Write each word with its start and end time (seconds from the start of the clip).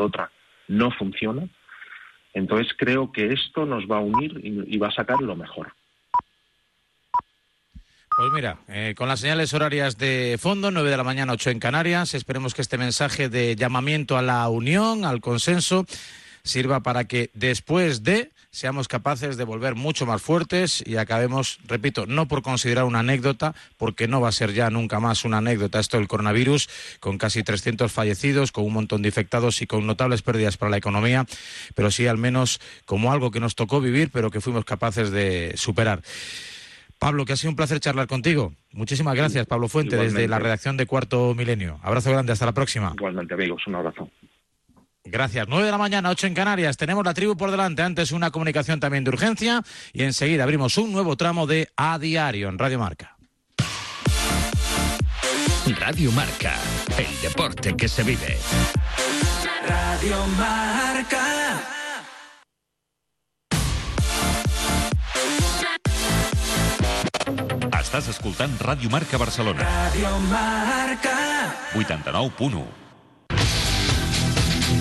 otra 0.00 0.30
no 0.70 0.90
funciona. 0.92 1.48
Entonces 2.32 2.72
creo 2.78 3.10
que 3.12 3.32
esto 3.32 3.66
nos 3.66 3.84
va 3.84 3.98
a 3.98 4.00
unir 4.00 4.40
y, 4.42 4.78
va 4.78 4.88
a 4.88 4.92
sacar 4.92 5.20
lo 5.20 5.34
mejor. 5.34 5.72
Pues 8.16 8.32
mira, 8.32 8.58
eh, 8.68 8.94
con 8.96 9.08
las 9.08 9.20
señales 9.20 9.52
horarias 9.52 9.98
de 9.98 10.36
fondo, 10.38 10.70
9 10.70 10.90
de 10.90 10.96
la 10.96 11.04
mañana, 11.04 11.32
8 11.32 11.50
en 11.50 11.58
Canarias, 11.58 12.14
esperemos 12.14 12.54
que 12.54 12.62
este 12.62 12.78
mensaje 12.78 13.28
de 13.28 13.56
llamamiento 13.56 14.16
a 14.16 14.22
la 14.22 14.48
unión, 14.48 15.04
al 15.04 15.20
consenso, 15.20 15.86
sirva 16.42 16.80
para 16.80 17.04
que 17.04 17.30
después 17.34 18.02
de 18.02 18.30
seamos 18.50 18.88
capaces 18.88 19.36
de 19.36 19.44
volver 19.44 19.74
mucho 19.74 20.06
más 20.06 20.20
fuertes 20.22 20.82
y 20.84 20.96
acabemos, 20.96 21.58
repito, 21.66 22.06
no 22.06 22.26
por 22.26 22.42
considerar 22.42 22.84
una 22.84 23.00
anécdota, 23.00 23.54
porque 23.76 24.08
no 24.08 24.20
va 24.20 24.28
a 24.28 24.32
ser 24.32 24.52
ya 24.52 24.70
nunca 24.70 25.00
más 25.00 25.24
una 25.24 25.38
anécdota 25.38 25.78
esto 25.78 25.98
del 25.98 26.08
coronavirus, 26.08 26.68
con 26.98 27.18
casi 27.18 27.42
300 27.42 27.92
fallecidos, 27.92 28.52
con 28.52 28.64
un 28.64 28.72
montón 28.72 29.02
de 29.02 29.08
infectados 29.08 29.62
y 29.62 29.66
con 29.66 29.86
notables 29.86 30.22
pérdidas 30.22 30.56
para 30.56 30.70
la 30.70 30.76
economía, 30.76 31.26
pero 31.74 31.90
sí 31.90 32.06
al 32.06 32.18
menos 32.18 32.60
como 32.84 33.12
algo 33.12 33.30
que 33.30 33.40
nos 33.40 33.54
tocó 33.54 33.80
vivir, 33.80 34.10
pero 34.12 34.30
que 34.30 34.40
fuimos 34.40 34.64
capaces 34.64 35.10
de 35.10 35.52
superar. 35.56 36.02
Pablo, 36.98 37.24
que 37.24 37.32
ha 37.32 37.36
sido 37.36 37.50
un 37.50 37.56
placer 37.56 37.80
charlar 37.80 38.08
contigo. 38.08 38.52
Muchísimas 38.72 39.14
gracias, 39.14 39.46
Pablo 39.46 39.68
Fuente, 39.68 39.96
desde 39.96 40.28
la 40.28 40.38
redacción 40.38 40.76
de 40.76 40.84
Cuarto 40.84 41.34
Milenio. 41.34 41.80
Abrazo 41.82 42.10
grande, 42.10 42.32
hasta 42.32 42.44
la 42.44 42.52
próxima. 42.52 42.92
Igualmente, 42.94 43.32
amigos, 43.32 43.62
un 43.66 43.76
abrazo. 43.76 44.10
Gracias. 45.10 45.46
9 45.48 45.64
de 45.64 45.70
la 45.70 45.78
mañana, 45.78 46.10
8 46.10 46.26
en 46.28 46.34
Canarias. 46.34 46.76
Tenemos 46.76 47.04
la 47.04 47.14
tribu 47.14 47.36
por 47.36 47.50
delante. 47.50 47.82
Antes 47.82 48.12
una 48.12 48.30
comunicación 48.30 48.80
también 48.80 49.04
de 49.04 49.10
urgencia 49.10 49.62
y 49.92 50.02
enseguida 50.04 50.44
abrimos 50.44 50.78
un 50.78 50.92
nuevo 50.92 51.16
tramo 51.16 51.46
de 51.46 51.68
A 51.76 51.98
Diario 51.98 52.48
en 52.48 52.58
Radio 52.58 52.78
Marca. 52.78 53.16
Radio 55.78 56.10
Marca, 56.12 56.54
el 56.98 57.20
deporte 57.22 57.76
que 57.76 57.88
se 57.88 58.02
vive. 58.02 58.36
Radio 59.68 60.26
Marca. 60.38 61.76
Estàs 67.80 68.06
escoltant 68.12 68.52
Radio 68.62 68.90
Marca 68.90 69.18
Barcelona. 69.18 69.64
Radio 69.66 70.18
Marca. 70.30 71.16
89.1. 71.74 72.89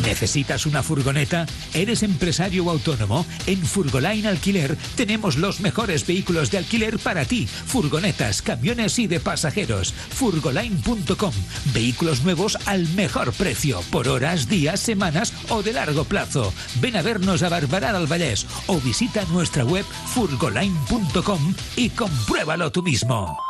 ¿Necesitas 0.03 0.66
una 0.66 0.83
furgoneta? 0.83 1.45
¿Eres 1.73 2.03
empresario 2.03 2.66
o 2.66 2.69
autónomo? 2.69 3.25
En 3.47 3.66
Furgoline 3.66 4.28
Alquiler 4.28 4.78
tenemos 4.95 5.38
los 5.38 5.59
mejores 5.59 6.05
vehículos 6.05 6.52
de 6.52 6.59
alquiler 6.59 7.00
para 7.00 7.25
ti. 7.25 7.47
Furgonetas, 7.47 8.42
camiones 8.42 9.00
y 9.00 9.08
de 9.08 9.20
pasajeros. 9.20 9.94
Furgoline.com. 9.94 11.33
Vehículos 11.73 12.23
nuevos 12.23 12.58
al 12.66 12.88
mejor 12.89 13.33
precio, 13.33 13.81
por 13.92 14.08
horas, 14.08 14.47
días, 14.47 14.80
semanas 14.80 15.33
o 15.50 15.64
de 15.64 15.73
largo 15.73 16.03
plazo. 16.03 16.53
Ven 16.81 16.95
a 16.95 17.02
vernos 17.02 17.44
a 17.44 17.50
Barbarar 17.50 17.95
al 17.95 18.08
o 18.67 18.80
visita 18.80 19.23
nuestra 19.31 19.64
web 19.64 19.86
furgoline.com 20.14 21.53
y 21.75 21.89
compruébalo 21.89 22.72
tú 22.72 22.81
mismo. 22.83 23.48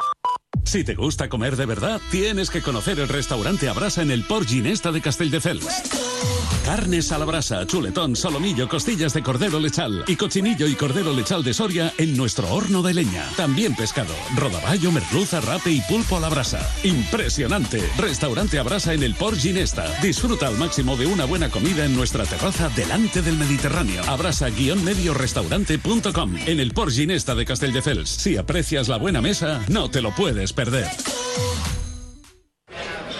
Si 0.65 0.83
te 0.83 0.95
gusta 0.95 1.29
comer 1.29 1.55
de 1.55 1.65
verdad, 1.65 2.02
tienes 2.11 2.49
que 2.49 2.61
conocer 2.61 2.99
el 2.99 3.07
restaurante 3.07 3.69
Abrasa 3.69 4.02
en 4.02 4.11
el 4.11 4.23
Port 4.23 4.45
Ginesta 4.47 4.91
de 4.91 5.02
Castelldefels. 5.02 5.67
Carnes 6.65 7.11
a 7.11 7.17
la 7.17 7.25
brasa, 7.25 7.65
chuletón, 7.65 8.15
solomillo, 8.15 8.69
costillas 8.69 9.15
de 9.15 9.23
cordero 9.23 9.59
lechal 9.59 10.03
y 10.05 10.15
cochinillo 10.15 10.67
y 10.67 10.75
cordero 10.75 11.11
lechal 11.13 11.43
de 11.43 11.55
Soria 11.55 11.91
en 11.97 12.15
nuestro 12.15 12.53
horno 12.53 12.83
de 12.83 12.93
leña. 12.93 13.27
También 13.35 13.75
pescado, 13.75 14.13
rodaballo, 14.35 14.91
merluza, 14.91 15.41
rape 15.41 15.71
y 15.71 15.81
pulpo 15.81 16.17
a 16.17 16.19
la 16.19 16.30
brasa. 16.30 16.59
Impresionante. 16.83 17.81
Restaurante 17.97 18.59
Abrasa 18.59 18.93
en 18.93 19.02
el 19.02 19.15
Port 19.15 19.37
Ginesta. 19.37 19.99
Disfruta 20.02 20.47
al 20.47 20.57
máximo 20.57 20.95
de 20.95 21.07
una 21.07 21.25
buena 21.25 21.49
comida 21.49 21.85
en 21.85 21.95
nuestra 21.95 22.23
terraza 22.25 22.69
delante 22.75 23.23
del 23.23 23.37
Mediterráneo. 23.37 24.03
Abrasa-mediorestaurante.com 24.03 26.37
en 26.45 26.59
el 26.59 26.71
Port 26.73 26.91
Ginesta 26.91 27.33
de 27.33 27.45
Castelldefels. 27.45 28.09
Si 28.09 28.37
aprecias 28.37 28.87
la 28.89 28.97
buena 28.97 29.21
mesa, 29.21 29.61
no 29.70 29.89
te 29.89 30.03
lo 30.03 30.14
puedes 30.14 30.48
perder. 30.54 30.89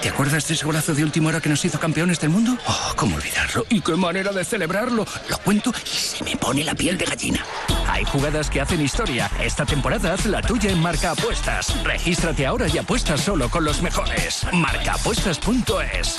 ¿Te 0.02 0.08
acuerdas 0.08 0.48
de 0.48 0.54
ese 0.54 0.66
golazo 0.66 0.94
de 0.94 1.04
última 1.04 1.28
hora 1.28 1.42
que 1.42 1.50
nos 1.50 1.64
hizo 1.66 1.78
campeones 1.78 2.22
del 2.22 2.30
mundo? 2.30 2.58
Oh, 2.66 2.94
¿cómo 2.96 3.18
olvidarlo? 3.18 3.66
¿Y 3.70 3.82
qué 3.82 3.96
manera 3.96 4.32
de 4.32 4.46
celebrarlo? 4.46 5.06
Lo 5.30 5.38
cuento 5.40 5.74
y 5.84 5.98
se 5.98 6.24
me 6.24 6.38
pone 6.38 6.64
la 6.64 6.74
piel 6.74 6.98
de 6.98 7.04
gallina. 7.06 7.46
Hay 7.86 8.06
jugadas 8.06 8.50
que 8.50 8.62
hacen 8.62 8.80
historia. 8.80 9.30
Esta 9.42 9.66
temporada 9.66 10.14
haz 10.14 10.26
la 10.26 10.42
tuya 10.42 10.72
en 10.72 10.80
Marca 10.82 11.12
Apuestas. 11.12 11.84
Regístrate 11.84 12.46
ahora 12.46 12.68
y 12.70 12.78
apuesta 12.78 13.18
solo 13.18 13.50
con 13.50 13.66
los 13.66 13.82
mejores. 13.82 14.46
Marcaapuestas.es. 14.54 16.16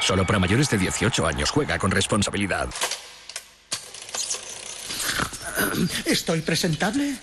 Solo 0.00 0.26
para 0.26 0.40
mayores 0.40 0.68
de 0.68 0.78
18 0.78 1.26
años. 1.26 1.50
Juega 1.50 1.78
con 1.78 1.92
responsabilidad. 1.92 2.68
¿Estoy 6.04 6.40
presentable? 6.40 7.14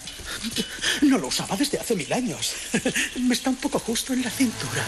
No 1.02 1.18
lo 1.18 1.28
usaba 1.28 1.56
desde 1.56 1.80
hace 1.80 1.96
mil 1.96 2.12
años. 2.12 2.54
Me 3.20 3.34
está 3.34 3.50
un 3.50 3.56
poco 3.58 3.80
justo 3.80 4.14
en 4.14 4.24
la 4.24 4.30
cintura. 4.30 4.84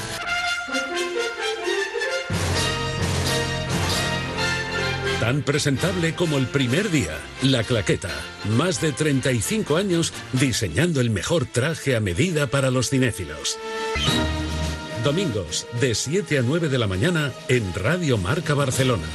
Tan 5.19 5.41
presentable 5.41 6.15
como 6.15 6.37
el 6.37 6.47
primer 6.47 6.89
día, 6.89 7.19
La 7.41 7.63
Claqueta. 7.63 8.09
Más 8.57 8.79
de 8.79 8.93
35 8.93 9.75
años 9.75 10.13
diseñando 10.33 11.01
el 11.01 11.09
mejor 11.09 11.45
traje 11.45 11.95
a 11.95 11.99
medida 11.99 12.47
para 12.47 12.71
los 12.71 12.89
cinéfilos. 12.89 13.57
Domingos, 15.03 15.67
de 15.81 15.93
7 15.93 16.39
a 16.39 16.41
9 16.41 16.69
de 16.69 16.77
la 16.77 16.87
mañana, 16.87 17.33
en 17.49 17.73
Radio 17.73 18.17
Marca 18.17 18.53
Barcelona. 18.53 19.07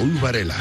Raúl. 0.00 0.52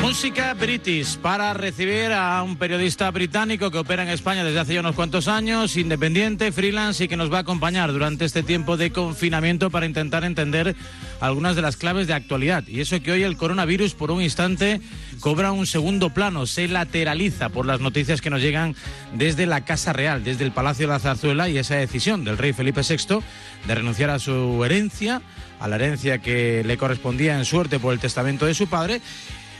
Música 0.00 0.54
British 0.54 1.18
para 1.18 1.52
recibir 1.52 2.10
a 2.12 2.42
un 2.42 2.56
periodista 2.56 3.10
británico 3.10 3.70
que 3.70 3.76
opera 3.76 4.02
en 4.02 4.08
España 4.08 4.44
desde 4.44 4.60
hace 4.60 4.74
ya 4.74 4.80
unos 4.80 4.94
cuantos 4.94 5.28
años, 5.28 5.76
independiente, 5.76 6.52
freelance 6.52 7.04
y 7.04 7.08
que 7.08 7.18
nos 7.18 7.30
va 7.30 7.38
a 7.38 7.40
acompañar 7.40 7.92
durante 7.92 8.24
este 8.24 8.42
tiempo 8.42 8.78
de 8.78 8.92
confinamiento 8.92 9.68
para 9.68 9.84
intentar 9.84 10.24
entender 10.24 10.74
algunas 11.20 11.54
de 11.54 11.62
las 11.62 11.76
claves 11.76 12.06
de 12.06 12.14
actualidad. 12.14 12.64
Y 12.66 12.80
eso 12.80 12.98
que 13.02 13.12
hoy 13.12 13.24
el 13.24 13.36
coronavirus 13.36 13.94
por 13.94 14.10
un 14.10 14.22
instante 14.22 14.80
cobra 15.20 15.52
un 15.52 15.66
segundo 15.66 16.10
plano, 16.10 16.46
se 16.46 16.66
lateraliza 16.66 17.50
por 17.50 17.66
las 17.66 17.80
noticias 17.80 18.22
que 18.22 18.30
nos 18.30 18.40
llegan 18.40 18.74
desde 19.12 19.44
la 19.44 19.66
Casa 19.66 19.92
Real, 19.92 20.24
desde 20.24 20.44
el 20.44 20.52
Palacio 20.52 20.86
de 20.86 20.94
la 20.94 20.98
Zarzuela 20.98 21.50
y 21.50 21.58
esa 21.58 21.76
decisión 21.76 22.24
del 22.24 22.38
rey 22.38 22.54
Felipe 22.54 22.80
VI 22.80 23.18
de 23.66 23.74
renunciar 23.74 24.08
a 24.08 24.18
su 24.18 24.64
herencia 24.64 25.20
a 25.60 25.68
la 25.68 25.76
herencia 25.76 26.18
que 26.18 26.62
le 26.64 26.76
correspondía 26.76 27.36
en 27.36 27.44
suerte 27.44 27.78
por 27.78 27.92
el 27.92 28.00
testamento 28.00 28.46
de 28.46 28.54
su 28.54 28.68
padre 28.68 29.00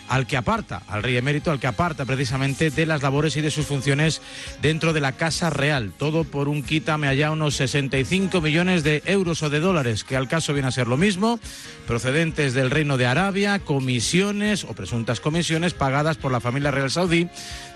al 0.09 0.27
que 0.27 0.37
aparta, 0.37 0.83
al 0.89 1.03
rey 1.03 1.17
emérito, 1.17 1.51
al 1.51 1.61
que 1.61 1.67
aparta 1.67 2.05
precisamente 2.05 2.71
de 2.71 2.87
las 2.87 3.03
labores 3.03 3.37
y 3.37 3.41
de 3.41 3.51
sus 3.51 3.67
funciones 3.67 4.21
dentro 4.63 4.93
de 4.93 5.01
la 5.01 5.13
Casa 5.13 5.51
Real. 5.51 5.93
Todo 5.97 6.25
por 6.25 6.49
un 6.49 6.63
quítame 6.63 7.09
allá 7.09 7.31
unos 7.31 7.57
65 7.57 8.41
millones 8.41 8.83
de 8.83 9.03
euros 9.07 9.43
o 9.43 9.51
de 9.51 9.61
dólares, 9.61 10.05
que 10.05 10.17
al 10.17 10.29
caso 10.29 10.53
viene 10.53 10.69
a 10.69 10.73
ser 10.73 10.87
lo 10.87 10.97
mismo, 10.97 11.41
procedentes 11.87 12.55
del 12.55 12.71
Reino 12.71 12.97
de 12.97 13.07
Arabia, 13.07 13.59
comisiones 13.59 14.65
o 14.65 14.75
presuntas 14.75 15.21
comisiones 15.21 15.75
pagadas 15.75 16.17
por 16.17 16.33
la 16.33 16.41
familia 16.41 16.71
real 16.71 16.91
saudí 16.91 17.29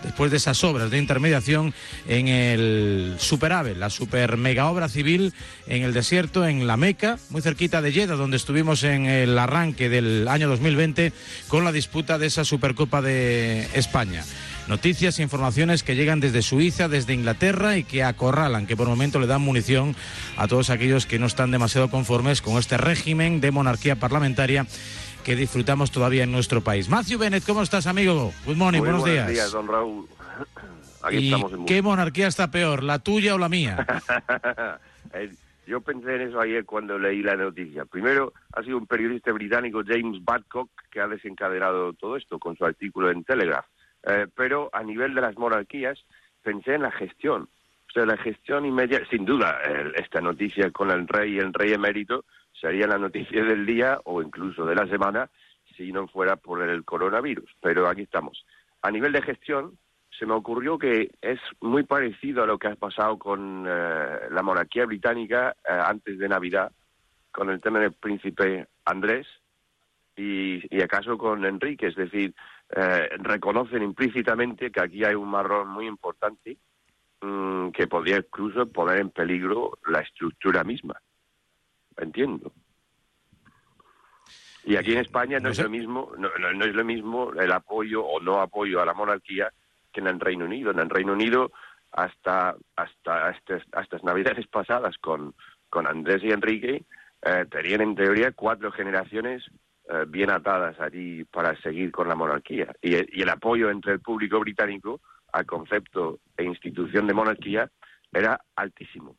después 0.03 0.31
de 0.31 0.39
esas 0.39 0.63
obras 0.65 0.91
de 0.91 0.99
intermediación 0.99 1.75
en 2.09 2.29
el 2.29 3.17
Superave, 3.19 3.75
la 3.75 3.91
super 3.91 4.37
mega 4.37 4.71
obra 4.71 4.89
civil 4.89 5.35
en 5.67 5.83
el 5.83 5.93
desierto, 5.93 6.47
en 6.47 6.67
la 6.67 6.77
Meca, 6.77 7.19
muy 7.31 7.43
cerquita 7.43 7.83
de 7.83 7.93
Jeddah, 7.93 8.17
donde 8.17 8.37
estuvimos 8.37 8.83
en 8.83 9.07
el 9.07 9.39
arranque 9.39 9.89
del 9.89 10.27
año 10.29 10.49
2020 10.49 11.13
con 11.49 11.65
la 11.65 11.73
disputa 11.73 12.19
de 12.21 12.27
esa 12.27 12.45
Supercopa 12.45 13.03
de 13.03 13.69
España. 13.75 14.25
Noticias 14.69 15.19
e 15.19 15.23
informaciones 15.23 15.83
que 15.83 15.97
llegan 15.97 16.21
desde 16.21 16.43
Suiza, 16.43 16.87
desde 16.89 17.15
Inglaterra 17.15 17.77
y 17.77 17.83
que 17.83 18.05
acorralan, 18.05 18.69
que 18.69 18.77
por 18.77 18.87
el 18.87 18.91
momento 18.91 19.19
le 19.19 19.27
dan 19.27 19.41
munición 19.41 19.97
a 20.37 20.47
todos 20.47 20.71
aquellos 20.71 21.07
que 21.07 21.19
no 21.19 21.27
están 21.27 21.51
demasiado 21.51 21.91
conformes 21.91 22.41
con 22.41 22.57
este 22.59 22.77
régimen 22.77 23.41
de 23.41 23.51
monarquía 23.51 23.97
parlamentaria 23.97 24.67
que 25.25 25.35
disfrutamos 25.35 25.91
todavía 25.91 26.23
en 26.23 26.31
nuestro 26.31 26.61
país. 26.61 26.89
Matthew 26.89 27.19
Bennett, 27.19 27.45
¿cómo 27.45 27.63
estás, 27.63 27.87
amigo? 27.89 28.33
Good 28.47 28.57
morning, 28.57 28.81
buenos, 28.81 29.05
días. 29.05 29.25
Buenos 29.25 29.33
días, 29.33 29.53
don 29.53 29.67
Raúl. 29.67 30.09
¿Y 31.11 31.35
qué 31.67 31.83
monarquía 31.83 32.29
está 32.29 32.51
peor, 32.51 32.85
la 32.85 32.99
tuya 33.01 33.35
o 33.35 33.39
la 33.39 33.49
mía? 33.49 33.87
Eh, 35.71 35.73
yo 35.73 35.81
pensé 35.81 36.17
en 36.17 36.23
eso 36.23 36.41
ayer 36.41 36.65
cuando 36.65 36.99
leí 36.99 37.23
la 37.23 37.37
noticia. 37.37 37.85
Primero, 37.85 38.33
ha 38.53 38.63
sido 38.63 38.77
un 38.79 38.87
periodista 38.87 39.33
británico, 39.33 39.83
James 39.87 40.23
Badcock, 40.25 40.71
que 40.91 41.01
ha 41.01 41.09
desencadenado 41.09 41.93
todo 41.93 42.17
esto 42.17 42.39
con 42.39 42.57
su 42.57 42.65
artículo 42.65 43.11
en 43.11 43.25
Telegraph. 43.25 43.67
Eh, 44.03 44.27
pero 44.35 44.71
a 44.73 44.83
nivel 44.83 45.15
de 45.15 45.21
las 45.21 45.37
monarquías, 45.37 45.99
pensé 46.43 46.75
en 46.75 46.83
la 46.83 46.91
gestión. 46.91 47.49
O 47.89 47.93
sea, 47.93 48.07
la 48.07 48.17
gestión 48.17 48.67
inmediata, 48.67 49.07
sin 49.11 49.25
duda, 49.25 49.59
esta 49.97 50.21
noticia 50.21 50.71
con 50.71 50.91
el 50.91 51.09
rey 51.09 51.35
y 51.35 51.39
el 51.39 51.53
rey 51.53 51.73
emérito 51.73 52.25
sería 52.53 52.87
la 52.87 52.99
noticia 52.99 53.43
del 53.45 53.67
día 53.67 54.01
o 54.05 54.23
incluso 54.23 54.65
de 54.65 54.77
la 54.77 54.87
semana 54.87 55.29
si 55.77 55.91
no 55.91 56.07
fuera 56.07 56.37
por 56.37 56.63
el 56.63 56.85
coronavirus. 56.85 57.51
Pero 57.61 57.89
aquí 57.89 58.03
estamos. 58.03 58.45
A 58.83 58.91
nivel 58.93 59.13
de 59.13 59.23
gestión, 59.23 59.77
se 60.21 60.27
me 60.27 60.35
ocurrió 60.35 60.79
que 60.79 61.11
es 61.23 61.41
muy 61.63 61.85
parecido 61.85 62.43
a 62.43 62.47
lo 62.47 62.59
que 62.59 62.69
ha 62.69 62.77
pasado 62.77 63.19
con 63.19 63.65
eh, 63.67 64.19
la 64.31 64.43
monarquía 64.43 64.85
británica 64.85 65.57
eh, 65.65 65.73
antes 65.73 66.19
de 66.19 66.29
Navidad, 66.29 66.71
con 67.33 67.49
el 67.49 67.59
tema 67.59 67.81
del 67.81 67.95
príncipe 67.95 68.69
Andrés 68.85 69.27
y, 70.15 70.63
y 70.77 70.83
acaso 70.83 71.17
con 71.17 71.47
Enrique. 71.47 71.87
Es 71.87 71.97
decir, 71.97 72.35
eh, 72.69 73.09
reconocen 73.17 73.83
implícitamente 73.83 74.71
que 74.71 74.81
aquí 74.83 75.03
hay 75.03 75.15
un 75.15 75.31
marrón 75.31 75.69
muy 75.69 75.87
importante 75.87 76.59
mm, 77.23 77.71
que 77.71 77.87
podría 77.87 78.19
incluso 78.19 78.71
poner 78.71 78.99
en 78.99 79.09
peligro 79.09 79.79
la 79.87 80.01
estructura 80.01 80.65
misma. 80.65 81.01
Entiendo. 81.97 82.53
Y 84.65 84.77
aquí 84.77 84.93
en 84.93 84.99
España 84.99 85.39
no, 85.41 85.49
es 85.49 85.63
lo 85.63 85.71
mismo, 85.71 86.13
no, 86.19 86.29
no, 86.37 86.65
es 86.67 86.75
lo 86.75 86.85
mismo 86.85 87.33
el 87.33 87.51
apoyo 87.51 88.05
o 88.05 88.21
no 88.21 88.43
apoyo 88.43 88.83
a 88.83 88.85
la 88.85 88.93
monarquía 88.93 89.51
que 89.93 90.01
en 90.01 90.09
el 90.09 90.21
Reino 90.21 90.45
Unido. 90.45 90.71
En 90.71 90.79
el 90.79 90.91
Reino 90.91 91.13
Unido 91.13 91.53
hasta 91.93 92.55
hasta 92.77 93.29
hasta, 93.29 93.57
estas 93.57 94.05
navidades 94.05 94.47
pasadas 94.47 94.97
con 94.99 95.35
con 95.69 95.87
Andrés 95.87 96.23
y 96.23 96.31
Enrique 96.31 96.85
eh, 97.23 97.47
tenían 97.51 97.81
en 97.81 97.95
teoría 97.95 98.33
cuatro 98.33 98.73
generaciones 98.73 99.45
eh, 99.89 100.05
bien 100.07 100.31
atadas 100.31 100.79
allí 100.81 101.25
para 101.25 101.61
seguir 101.61 101.91
con 101.93 102.09
la 102.09 102.15
monarquía 102.15 102.73
y 102.81 102.95
el 102.95 103.29
apoyo 103.29 103.71
entre 103.71 103.93
el 103.93 104.01
público 104.01 104.41
británico 104.41 105.01
al 105.33 105.47
concepto 105.47 106.21
e 106.37 106.45
institución 106.45 107.07
de 107.07 107.15
monarquía 107.15 107.71
era 108.13 108.41
altísimo. 108.57 109.17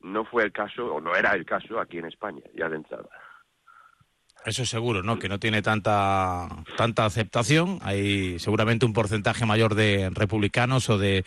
No 0.00 0.24
fue 0.24 0.44
el 0.44 0.52
caso, 0.52 0.94
o 0.94 1.00
no 1.00 1.14
era 1.14 1.32
el 1.32 1.44
caso 1.44 1.80
aquí 1.80 1.98
en 1.98 2.06
España, 2.06 2.42
ya 2.54 2.68
de 2.68 2.76
entrada. 2.76 3.08
Eso 4.46 4.62
es 4.62 4.68
seguro, 4.68 5.02
¿no? 5.02 5.18
Que 5.18 5.28
no 5.28 5.40
tiene 5.40 5.60
tanta, 5.60 6.48
tanta 6.76 7.04
aceptación. 7.04 7.80
Hay 7.82 8.38
seguramente 8.38 8.86
un 8.86 8.92
porcentaje 8.92 9.44
mayor 9.44 9.74
de 9.74 10.08
republicanos 10.10 10.88
o 10.88 10.98
de 10.98 11.18
eh, 11.18 11.24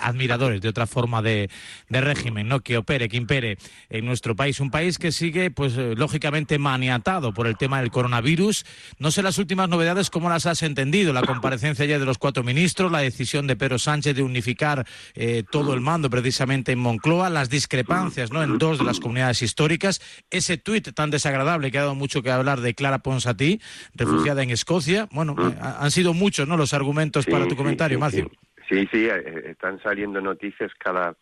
admiradores 0.00 0.62
de 0.62 0.70
otra 0.70 0.86
forma 0.86 1.20
de, 1.20 1.50
régimen, 1.90 2.48
¿no? 2.48 2.60
Que 2.60 2.78
opere, 2.78 3.10
que 3.10 3.18
impere 3.18 3.58
en 3.90 4.06
nuestro 4.06 4.34
país. 4.34 4.58
Un 4.58 4.70
país 4.70 4.96
que 4.96 5.12
sigue, 5.12 5.50
pues, 5.50 5.76
eh, 5.76 5.92
lógicamente 5.98 6.58
maniatado 6.58 7.34
por 7.34 7.46
el 7.46 7.58
tema 7.58 7.78
del 7.80 7.90
coronavirus. 7.90 8.64
No 8.98 9.10
sé 9.10 9.22
las 9.22 9.36
últimas 9.36 9.68
novedades, 9.68 10.08
¿cómo 10.08 10.30
las 10.30 10.46
has 10.46 10.62
entendido? 10.62 11.12
La 11.12 11.24
comparecencia 11.24 11.84
ya 11.84 11.98
de 11.98 12.06
los 12.06 12.16
cuatro 12.16 12.42
ministros, 12.42 12.90
la 12.90 13.00
decisión 13.00 13.46
de 13.46 13.54
Pedro 13.54 13.78
Sánchez 13.78 14.16
de 14.16 14.22
unificar 14.22 14.86
eh, 15.14 15.44
todo 15.50 15.74
el 15.74 15.82
mando 15.82 16.08
precisamente 16.08 16.72
en 16.72 16.78
Moncloa, 16.78 17.28
las 17.28 17.50
discrepancias, 17.50 18.32
¿no? 18.32 18.42
En 18.42 18.56
dos 18.56 18.78
de 18.78 18.84
las 18.84 18.98
comunidades 18.98 19.42
históricas. 19.42 20.00
Ese 20.30 20.56
tuit 20.56 20.94
tan 20.94 21.10
desagradable 21.10 21.70
que 21.70 21.76
ha 21.76 21.82
dado 21.82 21.94
mucho 21.94 22.22
que 22.22 22.30
hablar 22.30 22.61
de 22.62 22.74
Clara 22.74 23.00
Ponsatí, 23.00 23.60
refugiada 23.94 24.42
en 24.42 24.50
Escocia. 24.50 25.08
Bueno, 25.12 25.34
eh, 25.38 25.56
han 25.60 25.90
sido 25.90 26.14
muchos 26.14 26.48
¿no? 26.48 26.56
los 26.56 26.72
argumentos 26.74 27.26
para 27.26 27.46
tu 27.46 27.56
comentario, 27.56 27.98
sí, 28.10 28.24
Sí, 28.68 28.88
sí, 28.90 29.06
eh, 29.06 29.50
están 29.50 29.82
saliendo 29.82 30.20
noticias 30.20 30.72
cada 30.78 31.14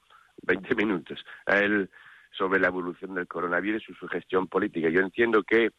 20 0.43 0.75
minutos 0.75 1.19
sobre 2.31 2.61
la 2.61 2.69
evolución 2.69 3.15
del 3.15 3.27
coronavirus 3.27 3.83
y 3.89 3.95
su 3.95 4.07
gestión 4.09 4.47
política. 4.47 4.89
Yo 4.89 5.01
entiendo 5.01 5.43
que 5.43 5.71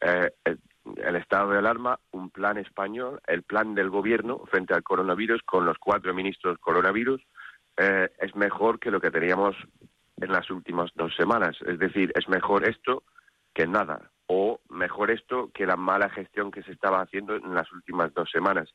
eh, 0.00 0.30
el, 0.44 0.58
el, 0.96 1.16
estado 1.16 1.50
de 1.50 1.58
alarma, 1.58 1.98
un 2.10 2.30
plan 2.30 2.58
español, 2.58 3.20
el 3.26 3.42
plan 3.44 3.74
del 3.74 3.88
gobierno 3.88 4.42
frente 4.50 4.74
al 4.74 4.82
coronavirus 4.82 5.42
con 5.44 5.64
los 5.64 5.78
cuatro 5.78 6.12
ministros 6.12 6.58
coronavirus, 6.58 7.22
eh, 7.76 8.10
es 8.18 8.34
mejor 8.36 8.78
que 8.78 8.90
lo 8.90 9.00
que 9.00 9.10
teníamos 9.10 9.56
en 10.20 10.32
las 10.32 10.50
últimas 10.50 10.90
dos 10.94 11.14
semanas. 11.16 11.56
Es 11.66 11.78
decir, 11.78 12.12
es 12.14 12.28
mejor 12.28 12.68
esto 12.68 13.04
que 13.54 13.66
nada 13.66 14.10
o 14.34 14.60
mejor 14.70 15.10
esto 15.10 15.50
que 15.52 15.66
la 15.66 15.76
mala 15.76 16.08
gestión 16.08 16.50
que 16.50 16.62
se 16.62 16.72
estaba 16.72 17.02
haciendo 17.02 17.36
en 17.36 17.54
las 17.54 17.70
últimas 17.70 18.14
dos 18.14 18.30
semanas. 18.30 18.70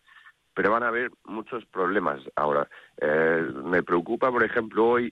Pero 0.54 0.72
van 0.72 0.84
a 0.84 0.90
haber 0.90 1.10
muchos 1.26 1.66
problemas 1.66 2.22
ahora. 2.36 2.70
Eh, 3.02 3.42
me 3.64 3.82
preocupa, 3.82 4.32
por 4.32 4.44
ejemplo, 4.44 4.86
hoy 4.86 5.12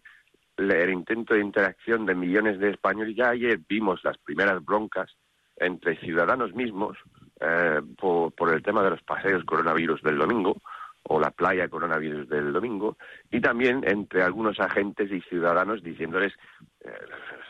el 0.56 0.90
intento 0.92 1.34
de 1.34 1.42
interacción 1.42 2.06
de 2.06 2.14
millones 2.14 2.60
de 2.60 2.70
españoles. 2.70 3.16
Ya 3.16 3.30
ayer 3.30 3.60
vimos 3.68 4.04
las 4.04 4.20
primeras 4.20 4.64
broncas 4.64 5.18
entre 5.58 5.98
ciudadanos 5.98 6.54
mismos 6.54 6.96
eh, 7.42 7.82
por, 7.98 8.54
el 8.54 8.62
tema 8.62 8.84
de 8.84 8.92
los 8.92 9.02
paseos 9.02 9.44
coronavirus 9.46 10.04
del 10.04 10.20
domingo 10.20 10.62
o 11.08 11.20
la 11.20 11.32
playa 11.32 11.70
coronavirus 11.70 12.30
del 12.30 12.54
domingo 12.54 12.98
y 13.32 13.42
también 13.42 13.84
entre 13.88 14.22
algunos 14.22 14.60
agentes 14.60 15.12
y 15.12 15.22
ciudadanos 15.22 15.82
diciéndoles 15.82 16.34
eh, 16.82 16.92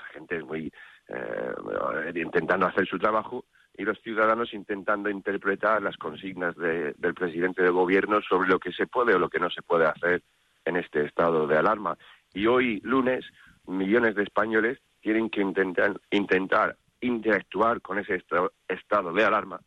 agentes 0.10 0.44
muy 0.44 0.72
eh, 1.08 2.12
intentando 2.16 2.66
hacer 2.66 2.88
su 2.88 2.98
trabajo 2.98 3.46
y 3.78 3.84
los 3.84 4.00
ciudadanos 4.02 4.54
intentando 4.54 5.10
interpretar 5.10 5.82
las 5.82 5.98
consignas 5.98 6.56
de, 6.56 6.94
del 6.94 7.14
presidente 7.14 7.62
del 7.62 7.74
gobierno 7.74 8.22
sobre 8.22 8.50
lo 8.50 8.60
que 8.60 8.72
se 8.72 8.88
puede 8.88 9.14
o 9.14 9.20
lo 9.20 9.30
que 9.30 9.40
no 9.40 9.50
se 9.50 9.62
puede 9.62 9.86
hacer 9.86 10.24
en 10.64 10.78
este 10.78 11.06
estado 11.06 11.46
de 11.46 11.58
alarma. 11.58 11.98
Y 12.34 12.48
hoy, 12.48 12.80
lunes, 12.84 13.26
millones 13.68 14.16
de 14.16 14.24
españoles 14.24 14.80
tienen 15.02 15.30
que 15.30 15.42
intentar, 15.42 16.00
intentar 16.10 16.78
interactuar 17.02 17.82
con 17.82 18.00
ese 18.00 18.24
estado 18.68 19.14
de 19.14 19.24
alarma 19.24 19.60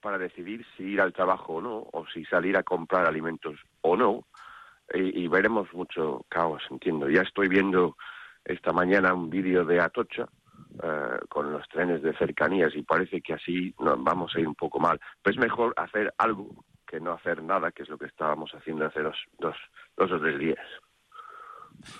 para 0.00 0.16
decidir 0.16 0.64
si 0.76 0.84
ir 0.84 1.00
al 1.00 1.12
trabajo 1.12 1.54
o 1.54 1.60
no, 1.60 1.86
o 1.92 2.06
si 2.06 2.24
salir 2.24 2.56
a 2.56 2.62
comprar 2.62 3.06
alimentos 3.06 3.58
o 3.82 3.96
no, 3.96 4.26
y, 4.94 5.24
y 5.24 5.28
veremos 5.28 5.72
mucho 5.74 6.24
caos, 6.28 6.62
entiendo. 6.70 7.10
Ya 7.10 7.20
estoy 7.22 7.48
viendo 7.48 7.96
esta 8.44 8.72
mañana 8.72 9.14
un 9.14 9.30
vídeo 9.30 9.64
de 9.64 9.80
Atocha 9.80 10.26
eh, 10.82 11.18
con 11.28 11.52
los 11.52 11.68
trenes 11.68 12.02
de 12.02 12.16
cercanías 12.16 12.74
y 12.74 12.82
parece 12.82 13.20
que 13.20 13.34
así 13.34 13.74
nos 13.78 14.02
vamos 14.02 14.34
a 14.34 14.40
ir 14.40 14.48
un 14.48 14.54
poco 14.54 14.78
mal. 14.78 15.00
Pues 15.22 15.36
es 15.36 15.42
mejor 15.42 15.74
hacer 15.76 16.12
algo 16.18 16.64
que 16.86 17.00
no 17.00 17.12
hacer 17.12 17.42
nada, 17.42 17.70
que 17.72 17.82
es 17.82 17.88
lo 17.88 17.98
que 17.98 18.06
estábamos 18.06 18.50
haciendo 18.52 18.86
hace 18.86 19.00
dos, 19.00 19.16
dos, 19.38 19.56
dos 19.96 20.10
o 20.10 20.20
tres 20.20 20.38
días. 20.38 20.66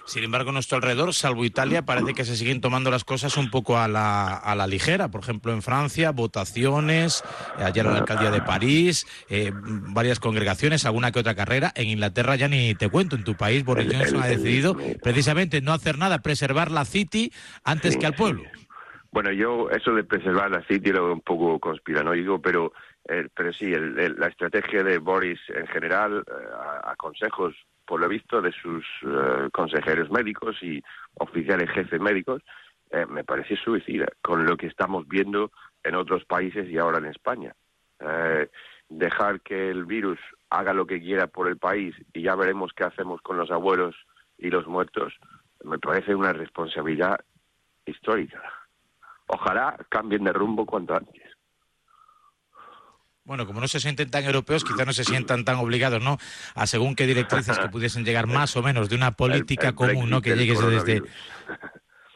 Sin 0.06 0.24
embargo, 0.24 0.50
a 0.50 0.52
nuestro 0.52 0.76
alrededor, 0.76 1.14
salvo 1.14 1.44
Italia, 1.44 1.82
parece 1.82 2.14
que 2.14 2.24
se 2.24 2.36
siguen 2.36 2.60
tomando 2.60 2.90
las 2.90 3.04
cosas 3.04 3.36
un 3.36 3.50
poco 3.50 3.78
a 3.78 3.88
la, 3.88 4.36
a 4.36 4.54
la 4.54 4.66
ligera. 4.66 5.10
Por 5.10 5.22
ejemplo, 5.22 5.52
en 5.52 5.62
Francia, 5.62 6.12
votaciones, 6.12 7.22
eh, 7.58 7.64
ayer 7.64 7.86
en 7.86 7.92
la 7.92 7.98
alcaldía 7.98 8.30
de 8.30 8.42
París, 8.42 9.06
eh, 9.28 9.52
varias 9.54 10.20
congregaciones, 10.20 10.84
alguna 10.84 11.12
que 11.12 11.20
otra 11.20 11.34
carrera. 11.34 11.72
En 11.74 11.88
Inglaterra 11.88 12.36
ya 12.36 12.48
ni 12.48 12.74
te 12.74 12.88
cuento, 12.88 13.16
en 13.16 13.24
tu 13.24 13.34
país 13.34 13.64
Boris 13.64 13.88
Johnson 13.92 14.22
ha 14.22 14.26
decidido 14.26 14.76
precisamente 15.02 15.60
no 15.60 15.72
hacer 15.72 15.98
nada, 15.98 16.20
preservar 16.20 16.70
la 16.70 16.84
City 16.84 17.32
antes 17.64 17.96
que 17.96 18.06
al 18.06 18.14
pueblo. 18.14 18.42
Bueno, 19.12 19.32
yo 19.32 19.68
eso 19.70 19.92
de 19.92 20.04
preservar 20.04 20.50
la 20.50 20.62
City 20.66 20.90
lo 20.90 21.04
veo 21.06 21.14
un 21.14 21.20
poco 21.20 21.58
conspiranoico, 21.58 22.40
pero 22.40 22.72
eh, 23.08 23.28
pero 23.34 23.52
sí, 23.52 23.64
el, 23.72 23.98
el, 23.98 24.16
la 24.18 24.28
estrategia 24.28 24.82
de 24.82 24.98
Boris 24.98 25.40
en 25.48 25.66
general, 25.66 26.22
eh, 26.26 26.32
a, 26.54 26.92
a, 26.92 26.96
consejos, 26.96 27.54
por 27.90 28.00
lo 28.00 28.08
visto, 28.08 28.40
de 28.40 28.52
sus 28.52 28.84
eh, 29.02 29.48
consejeros 29.50 30.12
médicos 30.12 30.62
y 30.62 30.80
oficiales 31.14 31.68
jefes 31.70 32.00
médicos, 32.00 32.40
eh, 32.88 33.04
me 33.04 33.24
parece 33.24 33.56
suicida 33.56 34.06
con 34.22 34.46
lo 34.46 34.56
que 34.56 34.68
estamos 34.68 35.08
viendo 35.08 35.50
en 35.82 35.96
otros 35.96 36.24
países 36.24 36.70
y 36.70 36.78
ahora 36.78 36.98
en 36.98 37.06
España. 37.06 37.52
Eh, 37.98 38.48
dejar 38.88 39.40
que 39.40 39.70
el 39.70 39.86
virus 39.86 40.20
haga 40.50 40.72
lo 40.72 40.86
que 40.86 41.00
quiera 41.00 41.26
por 41.26 41.48
el 41.48 41.56
país 41.56 41.96
y 42.12 42.22
ya 42.22 42.36
veremos 42.36 42.72
qué 42.76 42.84
hacemos 42.84 43.20
con 43.22 43.36
los 43.36 43.50
abuelos 43.50 43.96
y 44.38 44.50
los 44.50 44.68
muertos, 44.68 45.12
me 45.64 45.80
parece 45.80 46.14
una 46.14 46.32
responsabilidad 46.32 47.18
histórica. 47.86 48.40
Ojalá 49.26 49.76
cambien 49.88 50.22
de 50.22 50.32
rumbo 50.32 50.64
cuanto 50.64 50.94
antes. 50.94 51.29
Bueno, 53.30 53.46
como 53.46 53.60
no 53.60 53.68
se 53.68 53.78
sienten 53.78 54.10
tan 54.10 54.24
europeos, 54.24 54.64
quizá 54.64 54.84
no 54.84 54.92
se 54.92 55.04
sientan 55.04 55.44
tan 55.44 55.54
obligados, 55.58 56.02
¿no? 56.02 56.18
A 56.56 56.66
según 56.66 56.96
qué 56.96 57.06
directrices 57.06 57.60
que 57.60 57.68
pudiesen 57.68 58.04
llegar 58.04 58.26
más 58.26 58.56
o 58.56 58.62
menos 58.64 58.88
de 58.88 58.96
una 58.96 59.12
política 59.12 59.68
el, 59.68 59.68
el 59.68 59.74
común, 59.76 60.10
¿no? 60.10 60.20
Que 60.20 60.34
llegue 60.34 60.60
desde 60.60 61.02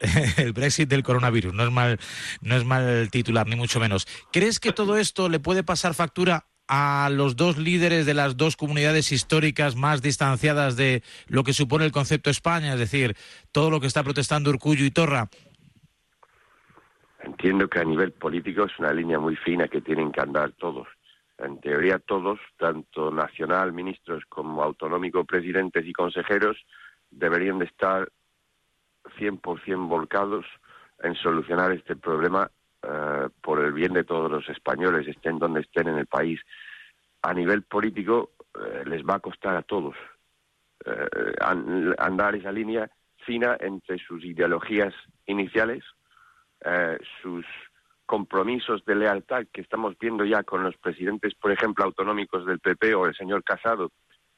el 0.43 0.51
Brexit 0.51 0.89
del 0.89 1.03
coronavirus. 1.03 1.53
No 1.53 1.63
es 1.63 1.71
mal, 1.71 1.99
no 2.41 2.57
es 2.57 2.65
mal 2.65 3.09
titular, 3.11 3.47
ni 3.47 3.55
mucho 3.55 3.79
menos. 3.79 4.09
¿Crees 4.33 4.59
que 4.59 4.73
todo 4.73 4.97
esto 4.97 5.29
le 5.29 5.39
puede 5.39 5.63
pasar 5.63 5.93
factura 5.93 6.47
a 6.67 7.09
los 7.09 7.37
dos 7.37 7.57
líderes 7.57 8.05
de 8.05 8.13
las 8.13 8.35
dos 8.35 8.57
comunidades 8.57 9.13
históricas 9.13 9.77
más 9.77 10.01
distanciadas 10.01 10.75
de 10.75 11.01
lo 11.27 11.45
que 11.45 11.53
supone 11.53 11.85
el 11.85 11.93
concepto 11.93 12.29
España, 12.29 12.73
es 12.73 12.79
decir, 12.79 13.15
todo 13.53 13.69
lo 13.69 13.79
que 13.79 13.87
está 13.87 14.03
protestando 14.03 14.49
Urcullo 14.49 14.83
y 14.83 14.91
Torra? 14.91 15.29
Entiendo 17.21 17.69
que 17.69 17.79
a 17.79 17.85
nivel 17.85 18.11
político 18.11 18.65
es 18.65 18.77
una 18.79 18.91
línea 18.91 19.17
muy 19.17 19.37
fina 19.37 19.69
que 19.69 19.79
tienen 19.79 20.11
que 20.11 20.19
andar 20.19 20.51
todos. 20.59 20.89
En 21.37 21.59
teoría 21.59 21.99
todos, 21.99 22.39
tanto 22.57 23.11
nacional, 23.11 23.73
ministros 23.73 24.23
como 24.29 24.63
autonómico, 24.63 25.25
presidentes 25.25 25.85
y 25.85 25.93
consejeros, 25.93 26.57
deberían 27.11 27.59
de 27.59 27.65
estar 27.65 28.09
100% 29.19 29.87
volcados 29.87 30.45
en 30.99 31.15
solucionar 31.15 31.71
este 31.73 31.95
problema 31.95 32.49
uh, 32.83 33.29
por 33.41 33.59
el 33.63 33.73
bien 33.73 33.93
de 33.93 34.03
todos 34.05 34.31
los 34.31 34.47
españoles, 34.49 35.07
estén 35.07 35.37
donde 35.37 35.61
estén 35.61 35.87
en 35.89 35.97
el 35.97 36.07
país. 36.07 36.39
A 37.21 37.33
nivel 37.33 37.63
político 37.63 38.31
uh, 38.55 38.87
les 38.87 39.03
va 39.03 39.15
a 39.15 39.19
costar 39.19 39.55
a 39.55 39.61
todos 39.61 39.95
uh, 40.85 41.93
andar 41.97 42.35
esa 42.35 42.51
línea 42.51 42.89
fina 43.17 43.57
entre 43.59 43.97
sus 43.99 44.23
ideologías 44.23 44.93
iniciales 45.25 45.83
eh, 46.67 46.97
sus 47.21 47.45
compromisos 48.05 48.85
de 48.85 48.95
lealtad 48.95 49.45
que 49.51 49.61
estamos 49.61 49.97
viendo 49.99 50.25
ya 50.25 50.43
con 50.43 50.63
los 50.63 50.77
presidentes, 50.77 51.33
por 51.35 51.51
ejemplo, 51.51 51.85
autonómicos 51.85 52.45
del 52.45 52.59
PP 52.59 52.95
o 52.95 53.07
el 53.07 53.15
señor 53.15 53.43
Casado, 53.43 53.91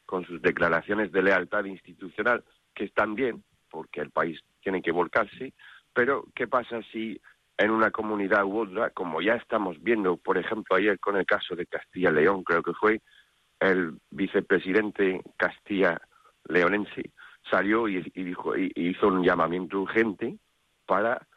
con 0.05 0.25
sus 0.25 0.41
declaraciones 0.41 1.11
de 1.11 1.21
lealtad 1.21 1.65
institucional, 1.65 2.43
que 2.73 2.85
están 2.85 3.15
bien, 3.15 3.43
porque 3.69 4.01
el 4.01 4.11
país 4.11 4.39
tiene 4.61 4.81
que 4.81 4.91
volcarse, 4.91 5.53
pero 5.93 6.25
¿qué 6.33 6.47
pasa 6.47 6.81
si 6.91 7.19
en 7.57 7.71
una 7.71 7.91
comunidad 7.91 8.45
u 8.45 8.59
otra, 8.59 8.91
como 8.91 9.21
ya 9.21 9.33
estamos 9.33 9.81
viendo, 9.81 10.15
por 10.17 10.37
ejemplo, 10.37 10.75
ayer 10.75 10.99
con 10.99 11.17
el 11.17 11.25
caso 11.25 11.55
de 11.55 11.65
Castilla-León, 11.65 12.43
creo 12.43 12.61
que 12.61 12.73
fue, 12.73 13.01
el 13.59 13.97
vicepresidente 14.11 15.21
Castilla-Leonense 15.37 17.11
salió 17.49 17.87
y, 17.87 18.01
dijo, 18.13 18.55
y 18.55 18.71
hizo 18.75 19.07
un 19.07 19.23
llamamiento 19.23 19.81
urgente 19.81 20.37
para 20.85 21.27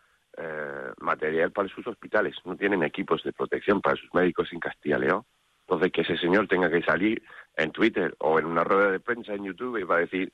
eh, 0.43 0.93
material 1.01 1.53
para 1.53 1.69
sus 1.69 1.87
hospitales. 1.87 2.35
No 2.47 2.57
tienen 2.57 2.83
equipos 2.83 3.23
de 3.23 3.33
protección 3.33 3.83
para 3.83 3.97
sus 3.97 4.13
médicos 4.15 4.49
en 4.53 4.61
Castilla-León. 4.61 5.23
Entonces, 5.63 5.93
que 5.93 6.01
ese 6.01 6.17
señor 6.17 6.49
tenga 6.49 6.71
que 6.71 6.83
salir 6.83 7.23
en 7.57 7.71
Twitter 7.73 8.15
o 8.19 8.39
en 8.39 8.47
una 8.47 8.65
rueda 8.65 8.91
de 8.91 9.01
prensa 9.01 9.35
en 9.35 9.45
YouTube 9.45 9.77
y 9.77 9.83
va 9.83 9.97
a 9.97 10.01
decir, 10.01 10.33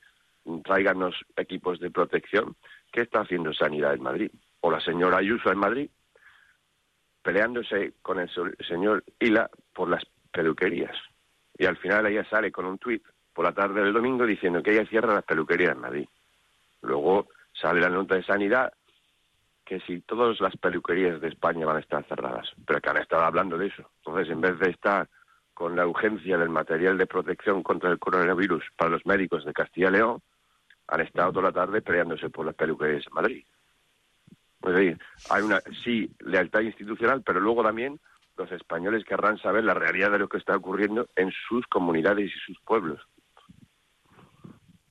tráiganos 0.63 1.13
equipos 1.35 1.79
de 1.79 1.91
protección. 1.91 2.55
¿Qué 2.91 3.01
está 3.01 3.19
haciendo 3.19 3.53
Sanidad 3.53 3.95
en 3.95 4.03
Madrid? 4.03 4.31
O 4.61 4.71
la 4.71 4.79
señora 4.79 5.17
Ayuso 5.17 5.51
en 5.51 5.57
Madrid, 5.57 5.89
peleándose 7.21 7.93
con 8.01 8.19
el 8.19 8.29
señor 8.67 9.03
Hila 9.19 9.49
por 9.73 9.89
las 9.89 10.03
peluquerías. 10.31 10.95
Y 11.57 11.65
al 11.65 11.75
final 11.77 12.05
ella 12.07 12.23
sale 12.29 12.51
con 12.51 12.65
un 12.65 12.77
tuit 12.77 13.03
por 13.33 13.43
la 13.43 13.51
tarde 13.51 13.81
del 13.81 13.93
domingo 13.93 14.25
diciendo 14.25 14.63
que 14.63 14.71
ella 14.71 14.87
cierra 14.87 15.13
las 15.13 15.25
peluquerías 15.25 15.73
en 15.73 15.81
Madrid. 15.81 16.07
Luego 16.81 17.27
sale 17.53 17.81
la 17.81 17.89
nota 17.89 18.15
de 18.15 18.23
sanidad 18.23 18.71
que 19.67 19.81
si 19.81 19.99
todas 19.99 20.39
las 20.39 20.55
peluquerías 20.55 21.19
de 21.19 21.27
España 21.27 21.65
van 21.65 21.75
a 21.75 21.81
estar 21.81 22.03
cerradas, 22.05 22.47
pero 22.65 22.79
que 22.79 22.89
han 22.89 22.97
estado 22.97 23.23
hablando 23.23 23.57
de 23.57 23.67
eso. 23.67 23.91
Entonces, 23.97 24.31
en 24.31 24.39
vez 24.39 24.57
de 24.59 24.69
estar 24.69 25.09
con 25.53 25.75
la 25.75 25.85
urgencia 25.85 26.37
del 26.37 26.49
material 26.49 26.97
de 26.97 27.05
protección 27.05 27.63
contra 27.63 27.91
el 27.91 27.99
coronavirus 27.99 28.63
para 28.77 28.91
los 28.91 29.05
médicos 29.05 29.43
de 29.43 29.53
Castilla 29.53 29.89
y 29.89 29.91
León, 29.91 30.21
han 30.87 31.01
estado 31.01 31.33
toda 31.33 31.49
la 31.49 31.51
tarde 31.51 31.81
peleándose 31.81 32.29
por 32.29 32.45
las 32.45 32.55
peluquerías 32.55 33.05
en 33.07 33.13
Madrid. 33.13 33.45
Es 34.63 34.73
decir, 34.73 34.99
hay 35.29 35.43
una, 35.43 35.59
sí, 35.83 36.09
lealtad 36.19 36.61
institucional, 36.61 37.21
pero 37.23 37.41
luego 37.41 37.61
también 37.61 37.99
los 38.37 38.49
españoles 38.51 39.03
querrán 39.03 39.37
saber 39.39 39.65
la 39.65 39.73
realidad 39.73 40.11
de 40.11 40.19
lo 40.19 40.29
que 40.29 40.37
está 40.37 40.55
ocurriendo 40.55 41.09
en 41.15 41.31
sus 41.49 41.67
comunidades 41.67 42.31
y 42.33 42.39
sus 42.39 42.59
pueblos. 42.61 43.01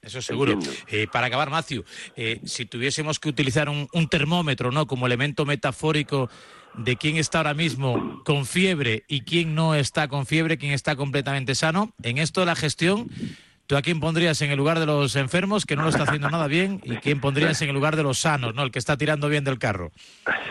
Eso 0.07 0.23
seguro. 0.23 0.57
Eh, 0.87 1.09
para 1.11 1.27
acabar, 1.27 1.51
Matthew, 1.51 1.85
eh, 2.15 2.41
si 2.45 2.65
tuviésemos 2.65 3.19
que 3.19 3.29
utilizar 3.29 3.69
un, 3.69 4.09
termómetro 4.09 4.71
¿no? 4.71 4.87
como 4.87 5.05
elemento 5.07 5.45
metafórico 5.45 6.31
de 6.75 6.97
quién 6.97 7.17
está 7.17 7.39
ahora 7.39 7.55
mismo 7.55 8.23
con 8.25 8.47
fiebre 8.47 9.03
y 9.09 9.23
quién 9.23 9.57
no 9.57 9.75
está 9.75 10.07
con 10.07 10.25
fiebre, 10.25 10.59
quién 10.59 10.73
está 10.73 10.95
completamente 10.95 11.57
sano, 11.57 11.91
en 12.05 12.19
esto 12.19 12.41
de 12.41 12.47
la 12.47 12.55
gestión, 12.55 13.09
¿tú 13.67 13.77
a 13.77 13.83
quién 13.83 13.99
pondrías 13.99 14.41
en 14.43 14.53
el 14.53 14.59
lugar 14.59 14.79
de 14.79 14.87
los 14.87 15.17
enfermos, 15.17 15.67
que 15.67 15.75
no 15.75 15.83
lo 15.83 15.89
está 15.89 16.05
haciendo 16.05 16.31
nada 16.31 16.47
bien, 16.47 16.81
y 16.85 16.97
quién 16.99 17.21
pondrías 17.21 17.61
en 17.63 17.71
el 17.71 17.75
lugar 17.75 17.97
de 17.97 18.05
los 18.05 18.19
sanos, 18.19 18.55
¿no? 18.55 18.63
el 18.63 18.71
que 18.71 18.79
está 18.79 18.97
tirando 18.97 19.29
bien 19.29 19.43
del 19.43 19.59
carro? 19.59 19.91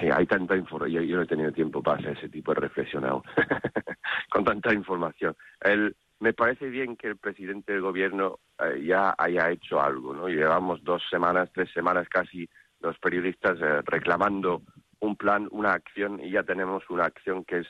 Sí, 0.02 0.08
hay 0.14 0.26
tanta 0.26 0.58
información. 0.58 1.06
Yo, 1.08 1.16
no 1.16 1.22
he 1.22 1.28
tenido 1.28 1.54
tiempo 1.54 1.82
para 1.82 2.00
hacer 2.00 2.18
ese 2.18 2.28
tipo 2.28 2.54
de 2.54 2.60
reflexión 2.60 3.06
con 4.30 4.44
tanta 4.44 4.74
información. 4.74 5.34
El 5.62 5.96
me 6.26 6.34
parece 6.34 6.70
bien 6.70 6.96
que 6.98 7.06
el 7.06 7.18
presidente 7.18 7.72
del 7.72 7.84
gobierno 7.84 8.40
eh, 8.58 8.84
ya 8.84 9.14
haya 9.16 9.52
hecho 9.52 9.80
algo, 9.80 10.12
¿no? 10.12 10.28
Llevamos 10.28 10.84
dos 10.84 11.04
semanas, 11.08 11.52
tres 11.54 11.72
semanas 11.72 12.10
casi 12.10 12.50
los 12.80 12.98
periodistas 12.98 13.60
eh, 13.62 13.82
reclamando 13.86 14.64
un 15.02 15.16
plan, 15.16 15.48
una 15.52 15.74
acción 15.74 16.20
y 16.20 16.32
ya 16.32 16.42
tenemos 16.42 16.90
una 16.90 17.06
acción 17.06 17.46
que 17.46 17.60
es 17.60 17.68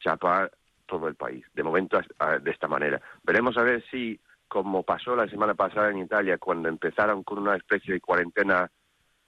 chapar 0.00 0.50
todo 0.86 1.06
el 1.06 1.14
país. 1.14 1.46
De 1.54 1.62
momento 1.62 1.96
de 1.96 2.50
esta 2.50 2.66
manera. 2.66 3.00
Veremos 3.22 3.56
a 3.56 3.62
ver 3.62 3.84
si, 3.88 4.18
como 4.48 4.82
pasó 4.82 5.14
la 5.14 5.28
semana 5.28 5.54
pasada 5.54 5.90
en 5.90 5.98
Italia, 5.98 6.38
cuando 6.38 6.68
empezaron 6.68 7.22
con 7.22 7.38
una 7.38 7.54
especie 7.54 7.94
de 7.94 8.00
cuarentena 8.00 8.68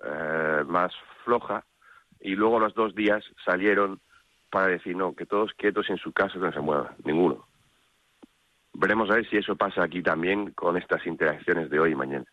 eh, 0.05 0.65
más 0.67 0.93
floja 1.25 1.65
y 2.19 2.35
luego 2.35 2.59
los 2.59 2.75
dos 2.75 2.93
días 2.97 3.23
salieron 3.45 4.01
para 4.51 4.67
decir 4.67 4.97
no, 4.97 5.15
que 5.15 5.27
todos 5.27 5.53
quietos 5.55 5.89
en 5.91 5.97
su 5.97 6.13
casa, 6.13 6.35
que 6.35 6.41
no 6.41 6.53
se 6.53 6.61
muevan, 6.61 6.89
ninguno 7.05 7.47
veremos 8.75 9.11
a 9.11 9.15
ver 9.15 9.29
si 9.29 9.37
eso 9.37 9.57
pasa 9.57 9.85
aquí 9.85 10.03
también 10.03 10.51
con 10.53 10.77
estas 10.77 11.07
interacciones 11.07 11.71
de 11.71 11.81
hoy 11.81 11.93
y 11.93 11.97
mañana 11.97 12.25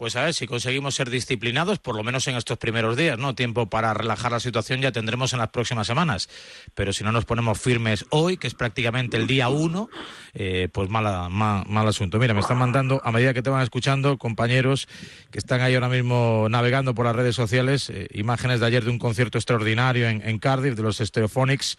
pues 0.00 0.16
a 0.16 0.24
ver 0.24 0.32
si 0.32 0.46
conseguimos 0.46 0.94
ser 0.94 1.10
disciplinados, 1.10 1.78
por 1.78 1.94
lo 1.94 2.02
menos 2.02 2.26
en 2.26 2.34
estos 2.34 2.56
primeros 2.56 2.96
días, 2.96 3.18
¿no? 3.18 3.34
Tiempo 3.34 3.68
para 3.68 3.92
relajar 3.92 4.32
la 4.32 4.40
situación 4.40 4.80
ya 4.80 4.92
tendremos 4.92 5.34
en 5.34 5.40
las 5.40 5.50
próximas 5.50 5.86
semanas. 5.86 6.30
Pero 6.74 6.94
si 6.94 7.04
no 7.04 7.12
nos 7.12 7.26
ponemos 7.26 7.60
firmes 7.60 8.06
hoy, 8.08 8.38
que 8.38 8.46
es 8.46 8.54
prácticamente 8.54 9.18
el 9.18 9.26
día 9.26 9.50
uno, 9.50 9.90
eh, 10.32 10.70
pues 10.72 10.88
mala, 10.88 11.28
mal, 11.28 11.86
asunto. 11.86 12.18
Mira, 12.18 12.32
me 12.32 12.40
están 12.40 12.56
mandando, 12.56 13.02
a 13.04 13.12
medida 13.12 13.34
que 13.34 13.42
te 13.42 13.50
van 13.50 13.60
escuchando, 13.60 14.16
compañeros 14.16 14.88
que 15.30 15.38
están 15.38 15.60
ahí 15.60 15.74
ahora 15.74 15.90
mismo 15.90 16.46
navegando 16.48 16.94
por 16.94 17.04
las 17.04 17.14
redes 17.14 17.36
sociales, 17.36 17.90
eh, 17.90 18.08
imágenes 18.14 18.60
de 18.60 18.66
ayer 18.68 18.82
de 18.82 18.90
un 18.92 18.98
concierto 18.98 19.36
extraordinario 19.36 20.08
en, 20.08 20.38
Cardiff, 20.38 20.76
de 20.76 20.82
los 20.82 20.96
Stereophonics, 20.96 21.76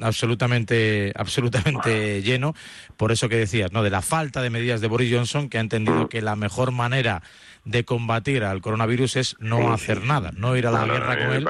absolutamente, 0.00 1.12
absolutamente 1.16 2.22
lleno. 2.22 2.54
Por 2.96 3.10
eso 3.10 3.28
que 3.28 3.34
decías, 3.34 3.72
¿no? 3.72 3.82
De 3.82 3.90
la 3.90 4.00
falta 4.00 4.42
de 4.42 4.50
medidas 4.50 4.80
de 4.80 4.86
Boris 4.86 5.12
Johnson, 5.12 5.48
que 5.48 5.58
ha 5.58 5.60
entendido 5.60 6.08
que 6.08 6.22
la 6.22 6.36
mejor 6.36 6.70
manera 6.70 7.20
de 7.64 7.84
combatir 7.84 8.44
al 8.44 8.60
coronavirus 8.60 9.16
es 9.16 9.36
no 9.40 9.72
hacer 9.72 10.04
nada, 10.04 10.30
no 10.36 10.56
ir 10.56 10.66
a 10.66 10.70
la 10.70 10.84
guerra 10.86 11.18
con 11.18 11.32
él 11.32 11.48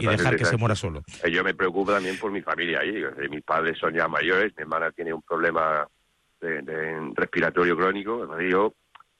y 0.00 0.06
dejar 0.06 0.36
que 0.36 0.44
se 0.44 0.56
muera 0.56 0.74
solo. 0.74 1.02
Eh, 1.22 1.30
yo 1.30 1.44
me 1.44 1.54
preocupo 1.54 1.92
también 1.92 2.18
por 2.18 2.30
mi 2.32 2.42
familia 2.42 2.80
ahí. 2.80 3.02
Mis 3.30 3.42
padres 3.42 3.78
son 3.78 3.94
ya 3.94 4.08
mayores, 4.08 4.52
mi 4.56 4.62
hermana 4.62 4.90
tiene 4.90 5.12
un 5.12 5.22
problema 5.22 5.86
de, 6.40 7.12
respiratorio 7.14 7.76
crónico. 7.76 8.38
Yo, 8.40 8.74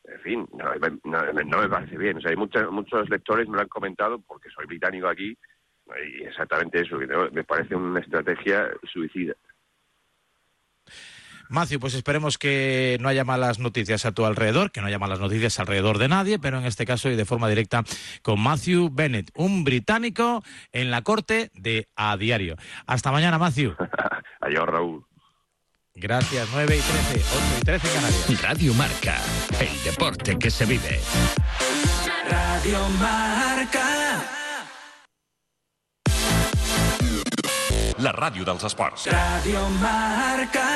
en 0.05 0.21
fin, 0.21 0.49
no, 1.05 1.59
me 1.59 1.69
parece 1.69 1.97
bien. 1.97 2.17
O 2.17 2.21
sea, 2.21 2.31
hay 2.31 2.37
muchos, 2.37 2.71
muchos 2.71 3.09
lectores 3.09 3.49
me 3.49 3.57
lo 3.57 3.63
han 3.63 3.69
comentado 3.69 4.19
porque 4.21 4.51
soy 4.51 4.67
británico 4.67 5.09
aquí 5.09 5.37
y 5.87 6.25
exactamente 6.25 6.81
eso. 6.81 6.99
Me 7.33 7.45
parece 7.45 7.77
una 7.77 8.01
estrategia 8.01 8.69
suicida. 8.93 9.35
Matthew, 11.52 11.80
pues 11.80 11.94
esperemos 11.94 12.38
que 12.38 12.97
no 13.00 13.09
haya 13.09 13.25
malas 13.25 13.59
noticias 13.59 14.06
a 14.06 14.12
tu 14.12 14.25
alrededor, 14.25 14.73
que 14.73 14.80
no 14.80 14.87
haya 14.87 14.99
malas 14.99 15.21
noticias 15.21 15.61
alrededor 15.61 15.99
de 15.99 16.09
nadie, 16.09 16.38
pero 16.38 16.59
en 16.59 16.64
este 16.64 16.87
caso 16.87 17.11
y 17.11 17.16
de 17.16 17.25
forma 17.25 17.49
directa 17.49 17.85
con 18.23 18.40
Matthew 18.40 18.90
Bennett, 18.90 19.30
un 19.35 19.64
británico 19.64 20.42
en 20.73 20.90
la 20.90 21.02
corte 21.02 21.50
de 21.54 21.88
A 21.94 22.16
Diario. 22.16 22.56
Hasta 22.87 23.12
mañana, 23.12 23.38
Matthew. 23.38 23.76
Adiós, 24.40 24.66
Raúl. 24.66 25.04
Gracias, 25.94 26.49
9 26.52 26.76
y 26.76 26.80
13, 26.80 27.25
8 27.37 27.44
y 27.61 27.64
13 27.64 27.88
Canarias. 27.94 28.42
Radio 28.42 28.75
Marca, 28.75 29.16
el 29.61 29.85
deporte 29.85 30.38
que 30.38 30.50
se 30.50 30.64
vive. 30.64 31.00
Radio 32.30 32.88
Marca. 32.99 34.42
La 38.02 38.12
ràdio 38.12 38.44
dels 38.44 38.64
esports. 38.66 39.06
Radio 39.11 39.62
Marca. 39.80 40.66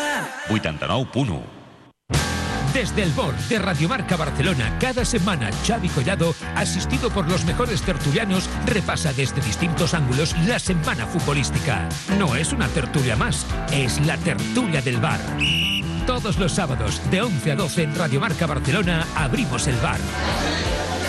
89.1 0.49 1.43
Desde 2.73 3.03
el 3.03 3.11
board 3.13 3.37
de 3.49 3.59
Radio 3.59 3.89
Marca 3.89 4.17
Barcelona, 4.17 4.77
cada 4.79 5.05
semana 5.05 5.51
Xavi 5.67 5.89
Collado, 5.89 6.35
asistido 6.55 7.11
por 7.11 7.27
los 7.27 7.45
mejores 7.45 7.83
tertulianos, 7.83 8.49
repasa 8.67 9.13
desde 9.15 9.41
distintos 9.41 9.95
ángulos 9.95 10.37
la 10.47 10.59
semana 10.59 11.07
futbolística. 11.07 11.89
No 12.19 12.37
es 12.37 12.53
una 12.53 12.69
tertulia 12.69 13.17
más, 13.17 13.47
es 13.73 13.99
la 14.07 14.19
tertulia 14.19 14.83
del 14.83 14.99
bar. 14.99 15.21
Todos 16.07 16.39
los 16.39 16.53
sábados, 16.53 17.01
de 17.11 17.23
11 17.23 17.53
a 17.53 17.57
12 17.57 17.83
en 17.83 17.95
Radio 17.97 18.21
Marca 18.21 18.47
Barcelona, 18.47 19.07
abrimos 19.17 19.67
el 19.67 19.77
bar. 19.77 19.99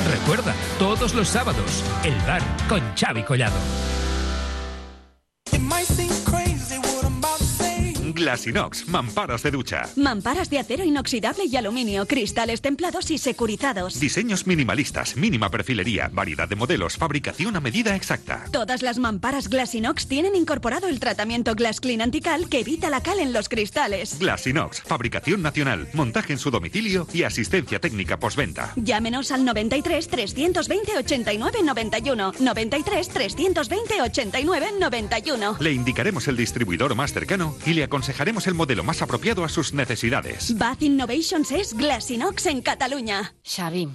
Recuerda, 0.09 0.55
todos 0.79 1.13
los 1.13 1.27
sábados, 1.27 1.83
el 2.03 2.15
bar 2.21 2.41
con 2.69 2.81
Xavi 2.95 3.23
Collado. 3.23 3.59
Glasinox, 8.27 8.89
mamparas 8.89 9.41
de 9.41 9.51
ducha. 9.51 9.87
Mamparas 9.95 10.49
de 10.49 10.59
acero 10.59 10.83
inoxidable 10.83 11.45
y 11.45 11.55
aluminio, 11.55 12.05
cristales 12.05 12.59
templados 12.59 13.09
y 13.09 13.17
securizados. 13.17 14.01
Diseños 14.01 14.45
minimalistas, 14.45 15.15
mínima 15.15 15.49
perfilería, 15.49 16.09
variedad 16.11 16.49
de 16.49 16.57
modelos, 16.57 16.97
fabricación 16.97 17.55
a 17.55 17.61
medida 17.61 17.95
exacta. 17.95 18.43
Todas 18.51 18.81
las 18.81 18.99
mamparas 18.99 19.47
Glasinox 19.47 20.07
tienen 20.07 20.35
incorporado 20.35 20.89
el 20.89 20.99
tratamiento 20.99 21.55
Glass 21.55 21.79
Clean 21.79 22.01
Antical 22.01 22.49
que 22.49 22.59
evita 22.59 22.89
la 22.89 22.99
cal 22.99 23.19
en 23.19 23.31
los 23.31 23.47
cristales. 23.47 24.19
Glasinox, 24.19 24.81
fabricación 24.81 25.41
nacional, 25.41 25.87
montaje 25.93 26.33
en 26.33 26.39
su 26.39 26.51
domicilio 26.51 27.07
y 27.13 27.23
asistencia 27.23 27.79
técnica 27.79 28.19
postventa. 28.19 28.73
Llámenos 28.75 29.31
al 29.31 29.45
93 29.45 30.05
320 30.05 30.97
89 30.97 31.59
91. 31.63 32.33
93 32.41 33.07
320 33.07 34.01
89 34.01 34.67
91. 34.81 35.55
Le 35.61 35.71
indicaremos 35.71 36.27
el 36.27 36.35
distribuidor 36.35 36.93
más 36.93 37.13
cercano 37.13 37.55
y 37.65 37.71
le 37.71 37.85
aconsejamos 37.85 38.16
aconsejaremos 38.17 38.47
el 38.47 38.55
modelo 38.55 38.83
más 38.83 39.01
apropiado 39.03 39.43
a 39.45 39.49
sus 39.49 39.73
necesidades. 39.73 40.57
Bath 40.57 40.81
Innovations 40.81 41.51
es 41.51 41.73
Glassinox 41.73 42.47
en 42.47 42.61
Cataluña. 42.61 43.33
Xavi, 43.43 43.89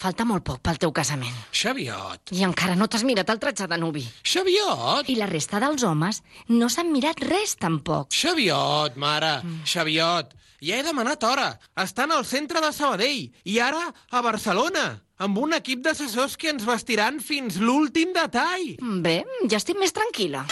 Falta 0.00 0.24
molt 0.24 0.40
poc 0.46 0.62
pel 0.64 0.78
teu 0.80 0.92
casament. 0.96 1.34
Xaviot. 1.52 2.30
I 2.32 2.46
encara 2.46 2.72
no 2.72 2.86
t'has 2.88 3.02
mirat 3.04 3.28
el 3.28 3.40
tratge 3.42 3.66
de 3.68 3.76
nuvi. 3.76 4.00
Xaviot. 4.24 5.10
I 5.12 5.16
la 5.18 5.26
resta 5.28 5.60
dels 5.60 5.82
homes 5.84 6.22
no 6.48 6.70
s'han 6.72 6.88
mirat 6.88 7.20
res, 7.20 7.58
tampoc. 7.60 8.08
Xaviot, 8.16 8.96
mare, 8.96 9.42
Xaviot. 9.68 10.32
Ja 10.64 10.78
he 10.78 10.86
demanat 10.86 11.20
hora. 11.28 11.50
Estan 11.76 12.16
al 12.16 12.24
centre 12.24 12.62
de 12.64 12.72
Sabadell 12.72 13.28
i 13.44 13.58
ara 13.60 13.90
a 14.10 14.22
Barcelona, 14.24 15.02
amb 15.20 15.36
un 15.36 15.52
equip 15.58 15.84
d'assessors 15.84 16.38
que 16.40 16.48
ens 16.48 16.64
vestiran 16.64 17.20
fins 17.20 17.60
l'últim 17.60 18.14
detall. 18.16 18.78
Bé, 19.04 19.20
ja 19.50 19.60
estic 19.60 19.76
més 19.76 19.92
tranquil·la. 19.92 20.46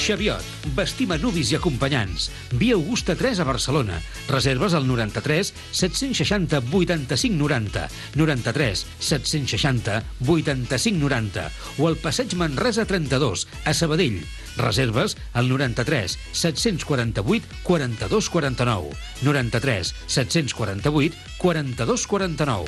Xaviot, 0.00 0.55
vestim 0.76 1.12
a 1.14 1.18
nuvis 1.18 1.50
i 1.52 1.56
acompanyants. 1.56 2.28
Via 2.52 2.76
Augusta 2.76 3.16
3 3.16 3.40
a 3.40 3.46
Barcelona. 3.48 4.00
Reserves 4.28 4.76
al 4.76 4.86
93 4.86 5.52
760 5.72 6.60
85 6.70 7.36
90, 7.36 7.88
93 8.14 8.86
760 8.98 10.02
85 10.26 10.98
90 11.00 11.50
o 11.78 11.88
al 11.88 11.96
Passeig 11.96 12.36
Manresa 12.36 12.84
32 12.84 13.48
a 13.64 13.74
Sabadell. 13.74 14.20
Reserves 14.56 15.16
al 15.32 15.48
93 15.48 16.18
748 16.32 17.46
42 17.62 18.30
49, 18.30 18.96
93 19.22 19.94
748 20.06 21.16
42 21.38 22.06
49. 22.06 22.64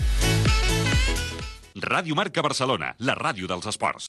Ràdio 1.78 2.16
Marca 2.18 2.42
Barcelona, 2.42 2.94
la 2.98 3.14
ràdio 3.14 3.46
dels 3.46 3.68
esports. 3.70 4.08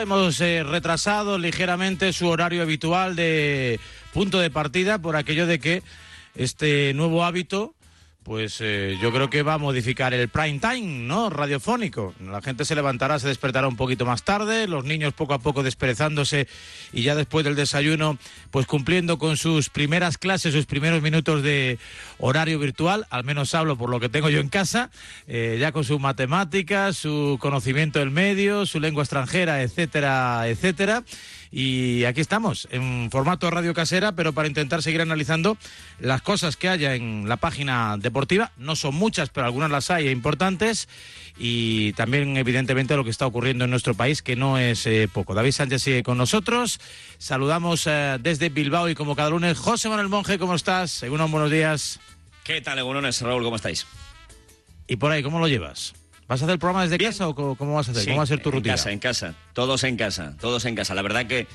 Hemos 0.00 0.40
eh, 0.40 0.64
retrasado 0.64 1.38
ligeramente 1.38 2.12
su 2.12 2.28
horario 2.28 2.62
habitual 2.62 3.14
de 3.14 3.78
punto 4.12 4.40
de 4.40 4.50
partida 4.50 4.98
por 4.98 5.16
aquello 5.16 5.46
de 5.46 5.58
que 5.60 5.82
este 6.34 6.92
nuevo 6.94 7.24
hábito, 7.24 7.74
pues 8.24 8.56
eh, 8.60 8.96
yo 9.00 9.12
creo 9.12 9.28
que 9.28 9.42
va 9.42 9.54
a 9.54 9.58
modificar 9.58 10.14
el 10.14 10.30
prime 10.30 10.58
time, 10.58 11.06
¿no? 11.06 11.28
Radiofónico. 11.28 12.14
La 12.24 12.40
gente 12.40 12.64
se 12.64 12.74
levantará, 12.74 13.18
se 13.18 13.28
despertará 13.28 13.68
un 13.68 13.76
poquito 13.76 14.06
más 14.06 14.22
tarde, 14.22 14.66
los 14.66 14.84
niños 14.84 15.12
poco 15.12 15.34
a 15.34 15.38
poco 15.38 15.62
desperezándose 15.62 16.48
y 16.92 17.02
ya 17.02 17.14
después 17.14 17.44
del 17.44 17.54
desayuno, 17.54 18.16
pues 18.50 18.66
cumpliendo 18.66 19.18
con 19.18 19.36
sus 19.36 19.68
primeras 19.68 20.16
clases, 20.16 20.54
sus 20.54 20.64
primeros 20.64 21.02
minutos 21.02 21.42
de 21.42 21.78
horario 22.18 22.58
virtual, 22.58 23.06
al 23.10 23.24
menos 23.24 23.54
hablo 23.54 23.76
por 23.76 23.90
lo 23.90 24.00
que 24.00 24.08
tengo 24.08 24.30
yo 24.30 24.40
en 24.40 24.48
casa, 24.48 24.90
eh, 25.28 25.58
ya 25.60 25.72
con 25.72 25.84
su 25.84 25.98
matemáticas, 25.98 26.96
su 26.96 27.36
conocimiento 27.40 27.98
del 27.98 28.10
medio, 28.10 28.64
su 28.64 28.80
lengua 28.80 29.02
extranjera, 29.02 29.62
etcétera, 29.62 30.48
etcétera. 30.48 31.04
Y 31.56 32.04
aquí 32.04 32.20
estamos, 32.20 32.66
en 32.72 33.12
formato 33.12 33.48
radio 33.48 33.74
casera, 33.74 34.10
pero 34.10 34.32
para 34.32 34.48
intentar 34.48 34.82
seguir 34.82 35.00
analizando 35.00 35.56
las 36.00 36.20
cosas 36.20 36.56
que 36.56 36.68
haya 36.68 36.96
en 36.96 37.28
la 37.28 37.36
página 37.36 37.96
deportiva. 37.96 38.50
No 38.56 38.74
son 38.74 38.96
muchas, 38.96 39.28
pero 39.28 39.46
algunas 39.46 39.70
las 39.70 39.88
hay 39.88 40.08
e 40.08 40.10
importantes. 40.10 40.88
Y 41.38 41.92
también, 41.92 42.36
evidentemente, 42.36 42.96
lo 42.96 43.04
que 43.04 43.10
está 43.10 43.24
ocurriendo 43.24 43.66
en 43.66 43.70
nuestro 43.70 43.94
país, 43.94 44.20
que 44.20 44.34
no 44.34 44.58
es 44.58 44.84
eh, 44.88 45.08
poco. 45.12 45.32
David 45.32 45.52
Sánchez 45.52 45.80
sigue 45.80 46.02
con 46.02 46.18
nosotros. 46.18 46.80
Saludamos 47.18 47.86
eh, 47.86 48.18
desde 48.20 48.48
Bilbao 48.48 48.88
y 48.88 48.96
como 48.96 49.14
cada 49.14 49.30
lunes, 49.30 49.56
José 49.56 49.88
Manuel 49.88 50.08
Monje, 50.08 50.40
¿cómo 50.40 50.56
estás? 50.56 50.90
Según 50.90 51.18
buenos 51.30 51.52
días. 51.52 52.00
¿Qué 52.42 52.62
tal, 52.62 52.80
Egunones? 52.80 53.20
Raúl, 53.20 53.44
¿cómo 53.44 53.54
estáis? 53.54 53.86
¿Y 54.88 54.96
por 54.96 55.12
ahí 55.12 55.22
cómo 55.22 55.38
lo 55.38 55.46
llevas? 55.46 55.94
¿Vas 56.28 56.40
a 56.40 56.44
hacer 56.44 56.54
el 56.54 56.58
programa 56.58 56.82
desde 56.84 56.98
casa 57.02 57.28
o 57.28 57.34
cómo, 57.34 57.54
cómo 57.56 57.74
vas 57.74 57.88
a 57.88 57.90
hacer? 57.90 58.02
Sí, 58.04 58.08
¿Cómo 58.08 58.18
va 58.18 58.24
a 58.24 58.26
ser 58.26 58.40
tu 58.40 58.48
en 58.48 58.54
rutina? 58.54 58.74
casa, 58.74 58.92
en 58.92 58.98
casa. 58.98 59.34
Todos 59.52 59.84
en 59.84 59.96
casa, 59.96 60.34
todos 60.40 60.64
en 60.64 60.74
casa. 60.74 60.94
La 60.94 61.02
verdad 61.02 61.26
que, 61.26 61.46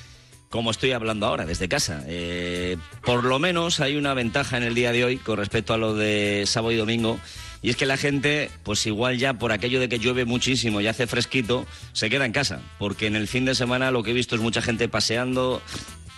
como 0.50 0.70
estoy 0.72 0.92
hablando 0.92 1.26
ahora, 1.26 1.46
desde 1.46 1.68
casa, 1.68 2.04
eh, 2.08 2.78
por 3.04 3.24
lo 3.24 3.40
menos 3.40 3.80
hay 3.80 3.96
una 3.96 4.14
ventaja 4.14 4.58
en 4.58 4.64
el 4.64 4.76
día 4.76 4.92
de 4.92 5.04
hoy 5.04 5.18
con 5.18 5.38
respecto 5.38 5.74
a 5.74 5.78
lo 5.78 5.96
de 5.96 6.44
sábado 6.46 6.72
y 6.72 6.78
domingo. 6.78 7.20
Y 7.62 7.72
es 7.72 7.76
que 7.76 7.86
la 7.86 7.98
gente, 7.98 8.52
pues 8.64 8.86
igual 8.86 9.18
ya 9.18 9.34
por 9.34 9.52
aquello 9.52 9.80
de 9.80 9.90
que 9.90 10.00
llueve 10.00 10.24
muchísimo 10.24 10.80
y 10.82 10.88
hace 10.88 11.08
fresquito, 11.08 11.66
se 11.92 12.10
queda 12.10 12.26
en 12.26 12.32
casa. 12.32 12.62
Porque 12.78 13.08
en 13.08 13.16
el 13.16 13.28
fin 13.28 13.46
de 13.46 13.56
semana 13.56 13.92
lo 13.92 14.04
que 14.04 14.12
he 14.12 14.14
visto 14.14 14.36
es 14.36 14.42
mucha 14.42 14.62
gente 14.62 14.88
paseando, 14.88 15.62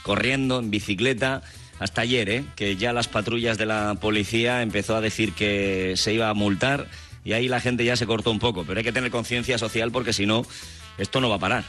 corriendo, 0.04 0.60
en 0.60 0.72
bicicleta. 0.72 1.42
Hasta 1.80 2.02
ayer, 2.02 2.30
¿eh? 2.30 2.44
que 2.56 2.76
ya 2.76 2.94
las 2.94 3.08
patrullas 3.08 3.58
de 3.58 3.66
la 3.66 3.96
policía 4.00 4.62
empezó 4.62 4.96
a 4.96 5.02
decir 5.02 5.34
que 5.34 5.94
se 5.98 6.14
iba 6.14 6.30
a 6.30 6.34
multar 6.36 6.88
y 7.24 7.34
ahí 7.34 7.48
la 7.48 7.60
gente 7.60 7.84
ya 7.86 7.96
se 7.96 8.06
cortó 8.06 8.32
un 8.32 8.40
poco. 8.40 8.64
Pero 8.66 8.80
hay 8.80 8.84
que 8.84 8.92
tener 8.92 9.12
conciencia 9.12 9.58
social 9.58 9.92
porque 9.92 10.14
si 10.14 10.26
no, 10.26 10.46
esto 10.98 11.22
no 11.22 11.30
va 11.30 11.36
a 11.36 11.40
parar. 11.40 11.64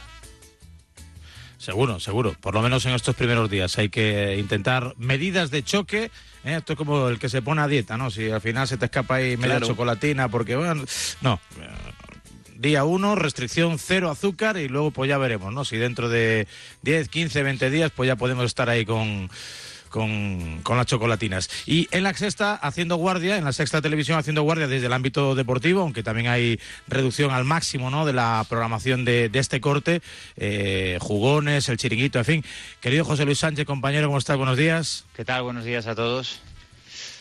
Seguro, 1.57 1.99
seguro. 1.99 2.35
Por 2.41 2.53
lo 2.53 2.61
menos 2.61 2.85
en 2.85 2.93
estos 2.93 3.15
primeros 3.15 3.49
días 3.49 3.77
hay 3.77 3.87
que 3.89 4.35
intentar 4.37 4.93
medidas 4.97 5.49
de 5.49 5.63
choque. 5.63 6.11
¿eh? 6.43 6.55
Esto 6.57 6.73
es 6.73 6.77
como 6.77 7.07
el 7.07 7.19
que 7.19 7.29
se 7.29 7.41
pone 7.41 7.61
a 7.61 7.67
dieta, 7.67 7.95
¿no? 7.95 8.11
Si 8.11 8.29
al 8.29 8.41
final 8.41 8.67
se 8.67 8.77
te 8.77 8.85
escapa 8.85 9.15
ahí 9.15 9.37
media 9.37 9.57
Claro. 9.57 9.67
chocolatina 9.67 10.27
porque, 10.27 10.57
bueno, 10.57 10.83
no. 11.21 11.39
Día 12.57 12.83
uno, 12.83 13.15
restricción 13.15 13.79
cero 13.79 14.09
azúcar 14.09 14.57
y 14.57 14.67
luego 14.67 14.91
pues 14.91 15.07
ya 15.09 15.17
veremos, 15.17 15.53
¿no? 15.53 15.63
Si 15.65 15.77
dentro 15.77 16.09
de 16.09 16.47
10, 16.81 17.09
15, 17.09 17.43
20 17.43 17.69
días 17.69 17.91
pues 17.95 18.07
ya 18.07 18.15
podemos 18.15 18.45
estar 18.45 18.69
ahí 18.69 18.85
con, 18.85 19.29
con, 19.93 20.63
las 20.67 20.85
chocolatinas. 20.87 21.49
Y 21.67 21.87
en 21.91 22.01
la 22.03 22.13
sexta, 22.15 22.55
haciendo 22.55 22.95
guardia, 22.95 23.37
en 23.37 23.45
la 23.45 23.53
sexta 23.53 23.79
televisión 23.79 24.17
haciendo 24.17 24.41
guardia 24.41 24.67
desde 24.67 24.87
el 24.87 24.93
ámbito 24.93 25.35
deportivo, 25.35 25.81
aunque 25.81 26.01
también 26.01 26.27
hay 26.27 26.59
reducción 26.87 27.29
al 27.29 27.45
máximo 27.45 27.91
¿no? 27.91 28.03
de 28.03 28.13
la 28.13 28.43
programación 28.49 29.05
de, 29.05 29.29
de 29.29 29.39
este 29.39 29.61
corte, 29.61 30.01
eh, 30.35 30.97
jugones, 30.99 31.69
el 31.69 31.77
chiringuito, 31.77 32.17
en 32.17 32.25
fin. 32.25 32.45
Querido 32.81 33.05
José 33.05 33.23
Luis 33.25 33.37
Sánchez, 33.37 33.67
compañero, 33.67 34.07
¿cómo 34.07 34.17
está? 34.17 34.35
Buenos 34.35 34.57
días. 34.57 35.05
¿Qué 35.15 35.23
tal? 35.23 35.43
Buenos 35.43 35.63
días 35.63 35.85
a 35.85 35.93
todos. 35.93 36.41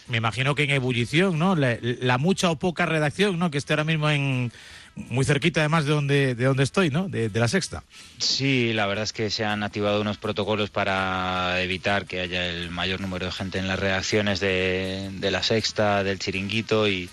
Me 0.09 0.19
imagino 0.19 0.55
que 0.55 0.65
en 0.65 0.71
ebullición, 0.71 1.39
¿no? 1.39 1.55
La, 1.57 2.19
mucha 2.19 2.51
o 2.51 2.59
poca 2.59 2.87
redacción, 2.87 3.39
¿no? 3.39 3.51
Que 3.51 3.59
esté 3.59 3.73
ahora 3.73 3.85
mismo 3.85 4.11
en 4.11 4.53
muy 4.95 5.25
cerquita 5.25 5.61
además 5.61 5.87
de 5.87 5.93
donde, 5.93 6.35
de 6.35 6.45
donde 6.45 6.65
estoy, 6.65 6.91
¿no? 6.91 7.09
De, 7.09 7.29
de 7.29 7.41
la 7.41 7.49
sexta. 7.49 7.83
Sí, 8.19 8.73
la 8.75 8.87
verdad 8.87 9.05
es 9.05 9.13
que 9.13 9.31
se 9.31 9.45
han 9.45 9.63
activado 9.63 10.01
unos 10.01 10.19
protocolos 10.19 10.71
para 10.71 11.63
evitar 11.63 12.05
que 12.05 12.21
haya 12.21 12.47
el 12.47 12.71
mayor 12.71 13.01
número 13.01 13.27
de 13.27 13.33
gente 13.33 13.59
en 13.59 13.69
las 13.69 13.79
redacciones 13.79 14.41
de, 14.41 15.11
de 15.15 15.31
la 15.31 15.43
sexta, 15.43 16.05
del 16.05 16.19
chiringuito 16.19 16.89
y, 16.89 17.09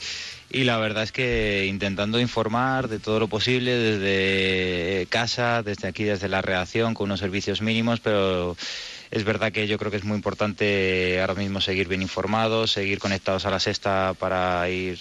y 0.51 0.63
la 0.63 0.77
verdad 0.77 1.03
es 1.03 1.11
que 1.11 1.67
intentando 1.67 2.19
informar 2.19 2.87
de 2.89 2.99
todo 2.99 3.19
lo 3.19 3.27
posible 3.27 3.71
desde 3.77 5.05
casa, 5.07 5.63
desde 5.63 5.87
aquí, 5.87 6.03
desde 6.03 6.27
la 6.27 6.41
redacción, 6.41 6.93
con 6.95 7.05
unos 7.05 7.19
servicios 7.19 7.61
mínimos, 7.61 7.99
pero 7.99 8.57
es 9.11 9.23
verdad 9.23 9.51
que 9.51 9.67
yo 9.67 9.77
creo 9.77 9.89
que 9.89 9.97
es 9.97 10.03
muy 10.03 10.15
importante 10.15 11.19
ahora 11.19 11.33
mismo 11.33 11.61
seguir 11.61 11.87
bien 11.87 12.01
informados, 12.01 12.71
seguir 12.71 12.99
conectados 12.99 13.45
a 13.45 13.49
la 13.49 13.59
sexta 13.59 14.13
para 14.19 14.69
ir 14.69 14.99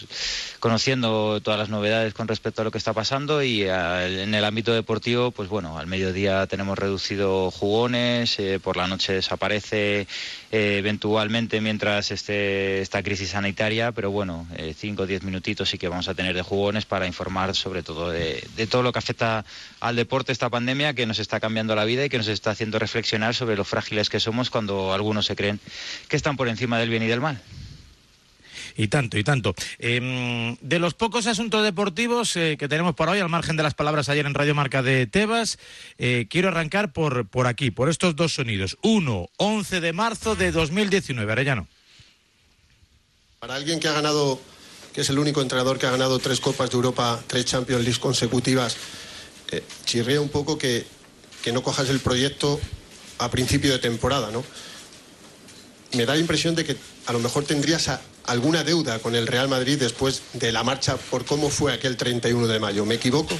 conociendo 0.60 1.40
todas 1.42 1.58
las 1.58 1.68
novedades 1.68 2.14
con 2.14 2.26
respecto 2.26 2.62
a 2.62 2.64
lo 2.64 2.70
que 2.70 2.78
está 2.78 2.92
pasando 2.92 3.42
y 3.42 3.68
al- 3.68 4.18
en 4.18 4.34
el 4.34 4.44
ámbito 4.44 4.72
deportivo, 4.72 5.30
pues 5.30 5.48
bueno, 5.48 5.78
al 5.78 5.86
mediodía 5.86 6.46
tenemos 6.46 6.78
reducido 6.78 7.50
jugones, 7.50 8.38
eh, 8.38 8.58
por 8.62 8.76
la 8.76 8.86
noche 8.86 9.12
desaparece 9.12 10.06
eh, 10.50 10.76
eventualmente 10.78 11.60
mientras 11.60 12.10
esté 12.10 12.80
esta 12.80 13.02
crisis 13.02 13.30
sanitaria, 13.30 13.92
pero 13.92 14.10
bueno, 14.10 14.46
5 14.76 15.02
o 15.02 15.06
10 15.06 15.22
minutitos 15.22 15.68
sí 15.68 15.78
que 15.78 15.88
vamos 15.88 16.08
a 16.08 16.14
tener 16.14 16.34
de 16.34 16.42
jugones 16.42 16.86
para 16.86 17.06
informar 17.06 17.54
sobre 17.54 17.82
todo 17.82 18.10
de, 18.10 18.42
de 18.56 18.66
todo 18.66 18.82
lo 18.82 18.92
que 18.92 18.98
afecta 18.98 19.44
al 19.80 19.96
deporte 19.96 20.32
esta 20.32 20.50
pandemia 20.50 20.94
que 20.94 21.06
nos 21.06 21.18
está 21.18 21.40
cambiando 21.40 21.74
la 21.74 21.84
vida 21.84 22.04
y 22.04 22.08
que 22.08 22.18
nos 22.18 22.28
está 22.28 22.50
haciendo 22.50 22.78
reflexionar 22.78 23.34
sobre 23.34 23.56
lo 23.56 23.64
frágiles 23.64 24.08
que 24.08 24.20
somos 24.20 24.50
cuando 24.50 24.92
algunos 24.92 25.26
se 25.26 25.36
creen 25.36 25.60
que 26.08 26.16
están 26.16 26.36
por 26.36 26.48
encima 26.48 26.78
del 26.78 26.90
bien 26.90 27.02
y 27.02 27.06
del 27.06 27.20
mal. 27.20 27.40
Y 28.80 28.86
tanto, 28.86 29.18
y 29.18 29.24
tanto. 29.24 29.56
Em, 29.80 30.56
de 30.60 30.78
los 30.78 30.94
pocos 30.94 31.26
asuntos 31.26 31.64
deportivos 31.64 32.36
eh, 32.36 32.56
que 32.56 32.68
tenemos 32.68 32.94
por 32.94 33.08
hoy, 33.08 33.18
al 33.18 33.28
margen 33.28 33.56
de 33.56 33.64
las 33.64 33.74
palabras 33.74 34.08
ayer 34.08 34.24
en 34.24 34.34
Radio 34.34 34.54
Marca 34.54 34.82
de 34.82 35.08
Tebas, 35.08 35.58
eh, 35.98 36.26
quiero 36.30 36.46
arrancar 36.46 36.92
por, 36.92 37.26
por 37.26 37.48
aquí, 37.48 37.72
por 37.72 37.88
estos 37.90 38.14
dos 38.14 38.34
sonidos. 38.34 38.78
Uno, 38.82 39.30
11 39.36 39.80
de 39.80 39.92
marzo 39.92 40.36
de 40.36 40.52
2019, 40.52 41.32
Arellano. 41.32 41.66
Para 43.40 43.56
alguien 43.56 43.80
que 43.80 43.88
ha 43.88 43.92
ganado, 43.92 44.40
que 44.94 45.00
es 45.00 45.10
el 45.10 45.18
único 45.18 45.42
entrenador 45.42 45.76
que 45.80 45.86
ha 45.86 45.90
ganado 45.90 46.20
tres 46.20 46.38
Copas 46.38 46.70
de 46.70 46.76
Europa, 46.76 47.20
tres 47.26 47.46
Champions 47.46 47.82
League 47.82 47.98
consecutivas, 47.98 48.76
eh, 49.50 49.64
chirría 49.86 50.20
un 50.20 50.28
poco 50.28 50.56
que, 50.56 50.86
que 51.42 51.50
no 51.50 51.64
cojas 51.64 51.88
el 51.88 51.98
proyecto 51.98 52.60
a 53.18 53.28
principio 53.28 53.72
de 53.72 53.80
temporada, 53.80 54.30
¿no? 54.30 54.44
Me 55.94 56.06
da 56.06 56.14
la 56.14 56.20
impresión 56.20 56.54
de 56.54 56.64
que 56.64 56.76
a 57.06 57.12
lo 57.12 57.18
mejor 57.18 57.42
tendrías 57.44 57.88
a- 57.88 58.00
alguna 58.28 58.62
deuda 58.64 58.98
con 59.00 59.14
el 59.14 59.26
Real 59.26 59.48
Madrid 59.48 59.78
después 59.78 60.22
de 60.34 60.52
la 60.52 60.62
marcha 60.62 60.96
por 60.96 61.24
cómo 61.24 61.50
fue 61.50 61.72
aquel 61.72 61.96
31 61.96 62.46
de 62.46 62.58
mayo. 62.60 62.84
¿Me 62.84 62.94
equivoco? 62.96 63.34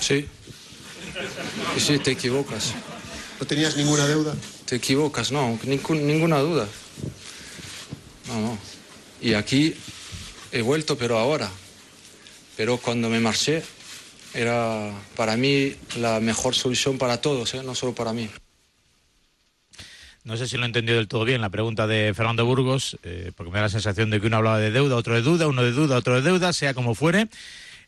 Sí. 0.00 0.26
Sí, 1.78 1.98
te 1.98 2.12
equivocas. 2.12 2.72
¿No 3.40 3.46
tenías 3.46 3.76
ninguna 3.76 4.06
deuda? 4.06 4.34
Te 4.64 4.76
equivocas, 4.76 5.30
no, 5.32 5.58
ningún- 5.64 6.06
ninguna 6.06 6.38
duda. 6.38 6.66
No, 8.28 8.40
no. 8.40 8.58
Y 9.20 9.34
aquí 9.34 9.74
he 10.52 10.62
vuelto, 10.62 10.96
pero 10.98 11.18
ahora. 11.18 11.50
Pero 12.56 12.76
cuando 12.78 13.08
me 13.08 13.20
marché, 13.20 13.62
era 14.34 14.90
para 15.16 15.36
mí 15.36 15.74
la 15.96 16.20
mejor 16.20 16.54
solución 16.54 16.98
para 16.98 17.20
todos, 17.20 17.54
¿eh? 17.54 17.62
no 17.62 17.74
solo 17.74 17.94
para 17.94 18.12
mí. 18.12 18.28
No 20.24 20.36
sé 20.36 20.46
si 20.46 20.56
lo 20.56 20.64
he 20.64 20.66
entendido 20.66 20.98
del 20.98 21.08
todo 21.08 21.24
bien 21.24 21.40
la 21.40 21.48
pregunta 21.48 21.86
de 21.86 22.12
Fernando 22.14 22.44
Burgos, 22.44 22.98
eh, 23.02 23.32
porque 23.36 23.50
me 23.50 23.56
da 23.58 23.62
la 23.62 23.68
sensación 23.68 24.10
de 24.10 24.20
que 24.20 24.26
uno 24.26 24.36
hablaba 24.36 24.58
de 24.58 24.70
deuda, 24.70 24.96
otro 24.96 25.14
de 25.14 25.22
duda, 25.22 25.48
uno 25.48 25.62
de 25.62 25.72
duda, 25.72 25.96
otro 25.96 26.16
de 26.16 26.22
deuda, 26.22 26.52
sea 26.52 26.74
como 26.74 26.94
fuere. 26.94 27.28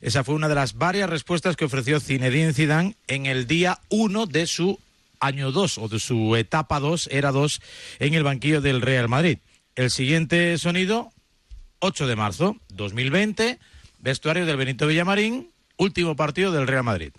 Esa 0.01 0.25
fue 0.25 0.35
una 0.35 0.49
de 0.49 0.55
las 0.55 0.75
varias 0.75 1.11
respuestas 1.11 1.57
que 1.57 1.67
ofreció 1.67 2.01
Zinedine 2.01 2.55
Zidane 2.55 2.97
en 3.07 3.27
el 3.27 3.47
día 3.47 3.81
1 3.91 4.27
de 4.27 4.47
su 4.47 4.79
año 5.21 5.53
2 5.53 5.79
o 5.79 5.89
de 5.89 6.01
su 6.01 6.35
etapa 6.37 6.81
2, 6.81 7.09
era 7.13 7.31
2, 7.31 7.61
en 7.99 8.15
el 8.15 8.23
banquillo 8.23 8.61
del 8.63 8.81
Real 8.81 9.09
Madrid. 9.09 9.39
El 9.77 9.91
siguiente 9.91 10.57
sonido, 10.57 11.13
8 11.81 12.07
de 12.07 12.17
marzo 12.17 12.57
2020, 12.71 13.59
vestuario 14.01 14.47
del 14.47 14.57
Benito 14.57 14.87
Villamarín, 14.87 15.51
último 15.77 16.17
partido 16.17 16.53
del 16.53 16.67
Real 16.67 16.85
Madrid. 16.85 17.13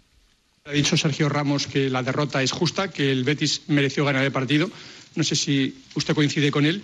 Ha 0.65 0.71
dicho 0.71 0.95
Sergio 0.97 1.29
Ramos 1.29 1.67
que 1.67 1.89
la 1.89 2.03
derrota 2.03 2.43
es 2.43 2.51
justa, 2.51 2.91
que 2.91 3.11
el 3.11 3.23
Betis 3.23 3.63
mereció 3.67 4.05
ganar 4.05 4.23
el 4.23 4.31
partido. 4.31 4.69
No 5.15 5.23
sé 5.23 5.35
si 5.35 5.75
usted 5.95 6.13
coincide 6.15 6.51
con 6.51 6.65
él. 6.65 6.83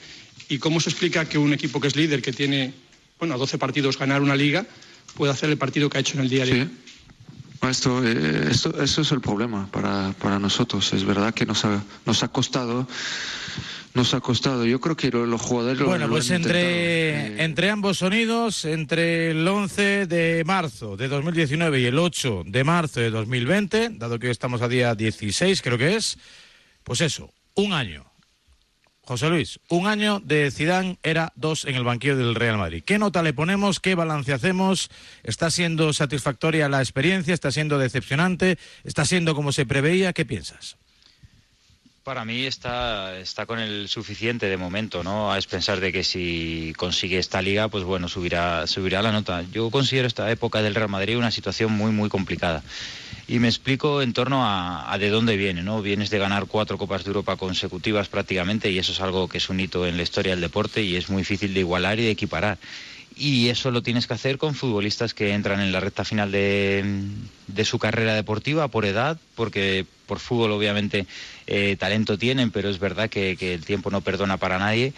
¿Y 0.49 0.57
cómo 0.59 0.79
se 0.79 0.89
explica 0.89 1.25
que 1.27 1.37
un 1.37 1.53
equipo 1.53 1.79
que 1.79 1.87
es 1.87 1.95
líder, 1.95 2.21
que 2.21 2.31
tiene 2.33 2.73
bueno, 3.19 3.33
a 3.35 3.37
12 3.37 3.57
partidos 3.57 3.97
ganar 3.97 4.21
una 4.21 4.35
liga, 4.35 4.65
pueda 5.15 5.33
hacer 5.33 5.49
el 5.49 5.57
partido 5.57 5.89
que 5.89 5.97
ha 5.97 6.01
hecho 6.01 6.15
en 6.15 6.23
el 6.23 6.29
día 6.29 6.45
de 6.45 6.51
hoy? 6.61 6.69
Esto, 7.69 8.01
eh, 8.05 8.47
esto, 8.51 8.81
eso 8.81 9.01
es 9.01 9.11
el 9.11 9.19
problema 9.19 9.69
para, 9.71 10.13
para 10.21 10.37
nosotros. 10.39 10.93
Es 10.93 11.03
verdad 11.03 11.33
que 11.33 11.45
nos 11.45 11.65
ha, 11.65 11.83
nos 12.05 12.21
ha 12.23 12.27
costado. 12.29 12.87
Nos 13.95 14.13
ha 14.13 14.19
costado. 14.21 14.63
Yo 14.65 14.79
creo 14.79 14.95
que 14.95 15.09
lo- 15.09 15.25
los 15.25 15.41
jugadores. 15.41 15.79
lo- 15.79 15.87
Bueno, 15.87 16.05
lo 16.05 16.13
pues 16.13 16.29
han 16.29 16.37
entre, 16.37 17.43
entre 17.43 17.71
ambos 17.71 17.97
sonidos, 17.97 18.63
entre 18.65 19.31
el 19.31 19.47
11 19.47 20.05
de 20.05 20.43
marzo 20.45 20.95
de 20.95 21.07
2019 21.07 21.81
y 21.81 21.85
el 21.85 21.97
8 21.97 22.43
de 22.45 22.63
marzo 22.63 22.99
de 22.99 23.09
2020, 23.09 23.89
dado 23.93 24.19
que 24.19 24.27
hoy 24.27 24.31
estamos 24.31 24.61
a 24.61 24.67
día 24.67 24.93
16, 24.93 25.61
creo 25.63 25.79
que 25.79 25.95
es, 25.95 26.17
pues 26.83 27.01
eso, 27.01 27.33
un 27.55 27.73
año. 27.73 28.05
José 29.07 29.29
Luis, 29.29 29.61
un 29.69 29.87
año 29.87 30.19
de 30.19 30.51
Zidane 30.51 30.97
era 31.01 31.31
dos 31.37 31.63
en 31.63 31.75
el 31.75 31.85
banquillo 31.85 32.17
del 32.17 32.35
Real 32.35 32.57
Madrid. 32.57 32.83
¿Qué 32.85 32.99
nota 32.99 33.23
le 33.23 33.31
ponemos? 33.31 33.79
¿Qué 33.79 33.95
balance 33.95 34.33
hacemos? 34.33 34.89
¿Está 35.23 35.49
siendo 35.49 35.93
satisfactoria 35.93 36.67
la 36.67 36.81
experiencia? 36.81 37.33
¿Está 37.33 37.49
siendo 37.49 37.77
decepcionante? 37.77 38.57
¿Está 38.83 39.05
siendo 39.05 39.33
como 39.33 39.53
se 39.53 39.65
preveía? 39.65 40.11
¿Qué 40.11 40.25
piensas? 40.25 40.75
Para 42.07 42.23
mí 42.23 42.45
está, 42.45 43.19
está 43.19 43.45
con 43.45 43.59
el 43.59 43.89
suficiente 43.89 44.47
de 44.47 44.55
momento, 44.55 45.03
¿no? 45.03 45.33
A 45.33 45.37
pensar 45.41 45.81
de 45.81 45.91
que 45.91 46.05
si 46.05 46.73
consigue 46.77 47.17
esta 47.17 47.41
liga, 47.41 47.67
pues 47.67 47.83
bueno, 47.83 48.07
subirá, 48.07 48.65
subirá 48.65 49.01
la 49.01 49.11
nota. 49.11 49.43
Yo 49.51 49.69
considero 49.71 50.07
esta 50.07 50.31
época 50.31 50.61
del 50.61 50.73
Real 50.73 50.87
Madrid 50.87 51.17
una 51.17 51.31
situación 51.31 51.73
muy, 51.73 51.91
muy 51.91 52.07
complicada. 52.07 52.63
Y 53.27 53.39
me 53.39 53.49
explico 53.49 54.01
en 54.01 54.13
torno 54.13 54.45
a, 54.45 54.89
a 54.89 54.97
de 54.97 55.09
dónde 55.09 55.35
viene, 55.35 55.63
¿no? 55.63 55.81
Vienes 55.81 56.09
de 56.09 56.17
ganar 56.17 56.45
cuatro 56.45 56.77
Copas 56.77 57.03
de 57.03 57.09
Europa 57.09 57.35
consecutivas 57.35 58.07
prácticamente 58.07 58.71
y 58.71 58.79
eso 58.79 58.93
es 58.93 59.01
algo 59.01 59.27
que 59.27 59.39
es 59.39 59.49
un 59.49 59.59
hito 59.59 59.85
en 59.85 59.97
la 59.97 60.03
historia 60.03 60.31
del 60.31 60.39
deporte 60.39 60.81
y 60.83 60.95
es 60.95 61.09
muy 61.09 61.23
difícil 61.23 61.53
de 61.53 61.59
igualar 61.59 61.99
y 61.99 62.05
de 62.05 62.11
equiparar. 62.11 62.57
Y 63.17 63.49
eso 63.49 63.71
lo 63.71 63.82
tienes 63.82 64.06
que 64.06 64.13
hacer 64.13 64.38
con 64.38 64.53
futbolistas 64.53 65.13
que 65.15 65.34
entran 65.34 65.60
en 65.60 65.71
la 65.71 65.80
recta 65.80 66.06
final 66.06 66.32
de, 66.32 66.84
de 67.47 67.65
su 67.65 67.80
carrera 67.80 68.13
deportiva 68.13 68.67
por 68.67 68.86
edad, 68.86 69.17
porque 69.36 69.86
por 70.06 70.19
fútbol 70.19 70.51
obviamente 70.51 71.08
eh, 71.47 71.75
talento 71.80 72.17
tienen, 72.17 72.51
pero 72.51 72.69
es 72.69 72.77
verdad 72.80 73.10
que, 73.10 73.36
que 73.36 73.56
el 73.56 73.65
tiempo 73.65 73.89
no 73.89 74.01
perdona 74.01 74.38
para 74.38 74.60
nadie. 74.60 74.93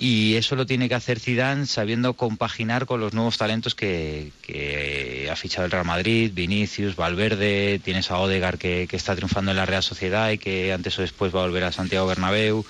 Y 0.00 0.36
eso 0.36 0.54
lo 0.54 0.64
tiene 0.64 0.88
que 0.88 0.94
hacer 0.94 1.18
Zidane 1.18 1.66
sabiendo 1.66 2.14
compaginar 2.14 2.86
con 2.86 3.00
los 3.00 3.14
nuevos 3.14 3.36
talentos 3.36 3.74
que, 3.74 4.30
que 4.42 5.28
ha 5.28 5.34
fichado 5.34 5.64
el 5.64 5.72
Real 5.72 5.84
Madrid, 5.84 6.30
Vinicius, 6.32 6.94
Valverde, 6.94 7.80
tienes 7.82 8.12
a 8.12 8.18
Odegar 8.18 8.58
que, 8.58 8.86
que 8.88 8.96
está 8.96 9.16
triunfando 9.16 9.50
en 9.50 9.56
la 9.56 9.66
Real 9.66 9.82
Sociedad 9.82 10.30
y 10.30 10.38
que 10.38 10.72
antes 10.72 10.96
o 11.00 11.02
después 11.02 11.34
va 11.34 11.40
a 11.40 11.46
volver 11.46 11.64
a 11.64 11.72
Santiago 11.72 12.06
Bernabéu 12.06 12.64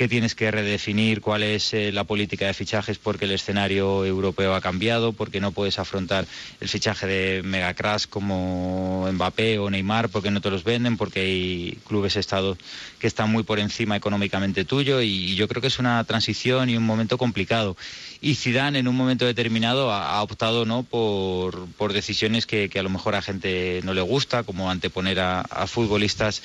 que 0.00 0.08
tienes 0.08 0.34
que 0.34 0.50
redefinir 0.50 1.20
cuál 1.20 1.42
es 1.42 1.74
eh, 1.74 1.92
la 1.92 2.04
política 2.04 2.46
de 2.46 2.54
fichajes 2.54 2.96
porque 2.96 3.26
el 3.26 3.32
escenario 3.32 4.06
europeo 4.06 4.54
ha 4.54 4.62
cambiado, 4.62 5.12
porque 5.12 5.42
no 5.42 5.52
puedes 5.52 5.78
afrontar 5.78 6.26
el 6.58 6.68
fichaje 6.70 7.06
de 7.06 7.42
megacrash 7.42 8.06
como 8.06 9.06
Mbappé 9.12 9.58
o 9.58 9.68
Neymar 9.68 10.08
porque 10.08 10.30
no 10.30 10.40
te 10.40 10.48
los 10.48 10.64
venden, 10.64 10.96
porque 10.96 11.20
hay 11.20 11.78
clubes 11.86 12.16
estados 12.16 12.56
que 12.98 13.06
están 13.06 13.30
muy 13.30 13.42
por 13.42 13.58
encima 13.58 13.94
económicamente 13.94 14.64
tuyo 14.64 15.02
y 15.02 15.34
yo 15.34 15.46
creo 15.48 15.60
que 15.60 15.68
es 15.68 15.78
una 15.78 16.02
transición 16.04 16.70
y 16.70 16.78
un 16.78 16.84
momento 16.84 17.18
complicado. 17.18 17.76
Y 18.22 18.36
Zidane 18.36 18.78
en 18.78 18.88
un 18.88 18.96
momento 18.96 19.26
determinado 19.26 19.92
ha, 19.92 20.22
optado 20.22 20.66
no 20.66 20.82
por, 20.82 21.66
por 21.78 21.94
decisiones 21.94 22.46
que, 22.46 22.70
a 22.74 22.82
lo 22.82 22.90
mejor 22.90 23.14
a 23.14 23.22
gente 23.22 23.80
no 23.82 23.94
le 23.94 24.02
gusta, 24.02 24.44
como 24.44 24.70
anteponer 24.70 25.20
a, 25.20 25.40
a 25.40 25.66
futbolistas 25.66 26.42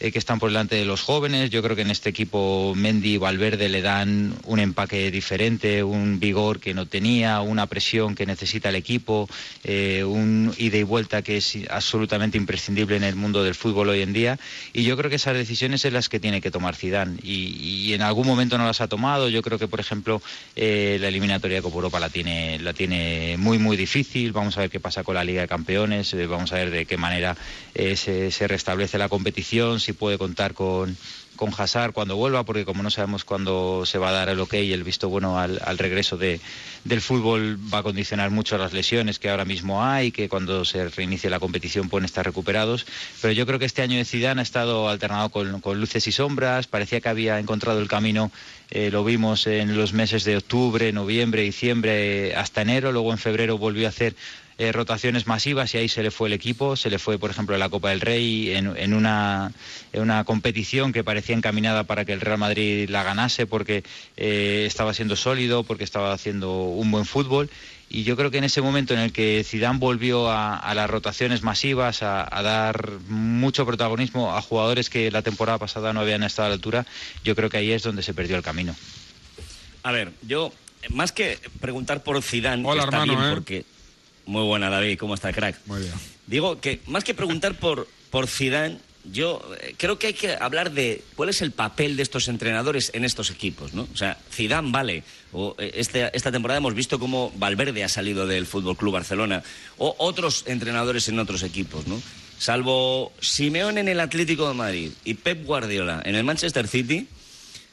eh, 0.00 0.10
que 0.10 0.18
están 0.18 0.38
por 0.38 0.48
delante 0.48 0.76
de 0.76 0.86
los 0.86 1.02
jóvenes. 1.02 1.50
Yo 1.50 1.62
creo 1.62 1.76
que 1.76 1.82
en 1.82 1.90
este 1.90 2.08
equipo 2.08 2.72
Mendy 2.98 3.14
y 3.14 3.16
Valverde 3.16 3.68
le 3.68 3.80
dan 3.80 4.34
un 4.44 4.58
empaque 4.58 5.12
diferente, 5.12 5.84
un 5.84 6.18
vigor 6.18 6.58
que 6.58 6.74
no 6.74 6.86
tenía, 6.86 7.40
una 7.42 7.66
presión 7.66 8.16
que 8.16 8.26
necesita 8.26 8.70
el 8.70 8.74
equipo, 8.74 9.28
eh, 9.62 10.02
un 10.02 10.52
ida 10.58 10.78
y 10.78 10.82
vuelta 10.82 11.22
que 11.22 11.36
es 11.36 11.58
absolutamente 11.70 12.36
imprescindible 12.36 12.96
en 12.96 13.04
el 13.04 13.14
mundo 13.14 13.44
del 13.44 13.54
fútbol 13.54 13.90
hoy 13.90 14.02
en 14.02 14.12
día. 14.12 14.38
Y 14.72 14.82
yo 14.82 14.96
creo 14.96 15.10
que 15.10 15.16
esas 15.16 15.34
decisiones 15.34 15.82
son 15.82 15.92
las 15.92 16.08
que 16.08 16.18
tiene 16.18 16.40
que 16.40 16.50
tomar 16.50 16.74
Zidane. 16.74 17.20
Y, 17.22 17.92
en 17.92 18.02
algún 18.02 18.26
momento 18.26 18.58
no 18.58 18.66
las 18.66 18.80
ha 18.80 18.88
tomado. 18.88 19.28
Yo 19.28 19.42
creo 19.42 19.58
que, 19.58 19.68
por 19.68 19.80
ejemplo, 19.80 20.20
eh, 20.56 20.98
la 21.00 21.08
eliminatoria 21.08 21.58
de 21.58 21.62
Copa 21.62 21.76
Europa 21.76 22.00
la 22.00 22.10
tiene, 22.10 22.58
la 22.58 22.72
tiene 22.72 23.36
muy, 23.38 23.58
muy 23.58 23.76
difícil. 23.76 24.32
Vamos 24.32 24.58
a 24.58 24.62
ver 24.62 24.70
qué 24.70 24.80
pasa 24.80 25.04
con 25.04 25.14
la 25.14 25.24
Liga 25.24 25.42
de 25.42 25.48
Campeones. 25.48 26.12
eh, 26.14 26.26
vamos 26.26 26.52
a 26.52 26.56
ver 26.56 26.70
de 26.70 26.84
qué 26.84 26.96
manera 26.96 27.36
se, 27.74 28.32
se 28.32 28.48
restablece 28.48 28.98
la 28.98 29.08
competición, 29.08 29.78
si 29.78 29.92
puede 29.92 30.18
contar 30.18 30.52
con 30.52 30.96
con 31.38 31.50
Hazard 31.56 31.92
cuando 31.92 32.16
vuelva, 32.16 32.44
porque 32.44 32.66
como 32.66 32.82
no 32.82 32.90
sabemos 32.90 33.24
cuándo 33.24 33.86
se 33.86 33.96
va 33.96 34.10
a 34.10 34.12
dar 34.12 34.28
el 34.28 34.40
ok 34.40 34.54
y 34.54 34.74
el 34.74 34.84
visto 34.84 35.08
bueno 35.08 35.38
al, 35.38 35.58
al 35.64 35.78
regreso 35.78 36.18
de, 36.18 36.40
del 36.84 37.00
fútbol 37.00 37.58
va 37.72 37.78
a 37.78 37.82
condicionar 37.82 38.30
mucho 38.30 38.58
las 38.58 38.74
lesiones 38.74 39.18
que 39.18 39.30
ahora 39.30 39.44
mismo 39.44 39.84
hay, 39.84 40.10
que 40.10 40.28
cuando 40.28 40.64
se 40.64 40.88
reinicie 40.88 41.30
la 41.30 41.40
competición 41.40 41.88
pueden 41.88 42.04
estar 42.04 42.24
recuperados. 42.24 42.86
Pero 43.22 43.32
yo 43.32 43.46
creo 43.46 43.58
que 43.58 43.64
este 43.64 43.82
año 43.82 43.96
de 43.96 44.04
Zidane 44.04 44.40
ha 44.40 44.42
estado 44.42 44.88
alternado 44.88 45.30
con, 45.30 45.80
luces 45.80 46.06
y 46.06 46.12
sombras, 46.12 46.66
parecía 46.66 47.00
que 47.00 47.08
había 47.08 47.38
encontrado 47.38 47.80
el 47.80 47.88
camino, 47.88 48.30
eh, 48.70 48.90
lo 48.90 49.04
vimos 49.04 49.46
en 49.46 49.76
los 49.76 49.92
meses 49.92 50.24
de 50.24 50.36
octubre, 50.36 50.92
noviembre, 50.92 51.42
diciembre, 51.42 52.34
hasta 52.36 52.62
enero, 52.62 52.92
luego 52.92 53.12
en 53.12 53.18
febrero 53.18 53.58
volvió 53.58 53.86
a 53.86 53.90
hacer 53.90 54.14
eh, 54.58 54.72
rotaciones 54.72 55.28
masivas 55.28 55.72
y 55.72 55.78
ahí 55.78 55.88
se 55.88 56.02
le 56.02 56.10
fue 56.10 56.28
el 56.28 56.32
equipo, 56.32 56.74
se 56.74 56.90
le 56.90 56.98
fue 56.98 57.16
por 57.16 57.30
ejemplo 57.30 57.56
la 57.56 57.68
Copa 57.68 57.90
del 57.90 58.00
Rey 58.00 58.50
en, 58.50 58.76
en, 58.76 58.92
una, 58.92 59.52
en 59.92 60.02
una 60.02 60.24
competición 60.24 60.92
que 60.92 61.04
parecía 61.04 61.36
encaminada 61.36 61.84
para 61.84 62.04
que 62.04 62.12
el 62.12 62.20
Real 62.20 62.38
Madrid 62.38 62.88
la 62.90 63.04
ganase 63.04 63.46
porque 63.46 63.84
eh, 64.16 64.64
estaba 64.66 64.94
siendo 64.94 65.14
sólido, 65.14 65.62
porque 65.62 65.84
estaba 65.84 66.12
haciendo 66.12 66.64
un 66.64 66.90
buen 66.90 67.04
fútbol 67.04 67.50
y 67.88 68.02
yo 68.02 68.16
creo 68.16 68.32
que 68.32 68.38
en 68.38 68.44
ese 68.44 68.60
momento 68.60 68.94
en 68.94 69.00
el 69.00 69.12
que 69.12 69.44
Zidane 69.44 69.78
volvió 69.78 70.28
a, 70.28 70.56
a 70.56 70.74
las 70.74 70.90
rotaciones 70.90 71.42
masivas, 71.42 72.02
a, 72.02 72.26
a, 72.28 72.42
dar 72.42 72.90
mucho 73.08 73.64
protagonismo 73.64 74.36
a 74.36 74.42
jugadores 74.42 74.90
que 74.90 75.10
la 75.10 75.22
temporada 75.22 75.58
pasada 75.58 75.92
no 75.92 76.00
habían 76.00 76.22
estado 76.22 76.46
a 76.46 76.48
la 76.48 76.54
altura, 76.56 76.84
yo 77.24 77.34
creo 77.34 77.48
que 77.48 77.58
ahí 77.58 77.70
es 77.70 77.84
donde 77.84 78.02
se 78.02 78.12
perdió 78.12 78.36
el 78.36 78.42
camino. 78.42 78.74
A 79.84 79.92
ver, 79.92 80.12
yo 80.22 80.52
más 80.90 81.12
que 81.12 81.38
preguntar 81.60 82.02
por 82.02 82.20
Zidane, 82.22 82.62
Hola, 82.66 82.82
que 82.82 82.84
está 82.86 83.02
hermano, 83.02 83.18
bien 83.18 83.30
¿eh? 83.30 83.34
porque 83.34 83.64
muy 84.28 84.42
buena 84.44 84.70
David, 84.70 84.98
¿cómo 84.98 85.14
está 85.14 85.32
crack? 85.32 85.56
Muy 85.66 85.80
bien. 85.80 85.92
Digo 86.26 86.60
que 86.60 86.80
más 86.86 87.02
que 87.04 87.14
preguntar 87.14 87.54
por 87.58 87.88
por 88.10 88.26
Zidane, 88.26 88.78
yo 89.12 89.42
eh, 89.60 89.74
creo 89.76 89.98
que 89.98 90.08
hay 90.08 90.12
que 90.14 90.32
hablar 90.34 90.70
de 90.72 91.02
cuál 91.14 91.28
es 91.28 91.42
el 91.42 91.52
papel 91.52 91.96
de 91.96 92.02
estos 92.02 92.28
entrenadores 92.28 92.90
en 92.94 93.04
estos 93.04 93.30
equipos, 93.30 93.74
¿no? 93.74 93.86
O 93.92 93.96
sea, 93.96 94.16
Zidane 94.30 94.70
vale, 94.70 95.02
o 95.32 95.54
eh, 95.58 95.72
este- 95.74 96.10
esta 96.16 96.30
temporada 96.32 96.58
hemos 96.58 96.74
visto 96.74 96.98
cómo 96.98 97.30
Valverde 97.36 97.84
ha 97.84 97.88
salido 97.88 98.26
del 98.26 98.46
Fútbol 98.46 98.76
Club 98.76 98.92
Barcelona, 98.94 99.42
o 99.76 99.94
otros 99.98 100.44
entrenadores 100.46 101.08
en 101.08 101.18
otros 101.18 101.42
equipos, 101.42 101.86
¿no? 101.86 102.00
Salvo 102.38 103.12
Simeón 103.20 103.78
en 103.78 103.88
el 103.88 104.00
Atlético 104.00 104.48
de 104.48 104.54
Madrid 104.54 104.90
y 105.04 105.14
Pep 105.14 105.44
Guardiola 105.44 106.00
en 106.04 106.14
el 106.14 106.24
Manchester 106.24 106.66
City, 106.68 107.08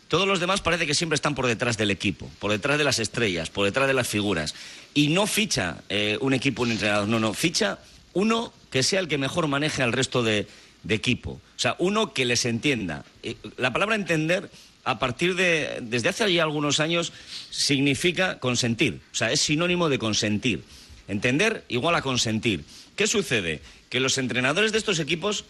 todos 0.07 0.27
los 0.27 0.39
demás 0.39 0.61
parece 0.61 0.85
que 0.85 0.93
siempre 0.95 1.15
están 1.15 1.33
por 1.35 1.47
detrás 1.47 1.77
del 1.77 1.91
equipo, 1.91 2.29
por 2.39 2.51
detrás 2.51 2.77
de 2.77 2.83
las 2.83 2.99
estrellas, 2.99 3.49
por 3.49 3.65
detrás 3.65 3.87
de 3.87 3.93
las 3.93 4.07
figuras. 4.07 4.53
Y 4.95 5.09
no 5.09 5.27
ficha 5.27 5.83
eh, 5.89 6.17
un 6.21 6.33
equipo, 6.33 6.63
un 6.63 6.71
entrenador, 6.71 7.07
no, 7.07 7.19
no, 7.19 7.33
ficha 7.33 7.77
uno 8.13 8.51
que 8.71 8.81
sea 8.81 9.01
el 9.01 9.07
que 9.07 9.17
mejor 9.17 9.47
maneje 9.47 9.83
al 9.83 9.91
resto 9.93 10.23
de, 10.23 10.47
de 10.83 10.95
equipo. 10.95 11.31
O 11.31 11.59
sea, 11.59 11.75
uno 11.79 12.13
que 12.13 12.25
les 12.25 12.45
entienda. 12.45 13.05
Eh, 13.21 13.35
La 13.57 13.73
palabra 13.73 13.95
entender, 13.95 14.49
a 14.85 14.97
partir 14.97 15.35
de, 15.35 15.79
desde 15.81 16.09
hace 16.09 16.33
ya 16.33 16.43
algunos 16.43 16.79
años, 16.79 17.11
significa 17.49 18.39
consentir. 18.39 19.01
O 19.11 19.15
sea, 19.15 19.31
es 19.31 19.41
sinónimo 19.41 19.89
de 19.89 19.99
consentir. 19.99 20.63
Entender 21.07 21.65
igual 21.67 21.95
a 21.95 22.01
consentir. 22.01 22.63
¿Qué 22.95 23.05
sucede? 23.05 23.61
Que 23.89 23.99
los 23.99 24.17
entrenadores 24.17 24.71
de 24.71 24.77
estos 24.77 24.99
equipos 24.99 25.43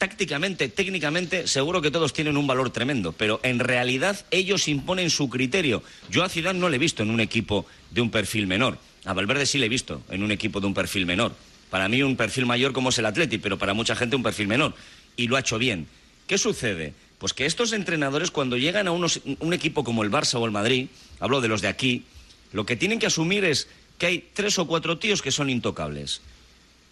tácticamente, 0.00 0.70
técnicamente, 0.70 1.46
seguro 1.46 1.82
que 1.82 1.90
todos 1.90 2.14
tienen 2.14 2.38
un 2.38 2.46
valor 2.46 2.70
tremendo, 2.70 3.12
pero 3.12 3.38
en 3.42 3.58
realidad 3.58 4.24
ellos 4.30 4.66
imponen 4.66 5.10
su 5.10 5.28
criterio. 5.28 5.82
Yo 6.08 6.24
a 6.24 6.30
Zidane 6.30 6.58
no 6.58 6.70
le 6.70 6.76
he 6.76 6.78
visto 6.78 7.02
en 7.02 7.10
un 7.10 7.20
equipo 7.20 7.66
de 7.90 8.00
un 8.00 8.10
perfil 8.10 8.46
menor. 8.46 8.78
A 9.04 9.12
Valverde 9.12 9.44
sí 9.44 9.58
le 9.58 9.66
he 9.66 9.68
visto 9.68 10.02
en 10.08 10.22
un 10.22 10.30
equipo 10.30 10.58
de 10.58 10.66
un 10.68 10.72
perfil 10.72 11.04
menor. 11.04 11.34
Para 11.68 11.86
mí 11.90 12.02
un 12.02 12.16
perfil 12.16 12.46
mayor 12.46 12.72
como 12.72 12.88
es 12.88 12.98
el 12.98 13.04
Atleti, 13.04 13.36
pero 13.36 13.58
para 13.58 13.74
mucha 13.74 13.94
gente 13.94 14.16
un 14.16 14.22
perfil 14.22 14.48
menor. 14.48 14.74
Y 15.18 15.28
lo 15.28 15.36
ha 15.36 15.40
hecho 15.40 15.58
bien. 15.58 15.86
¿Qué 16.26 16.38
sucede? 16.38 16.94
Pues 17.18 17.34
que 17.34 17.44
estos 17.44 17.74
entrenadores 17.74 18.30
cuando 18.30 18.56
llegan 18.56 18.88
a 18.88 18.92
unos- 18.92 19.20
un 19.38 19.52
equipo 19.52 19.84
como 19.84 20.02
el 20.02 20.10
Barça 20.10 20.36
o 20.40 20.46
el 20.46 20.50
Madrid, 20.50 20.86
hablo 21.18 21.42
de 21.42 21.48
los 21.48 21.60
de 21.60 21.68
aquí, 21.68 22.04
lo 22.54 22.64
que 22.64 22.74
tienen 22.74 22.98
que 22.98 23.06
asumir 23.06 23.44
es 23.44 23.68
que 23.98 24.06
hay 24.06 24.24
tres 24.32 24.58
o 24.58 24.66
cuatro 24.66 24.96
tíos 24.98 25.20
que 25.20 25.30
son 25.30 25.50
intocables 25.50 26.22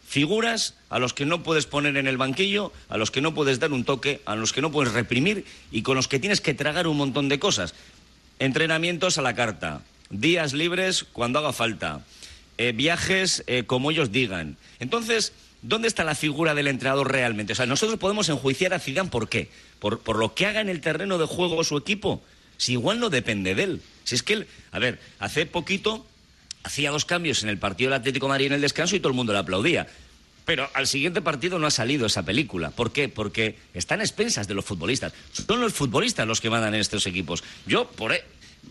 figuras 0.09 0.75
a 0.89 0.99
los 0.99 1.13
que 1.13 1.27
no 1.27 1.43
puedes 1.43 1.67
poner 1.67 1.99
en 1.99 2.07
el 2.07 2.17
banquillo, 2.17 2.73
a 2.89 2.97
los 2.97 3.11
que 3.11 3.21
no 3.21 3.35
puedes 3.35 3.61
dar 3.61 3.73
un 3.73 3.85
toque, 3.85 4.23
a 4.25 4.37
los 4.37 4.55
que 4.55 4.63
no 4.63 4.73
puedes 4.73 4.95
reprimir 4.95 5.45
y 5.71 5.83
con 5.83 5.97
los 5.97 6.09
que 6.09 6.19
tienes 6.19 6.41
que 6.41 6.55
tragar 6.55 6.87
un 6.87 6.97
montón 6.97 7.29
de 7.29 7.39
cosas. 7.39 7.75
Entrenamientos 8.39 9.19
a 9.19 9.23
la 9.23 9.35
carta, 9.35 9.83
días 10.09 10.55
libres 10.55 11.05
cuando 11.13 11.39
haga 11.39 11.53
falta, 11.53 12.07
eh, 12.57 12.73
viajes 12.73 13.45
eh, 13.47 13.65
como 13.67 13.91
ellos 13.91 14.11
digan. 14.11 14.57
Entonces, 14.81 15.35
¿dónde 15.61 15.89
está 15.89 16.05
la 16.05 16.15
figura 16.15 16.55
del 16.55 16.69
entrenador 16.69 17.13
realmente? 17.13 17.53
O 17.53 17.57
sea, 17.57 17.67
nosotros 17.67 17.99
podemos 17.99 18.31
enjuiciar 18.31 18.73
a 18.73 18.79
Zidane 18.79 19.11
¿por 19.11 19.29
qué? 19.29 19.51
Por, 19.79 20.01
por 20.01 20.17
lo 20.17 20.35
que 20.35 20.47
haga 20.47 20.63
en 20.63 20.71
el 20.71 20.81
terreno 20.81 21.19
de 21.19 21.27
juego 21.27 21.63
su 21.65 21.77
equipo. 21.77 22.23
Si 22.57 22.73
igual 22.73 22.99
no 22.99 23.11
depende 23.11 23.55
de 23.55 23.63
él. 23.63 23.83
Si 24.05 24.15
es 24.15 24.23
que 24.23 24.33
él, 24.33 24.47
a 24.73 24.79
ver, 24.79 24.99
hace 25.19 25.45
poquito 25.45 26.07
hacía 26.69 26.91
dos 26.91 27.07
cambios 27.07 27.43
en 27.43 27.49
el 27.49 27.57
partido 27.57 27.91
del 27.91 28.01
Atlético 28.01 28.27
de 28.27 28.29
Madrid 28.29 28.47
en 28.49 28.53
el 28.53 28.61
descanso 28.61 28.95
y 28.95 29.01
todo 29.01 29.09
el 29.09 29.17
mundo 29.17 29.33
le 29.33 29.39
aplaudía. 29.39 29.87
Pero 30.45 30.69
al 30.75 30.87
siguiente 30.87 31.23
partido 31.23 31.59
no 31.59 31.67
ha 31.67 31.71
salido 31.71 32.07
esa 32.07 32.25
película. 32.25 32.71
¿Por 32.71 32.93
qué? 32.93 33.09
Porque 33.09 33.57
están 33.73 34.03
expensas 34.03 34.47
de 34.49 34.53
los 34.55 34.67
futbolistas. 34.67 35.15
Son 35.33 35.63
los 35.63 35.73
futbolistas 35.73 36.29
los 36.29 36.43
que 36.43 36.51
mandan 36.51 36.75
en 36.75 36.81
estos 36.81 37.07
equipos. 37.07 37.43
Yo, 37.67 37.89
por 37.89 38.13
ahí, 38.13 38.21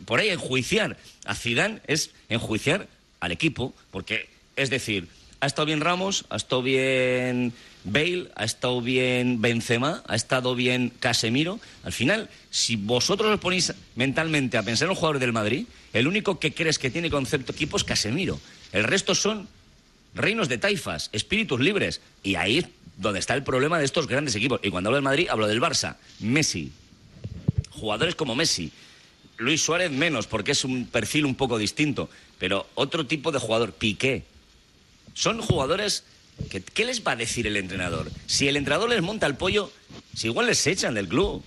por 0.05 0.21
enjuiciar 0.21 0.97
a 1.25 1.33
Zidane 1.33 1.81
es 1.87 2.11
enjuiciar 2.29 2.87
al 3.19 3.31
equipo, 3.31 3.73
porque, 3.89 4.29
es 4.55 4.69
decir, 4.69 5.07
ha 5.39 5.47
estado 5.47 5.65
bien 5.65 5.81
Ramos, 5.81 6.25
ha 6.29 6.35
estado 6.35 6.61
bien 6.61 7.51
Bale, 7.83 8.29
ha 8.35 8.43
estado 8.43 8.81
bien 8.81 9.41
Benzema, 9.41 10.03
ha 10.07 10.15
estado 10.15 10.53
bien 10.53 10.91
Casemiro. 10.99 11.59
Al 11.83 11.93
final, 11.93 12.29
si 12.51 12.75
vosotros 12.75 13.33
os 13.33 13.39
ponéis 13.39 13.73
mentalmente 13.95 14.57
a 14.57 14.63
pensar 14.63 14.85
en 14.85 14.89
los 14.89 14.97
jugadores 14.97 15.21
del 15.21 15.33
Madrid, 15.33 15.65
el 15.97 16.07
único 16.07 16.39
que 16.39 16.53
crees 16.53 16.77
que 16.77 16.91
tiene 16.91 17.09
concepto 17.09 17.51
equipo 17.51 17.77
es 17.77 17.83
Casemiro. 17.83 18.39
El 18.71 18.83
resto 18.83 19.15
son 19.15 19.47
reinos 20.13 20.47
de 20.49 20.57
taifas, 20.57 21.09
espíritus 21.11 21.59
libres. 21.59 22.01
Y 22.23 22.35
ahí 22.35 22.59
es 22.59 22.65
donde 22.97 23.19
está 23.19 23.33
el 23.33 23.43
problema 23.43 23.79
de 23.79 23.85
estos 23.85 24.07
grandes 24.07 24.35
equipos. 24.35 24.59
Y 24.63 24.69
cuando 24.69 24.89
hablo 24.89 24.97
del 24.97 25.03
Madrid, 25.03 25.27
hablo 25.29 25.47
del 25.47 25.61
Barça. 25.61 25.97
Messi. 26.19 26.71
Jugadores 27.71 28.15
como 28.15 28.35
Messi. 28.35 28.71
Luis 29.37 29.61
Suárez 29.61 29.91
menos, 29.91 30.27
porque 30.27 30.51
es 30.51 30.63
un 30.63 30.85
perfil 30.85 31.25
un 31.25 31.35
poco 31.35 31.57
distinto. 31.57 32.09
Pero 32.37 32.67
otro 32.75 33.05
tipo 33.05 33.31
de 33.31 33.39
jugador, 33.39 33.73
Piqué. 33.73 34.23
Son 35.13 35.41
jugadores 35.41 36.03
que, 36.51 36.61
¿qué 36.61 36.85
les 36.85 37.05
va 37.05 37.13
a 37.13 37.15
decir 37.15 37.47
el 37.47 37.57
entrenador? 37.57 38.11
Si 38.27 38.47
el 38.47 38.57
entrenador 38.57 38.89
les 38.89 39.01
monta 39.01 39.25
el 39.25 39.35
pollo, 39.35 39.71
si 40.15 40.27
igual 40.27 40.45
les 40.45 40.65
echan 40.67 40.93
del 40.93 41.07
club. 41.07 41.43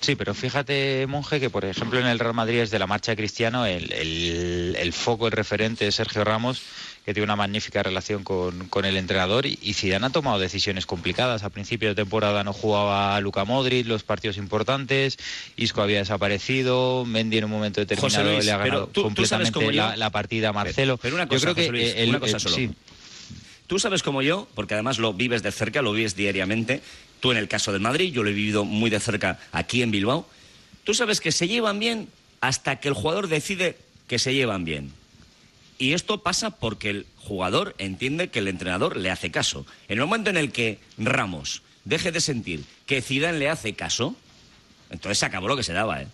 Sí, 0.00 0.14
pero 0.14 0.32
fíjate, 0.32 1.06
Monje, 1.08 1.40
que 1.40 1.50
por 1.50 1.64
ejemplo 1.64 1.98
en 1.98 2.06
el 2.06 2.18
Real 2.18 2.32
Madrid 2.34 2.60
es 2.60 2.70
de 2.70 2.78
la 2.78 2.86
marcha 2.86 3.12
de 3.12 3.16
Cristiano, 3.16 3.66
el, 3.66 3.92
el- 3.92 4.76
el 4.78 4.92
foco, 4.92 5.26
el 5.26 5.32
referente 5.32 5.86
es 5.88 5.96
Sergio 5.96 6.22
Ramos, 6.24 6.62
que 7.04 7.14
tiene 7.14 7.24
una 7.24 7.36
magnífica 7.36 7.82
relación 7.82 8.22
con, 8.22 8.68
con 8.68 8.84
el 8.84 8.96
entrenador, 8.96 9.44
y, 9.46 9.58
y 9.60 9.74
Zidane 9.74 10.06
ha 10.06 10.10
tomado 10.10 10.38
decisiones 10.38 10.86
complicadas. 10.86 11.42
A 11.42 11.50
principio 11.50 11.88
de 11.88 11.94
temporada 11.96 12.44
no 12.44 12.52
jugaba 12.52 13.20
Luca 13.20 13.44
Modric 13.44 13.86
los 13.86 14.02
partidos 14.04 14.36
importantes, 14.36 15.18
Isco 15.56 15.82
había 15.82 15.98
desaparecido, 15.98 17.04
Mendy 17.04 17.38
en 17.38 17.44
un 17.44 17.50
momento 17.50 17.80
determinado 17.80 18.22
José 18.22 18.32
Luis, 18.34 18.44
le 18.46 18.52
ha 18.52 18.58
ganado 18.58 18.86
tú- 18.88 19.02
completamente 19.02 19.72
la, 19.72 19.96
la 19.96 20.10
partida 20.10 20.50
a 20.50 20.52
Marcelo. 20.52 20.96
Pero 20.98 21.16
una 21.16 21.26
cosa, 21.26 21.38
Yo 21.38 21.42
creo 21.42 21.54
que 21.54 21.62
José 21.62 21.72
Luis, 21.72 21.94
el- 21.96 22.08
una 22.10 22.20
cosa 22.20 22.36
el- 22.36 22.40
solo. 22.40 22.54
sí. 22.56 22.70
Tú 23.68 23.78
sabes 23.78 24.02
como 24.02 24.22
yo, 24.22 24.48
porque 24.54 24.74
además 24.74 24.98
lo 24.98 25.12
vives 25.12 25.42
de 25.42 25.52
cerca, 25.52 25.82
lo 25.82 25.92
vives 25.92 26.16
diariamente. 26.16 26.80
Tú 27.20 27.30
en 27.32 27.36
el 27.36 27.48
caso 27.48 27.70
del 27.70 27.82
Madrid, 27.82 28.12
yo 28.12 28.22
lo 28.22 28.30
he 28.30 28.32
vivido 28.32 28.64
muy 28.64 28.88
de 28.88 28.98
cerca 28.98 29.38
aquí 29.52 29.82
en 29.82 29.90
Bilbao. 29.90 30.26
Tú 30.84 30.94
sabes 30.94 31.20
que 31.20 31.32
se 31.32 31.48
llevan 31.48 31.78
bien 31.78 32.08
hasta 32.40 32.80
que 32.80 32.88
el 32.88 32.94
jugador 32.94 33.28
decide 33.28 33.76
que 34.06 34.18
se 34.18 34.32
llevan 34.32 34.64
bien. 34.64 34.90
Y 35.78 35.92
esto 35.92 36.22
pasa 36.22 36.50
porque 36.50 36.88
el 36.88 37.06
jugador 37.18 37.74
entiende 37.76 38.30
que 38.30 38.38
el 38.38 38.48
entrenador 38.48 38.96
le 38.96 39.10
hace 39.10 39.30
caso. 39.30 39.66
En 39.88 39.98
el 39.98 40.06
momento 40.06 40.30
en 40.30 40.38
el 40.38 40.50
que 40.50 40.78
Ramos 40.96 41.60
deje 41.84 42.10
de 42.10 42.22
sentir 42.22 42.64
que 42.86 43.02
Zidane 43.02 43.38
le 43.38 43.50
hace 43.50 43.74
caso, 43.74 44.16
entonces 44.88 45.18
se 45.18 45.26
acabó 45.26 45.46
lo 45.46 45.58
que 45.58 45.62
se 45.62 45.74
daba, 45.74 46.00
¿eh? 46.00 46.08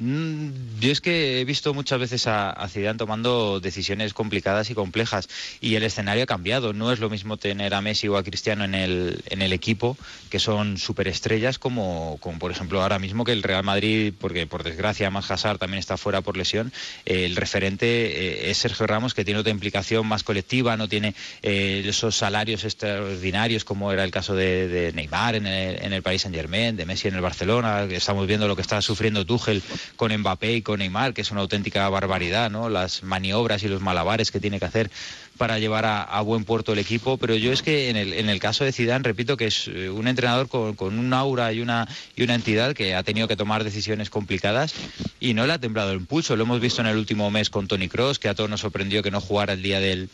Mm, 0.00 0.50
Yo 0.80 0.92
es 0.92 1.00
que 1.00 1.40
he 1.40 1.44
visto 1.44 1.74
muchas 1.74 1.98
veces 1.98 2.28
a, 2.28 2.50
a 2.50 2.68
Zidane 2.68 2.98
tomando 2.98 3.58
decisiones 3.58 4.14
complicadas 4.14 4.70
y 4.70 4.74
complejas 4.74 5.28
y 5.60 5.74
el 5.74 5.82
escenario 5.82 6.22
ha 6.22 6.26
cambiado. 6.26 6.72
No 6.72 6.92
es 6.92 7.00
lo 7.00 7.10
mismo 7.10 7.36
tener 7.36 7.74
a 7.74 7.80
Messi 7.80 8.06
o 8.06 8.16
a 8.16 8.22
Cristiano 8.22 8.64
en 8.64 8.74
el, 8.74 9.22
en 9.26 9.42
el 9.42 9.52
equipo, 9.52 9.96
que 10.30 10.38
son 10.38 10.78
superestrellas, 10.78 11.58
como, 11.58 12.18
como 12.20 12.38
por 12.38 12.52
ejemplo 12.52 12.80
ahora 12.80 13.00
mismo 13.00 13.24
que 13.24 13.32
el 13.32 13.42
Real 13.42 13.64
Madrid, 13.64 14.14
porque 14.18 14.46
por 14.46 14.62
desgracia 14.62 15.10
más 15.10 15.30
Hazard 15.30 15.58
también 15.58 15.80
está 15.80 15.96
fuera 15.96 16.20
por 16.20 16.36
lesión, 16.36 16.72
eh, 17.04 17.24
el 17.24 17.34
referente 17.34 17.86
eh, 17.86 18.50
es 18.50 18.58
Sergio 18.58 18.86
Ramos, 18.86 19.14
que 19.14 19.24
tiene 19.24 19.40
otra 19.40 19.50
implicación 19.50 20.06
más 20.06 20.22
colectiva, 20.22 20.76
no 20.76 20.88
tiene 20.88 21.14
eh, 21.42 21.82
esos 21.84 22.16
salarios 22.16 22.64
extraordinarios 22.64 23.64
como 23.64 23.92
era 23.92 24.04
el 24.04 24.12
caso 24.12 24.34
de, 24.36 24.92
Neymar 24.94 25.34
en 25.34 25.46
el, 25.46 25.84
en 25.84 25.92
el 25.92 26.02
Paris 26.02 26.22
Saint 26.22 26.36
Germain, 26.36 26.76
de 26.76 26.86
Messi 26.86 27.08
en 27.08 27.14
el 27.14 27.20
Barcelona, 27.20 27.84
estamos 27.90 28.26
viendo 28.28 28.46
lo 28.46 28.54
que 28.54 28.62
está 28.62 28.80
sufriendo 28.80 29.26
Tuchel 29.26 29.62
con 29.96 30.16
Mbappé 30.16 30.54
y 30.54 30.62
con 30.62 30.78
Neymar, 30.78 31.14
que 31.14 31.22
es 31.22 31.30
una 31.30 31.40
auténtica 31.40 31.88
barbaridad, 31.88 32.50
¿no? 32.50 32.68
Las 32.68 33.02
maniobras 33.02 33.62
y 33.62 33.68
los 33.68 33.80
malabares 33.80 34.30
que 34.30 34.40
tiene 34.40 34.58
que 34.58 34.64
hacer 34.64 34.90
para 35.36 35.58
llevar 35.58 35.84
a, 35.84 36.02
a 36.02 36.20
buen 36.20 36.44
puerto 36.44 36.72
el 36.72 36.80
equipo, 36.80 37.16
pero 37.16 37.34
yo 37.36 37.52
es 37.52 37.62
que 37.62 37.90
en 37.90 37.96
el, 37.96 38.12
en 38.12 38.28
el 38.28 38.40
caso 38.40 38.64
de 38.64 38.72
Zidane, 38.72 39.04
repito 39.04 39.36
que 39.36 39.46
es 39.46 39.68
eh, 39.68 39.88
un 39.88 40.08
entrenador 40.08 40.48
con, 40.48 40.74
con 40.74 40.98
un 40.98 41.14
aura 41.14 41.52
y 41.52 41.60
una, 41.60 41.88
y 42.16 42.24
una 42.24 42.34
entidad 42.34 42.74
que 42.74 42.94
ha 42.94 43.02
tenido 43.04 43.28
que 43.28 43.36
tomar 43.36 43.64
decisiones 43.64 44.10
complicadas 44.10 44.74
y 45.20 45.34
no 45.34 45.46
le 45.46 45.52
ha 45.52 45.58
temblado 45.58 45.92
el 45.92 46.04
pulso. 46.04 46.36
Lo 46.36 46.42
hemos 46.42 46.60
visto 46.60 46.80
en 46.80 46.88
el 46.88 46.96
último 46.96 47.30
mes 47.30 47.50
con 47.50 47.68
Tony 47.68 47.88
Cross, 47.88 48.18
que 48.18 48.28
a 48.28 48.34
todos 48.34 48.50
nos 48.50 48.60
sorprendió 48.60 49.02
que 49.02 49.12
no 49.12 49.20
jugara 49.20 49.52
el 49.52 49.62
día 49.62 49.78
del, 49.78 50.10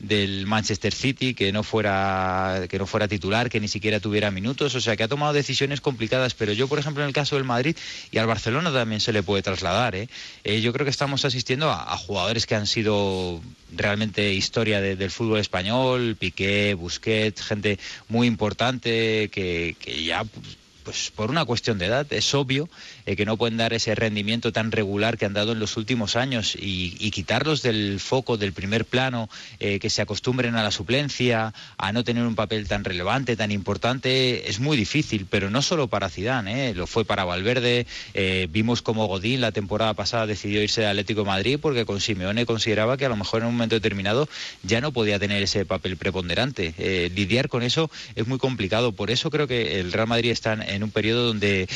del 0.00 0.46
Manchester 0.46 0.92
City, 0.94 1.34
que 1.34 1.52
no 1.52 1.62
fuera 1.62 2.66
que 2.68 2.78
no 2.78 2.86
fuera 2.86 3.06
titular, 3.06 3.48
que 3.50 3.60
ni 3.60 3.68
siquiera 3.68 4.00
tuviera 4.00 4.30
minutos, 4.30 4.74
o 4.74 4.80
sea, 4.80 4.96
que 4.96 5.02
ha 5.02 5.08
tomado 5.08 5.32
decisiones 5.32 5.80
complicadas, 5.80 6.34
pero 6.34 6.52
yo, 6.52 6.68
por 6.68 6.78
ejemplo, 6.78 7.02
en 7.02 7.08
el 7.08 7.14
caso 7.14 7.36
del 7.36 7.44
Madrid 7.44 7.76
y 8.10 8.18
al 8.18 8.26
Barcelona 8.26 8.72
también 8.72 9.00
se 9.00 9.12
le 9.12 9.22
puede 9.22 9.42
trasladar, 9.42 9.94
¿eh? 9.94 10.08
Eh, 10.44 10.60
yo 10.62 10.72
creo 10.72 10.84
que 10.84 10.90
estamos 10.90 11.24
asistiendo 11.24 11.70
a, 11.70 11.96
jugadores 11.96 12.46
que 12.46 12.54
han 12.54 12.66
sido 12.66 13.40
realmente 13.76 14.32
historia 14.32 14.80
de- 14.80 14.96
del 14.96 15.10
fútbol 15.10 15.38
español, 15.38 16.16
Piqué, 16.18 16.74
Busquets, 16.74 17.42
gente 17.42 17.78
muy 18.08 18.26
importante 18.26 19.28
que, 19.30 19.76
que 19.78 20.02
ya 20.02 20.24
pues, 20.24 20.56
pues 20.82 21.12
por 21.14 21.30
una 21.30 21.44
cuestión 21.44 21.78
de 21.78 21.86
edad. 21.86 22.10
Es 22.10 22.34
obvio 22.34 22.68
eh, 23.10 23.16
que 23.16 23.24
no 23.26 23.36
pueden 23.36 23.56
dar 23.56 23.72
ese 23.72 23.94
rendimiento 23.96 24.52
tan 24.52 24.70
regular 24.70 25.18
que 25.18 25.26
han 25.26 25.32
dado 25.34 25.52
en 25.52 25.58
los 25.58 25.76
últimos 25.76 26.14
años 26.14 26.56
y, 26.56 27.10
quitarlos 27.10 27.60
del 27.62 27.98
foco, 27.98 28.36
del 28.36 28.52
primer 28.52 28.84
plano, 28.84 29.28
eh, 29.58 29.80
que 29.80 29.90
se 29.90 30.00
acostumbren 30.00 30.54
a 30.54 30.62
la 30.62 30.70
suplencia, 30.70 31.52
a 31.76 31.92
no 31.92 32.04
tener 32.04 32.22
un 32.24 32.36
papel 32.36 32.68
tan 32.68 32.84
relevante, 32.84 33.36
tan 33.36 33.50
importante, 33.50 34.48
es 34.48 34.60
muy 34.60 34.76
difícil, 34.76 35.26
pero 35.28 35.50
no 35.50 35.60
solo 35.60 35.88
para 35.88 36.08
Zidane, 36.08 36.70
eh, 36.70 36.74
lo 36.74 36.86
fue 36.86 37.04
para 37.04 37.24
Valverde. 37.24 37.86
eh, 38.14 38.46
vimos 38.50 38.80
como 38.82 39.06
Godín 39.06 39.40
la 39.40 39.50
temporada 39.52 39.94
pasada 39.94 40.26
decidió 40.26 40.62
irse 40.62 40.84
al 40.84 40.90
Atlético 40.92 41.22
de 41.22 41.26
Madrid 41.26 41.58
porque 41.60 41.84
con 41.84 42.00
Simeone 42.00 42.46
consideraba 42.46 42.96
que 42.96 43.06
a 43.06 43.08
lo 43.08 43.16
mejor 43.16 43.42
en 43.42 43.48
un 43.48 43.54
momento 43.54 43.74
determinado 43.74 44.28
ya 44.62 44.80
no 44.80 44.92
podía 44.92 45.18
tener 45.18 45.42
ese 45.42 45.64
papel 45.64 45.96
preponderante. 45.96 46.74
Lidiar 47.14 47.48
con 47.48 47.62
eso 47.62 47.90
es 48.14 48.26
muy 48.26 48.38
complicado, 48.38 48.92
por 48.92 49.10
eso 49.10 49.30
creo 49.30 49.46
que 49.48 49.80
el 49.80 49.92
Real 49.92 50.06
Madrid 50.06 50.30
está 50.30 50.52
en- 50.52 50.82
un 50.82 50.90
periodo 50.90 51.26
donde 51.26 51.68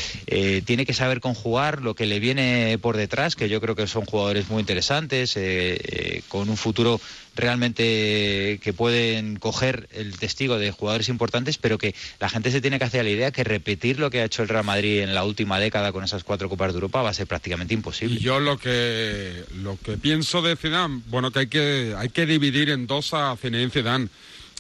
tiene 0.65 0.87
que 0.87 0.93
saber 0.95 1.21
conjugar 1.25 1.81
lo 1.81 1.95
que 1.95 2.05
le 2.05 2.21
viene 2.21 2.77
por 2.83 2.99
detrás, 2.99 3.35
que 3.35 3.49
yo 3.49 3.59
creo 3.59 3.75
que 3.75 3.87
son 3.87 4.05
jugadores 4.05 4.51
muy 4.51 4.61
interesantes, 4.61 5.39
eh, 5.39 5.81
eh, 5.83 6.23
con 6.29 6.51
un 6.51 6.59
futuro 6.59 7.01
realmente 7.35 8.61
que 8.63 8.75
pueden 8.77 9.37
coger 9.37 9.89
el 9.95 10.19
testigo 10.19 10.59
de 10.59 10.71
jugadores 10.71 11.09
importantes, 11.09 11.57
pero 11.57 11.79
que 11.79 11.95
la 12.21 12.29
gente 12.29 12.51
se 12.51 12.61
tiene 12.61 12.79
que 12.79 12.85
hacer 12.85 13.05
la 13.05 13.11
idea 13.11 13.31
que 13.31 13.43
repetir 13.43 13.99
lo 13.99 14.11
que 14.11 14.21
ha 14.21 14.27
hecho 14.27 14.43
el 14.43 14.51
Real 14.51 14.67
Madrid 14.67 15.01
en 15.01 15.15
la 15.15 15.25
última 15.25 15.59
década 15.59 15.93
con 15.93 16.05
esas 16.05 16.25
cuatro 16.25 16.51
Copas 16.51 16.73
de 16.73 16.75
Europa 16.75 17.01
va 17.01 17.09
a 17.09 17.15
ser 17.15 17.27
prácticamente 17.27 17.73
imposible. 17.73 18.21
Yo 18.21 18.39
lo 18.39 18.59
que 18.59 19.45
lo 19.55 19.79
que 19.83 19.97
pienso 19.97 20.43
de 20.43 20.57
Zidane, 20.57 21.01
bueno, 21.07 21.31
que 21.31 21.39
hay 21.39 21.47
que 21.47 21.95
hay 21.97 22.11
que 22.11 22.27
dividir 22.27 22.69
en 22.69 22.87
dos 22.87 23.15
a 23.15 23.35
Zinedine 23.39 23.71
Zidane. 23.71 24.09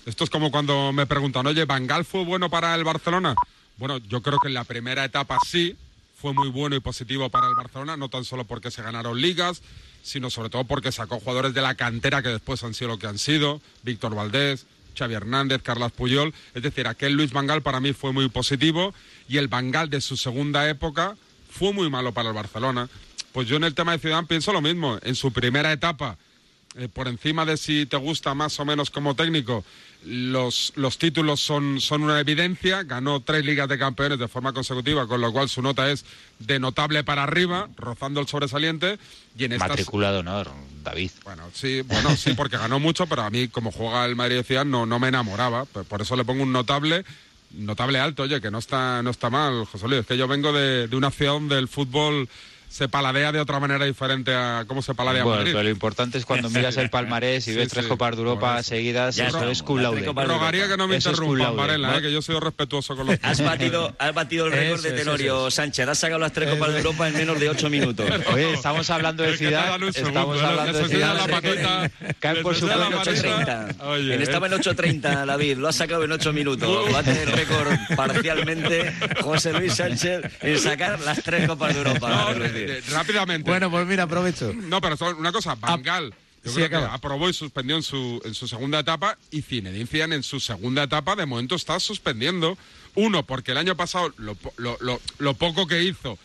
Esto 0.06 0.24
es 0.24 0.30
como 0.30 0.50
cuando 0.50 0.94
me 0.94 1.04
preguntan, 1.04 1.46
oye, 1.46 1.66
¿Bangal 1.66 2.06
fue 2.06 2.24
bueno 2.24 2.48
para 2.48 2.74
el 2.74 2.84
Barcelona? 2.84 3.34
Bueno, 3.76 3.98
yo 3.98 4.22
creo 4.22 4.38
que 4.38 4.48
en 4.48 4.54
la 4.54 4.64
primera 4.64 5.04
etapa 5.04 5.38
sí, 5.46 5.76
fue 6.24 6.32
muy 6.32 6.48
bueno 6.48 6.74
y 6.74 6.80
positivo 6.80 7.28
para 7.28 7.48
el 7.48 7.54
Barcelona, 7.54 7.98
no 7.98 8.08
tan 8.08 8.24
solo 8.24 8.46
porque 8.46 8.70
se 8.70 8.80
ganaron 8.80 9.20
ligas, 9.20 9.60
sino 10.02 10.30
sobre 10.30 10.48
todo 10.48 10.64
porque 10.64 10.90
sacó 10.90 11.20
jugadores 11.20 11.52
de 11.52 11.60
la 11.60 11.74
cantera 11.74 12.22
que 12.22 12.30
después 12.30 12.64
han 12.64 12.72
sido 12.72 12.92
lo 12.92 12.98
que 12.98 13.06
han 13.06 13.18
sido, 13.18 13.60
Víctor 13.82 14.14
Valdés, 14.14 14.64
Xavi 14.96 15.12
Hernández, 15.12 15.60
Carlas 15.60 15.92
Puyol, 15.92 16.32
es 16.54 16.62
decir, 16.62 16.88
aquel 16.88 17.12
Luis 17.12 17.30
Vangal 17.30 17.60
para 17.60 17.78
mí 17.78 17.92
fue 17.92 18.14
muy 18.14 18.30
positivo 18.30 18.94
y 19.28 19.36
el 19.36 19.48
Vangal 19.48 19.90
de 19.90 20.00
su 20.00 20.16
segunda 20.16 20.66
época 20.66 21.14
fue 21.50 21.74
muy 21.74 21.90
malo 21.90 22.14
para 22.14 22.30
el 22.30 22.34
Barcelona. 22.34 22.88
Pues 23.32 23.46
yo 23.46 23.56
en 23.56 23.64
el 23.64 23.74
tema 23.74 23.92
de 23.92 23.98
Zidane 23.98 24.26
pienso 24.26 24.50
lo 24.54 24.62
mismo, 24.62 24.98
en 25.02 25.16
su 25.16 25.30
primera 25.30 25.72
etapa 25.72 26.16
eh, 26.76 26.88
por 26.88 27.06
encima 27.06 27.44
de 27.44 27.58
si 27.58 27.84
te 27.84 27.98
gusta 27.98 28.32
más 28.32 28.58
o 28.58 28.64
menos 28.64 28.90
como 28.90 29.14
técnico, 29.14 29.62
los, 30.04 30.72
los 30.76 30.98
títulos 30.98 31.40
son, 31.40 31.80
son 31.80 32.02
una 32.02 32.20
evidencia. 32.20 32.82
Ganó 32.82 33.20
tres 33.20 33.44
ligas 33.44 33.68
de 33.68 33.78
campeones 33.78 34.18
de 34.18 34.28
forma 34.28 34.52
consecutiva, 34.52 35.06
con 35.06 35.20
lo 35.20 35.32
cual 35.32 35.48
su 35.48 35.62
nota 35.62 35.90
es 35.90 36.04
de 36.38 36.58
notable 36.58 37.04
para 37.04 37.22
arriba, 37.22 37.68
rozando 37.76 38.20
el 38.20 38.28
sobresaliente. 38.28 38.98
Y 39.36 39.44
en 39.44 39.52
estas... 39.52 39.70
Matrícula 39.70 40.12
de 40.12 40.18
honor, 40.18 40.50
David. 40.82 41.10
Bueno, 41.24 41.50
sí, 41.52 41.80
bueno, 41.82 42.16
sí, 42.16 42.34
porque 42.34 42.56
ganó 42.56 42.78
mucho, 42.78 43.06
pero 43.06 43.22
a 43.22 43.30
mí, 43.30 43.48
como 43.48 43.72
juega 43.72 44.04
el 44.04 44.16
Madrid 44.16 44.42
Zidane, 44.42 44.70
no, 44.70 44.86
no 44.86 44.98
me 44.98 45.08
enamoraba. 45.08 45.64
Por 45.64 45.84
por 45.84 46.02
eso 46.02 46.16
le 46.16 46.24
pongo 46.24 46.42
un 46.42 46.52
notable, 46.52 47.04
notable 47.52 47.98
alto, 47.98 48.24
oye, 48.24 48.40
que 48.40 48.50
no 48.50 48.58
está, 48.58 49.02
no 49.02 49.10
está 49.10 49.30
mal, 49.30 49.64
José 49.64 49.88
Luis. 49.88 50.00
Es 50.00 50.06
que 50.06 50.16
yo 50.16 50.28
vengo 50.28 50.52
de, 50.52 50.88
de 50.88 50.96
una 50.96 51.10
ciudad 51.10 51.32
donde 51.32 51.58
el 51.58 51.68
fútbol 51.68 52.28
se 52.74 52.88
paladea 52.88 53.30
de 53.30 53.38
otra 53.38 53.60
manera 53.60 53.84
diferente 53.84 54.34
a 54.34 54.64
cómo 54.66 54.82
se 54.82 54.96
paladea 54.96 55.22
Bueno, 55.22 55.38
Madrid. 55.38 55.52
pero 55.52 55.62
lo 55.62 55.70
importante 55.70 56.18
es 56.18 56.26
cuando 56.26 56.50
miras 56.50 56.76
el 56.76 56.90
palmarés 56.90 57.46
y 57.46 57.52
Sí, 57.52 57.56
ves 57.56 57.68
sí, 57.68 57.74
tres 57.76 57.86
Copas 57.86 58.16
de 58.16 58.22
Europa 58.22 58.60
seguidas, 58.64 59.14
Ya 59.14 59.28
eso 59.28 59.48
es 59.48 59.62
cum 59.62 59.78
laude. 59.78 60.04
Rogaría 60.04 60.66
que 60.66 60.76
no 60.76 60.88
me 60.88 60.96
interrumpan. 60.96 61.54
Varela, 61.54 61.98
eh, 61.98 62.02
que 62.02 62.12
yo 62.12 62.20
soy 62.20 62.40
respetuoso 62.40 62.96
con 62.96 63.06
los 63.06 63.16
Has 63.22 63.40
batido, 63.40 63.94
has 64.00 64.12
batido 64.12 64.46
el 64.46 64.52
récord 64.52 64.80
Eso 64.80 64.88
de 64.88 64.92
Tenorio 64.98 65.36
eso 65.46 65.50
Sánchez. 65.52 65.86
Has 65.86 65.98
sacado 66.00 66.18
las 66.18 66.32
tres 66.32 66.50
Copas 66.50 66.72
de 66.72 66.78
Europa 66.78 67.06
en 67.06 67.14
menos 67.14 67.38
de 67.38 67.48
ocho 67.48 67.70
minutos. 67.70 68.10
Oye, 68.32 68.54
estamos 68.54 68.90
hablando 68.90 69.22
de 69.22 69.28
un 69.28 69.34
estamos 69.94 70.42
¿eh? 70.42 70.44
hablando 70.44 70.78
de 70.88 71.30
patita, 71.30 71.90
Caen 72.18 72.42
por 72.42 72.56
su 72.56 72.66
patita. 72.66 73.68
8.30. 73.68 73.82
Oye, 73.84 74.14
Él 74.16 74.22
estaba 74.22 74.48
en 74.48 74.54
8.30, 74.54 75.26
David. 75.26 75.58
Lo 75.58 75.68
ha 75.68 75.72
sacado 75.72 76.02
en 76.02 76.10
8 76.10 76.32
minutos. 76.32 76.92
Bate 76.92 77.22
el 77.22 77.30
récord 77.30 77.68
parcialmente 77.94 78.92
José 79.22 79.52
Luis 79.52 79.74
Sánchez 79.74 80.22
en 80.40 80.58
sacar 80.58 80.98
las 81.00 81.22
tres 81.22 81.46
Copas 81.46 81.72
de 81.72 81.78
Europa. 81.78 82.34
Eh, 82.70 82.82
rápidamente. 82.90 83.50
Bueno, 83.50 83.70
pues 83.70 83.86
mira, 83.86 84.04
aprovecho. 84.04 84.52
No, 84.54 84.80
pero 84.80 84.96
una 85.18 85.32
cosa, 85.32 85.54
Bangal. 85.54 86.14
Yo 86.44 86.50
sí, 86.50 86.56
creo 86.56 86.68
que 86.68 86.76
acaba. 86.76 86.94
aprobó 86.94 87.28
y 87.30 87.32
suspendió 87.32 87.74
en 87.76 87.82
su, 87.82 88.20
en 88.24 88.34
su 88.34 88.46
segunda 88.46 88.78
etapa 88.80 89.16
y 89.30 89.40
Zinedine 89.42 89.86
Zidane 89.86 90.16
en 90.16 90.22
su 90.22 90.40
segunda 90.40 90.82
etapa 90.82 91.16
de 91.16 91.24
momento 91.24 91.54
está 91.54 91.80
suspendiendo. 91.80 92.58
Uno, 92.94 93.24
porque 93.24 93.52
el 93.52 93.56
año 93.58 93.76
pasado 93.76 94.12
lo- 94.18 94.36
lo- 94.58 95.00
lo 95.18 95.34
poco 95.34 95.66
que 95.66 95.82
hizo 95.82 96.18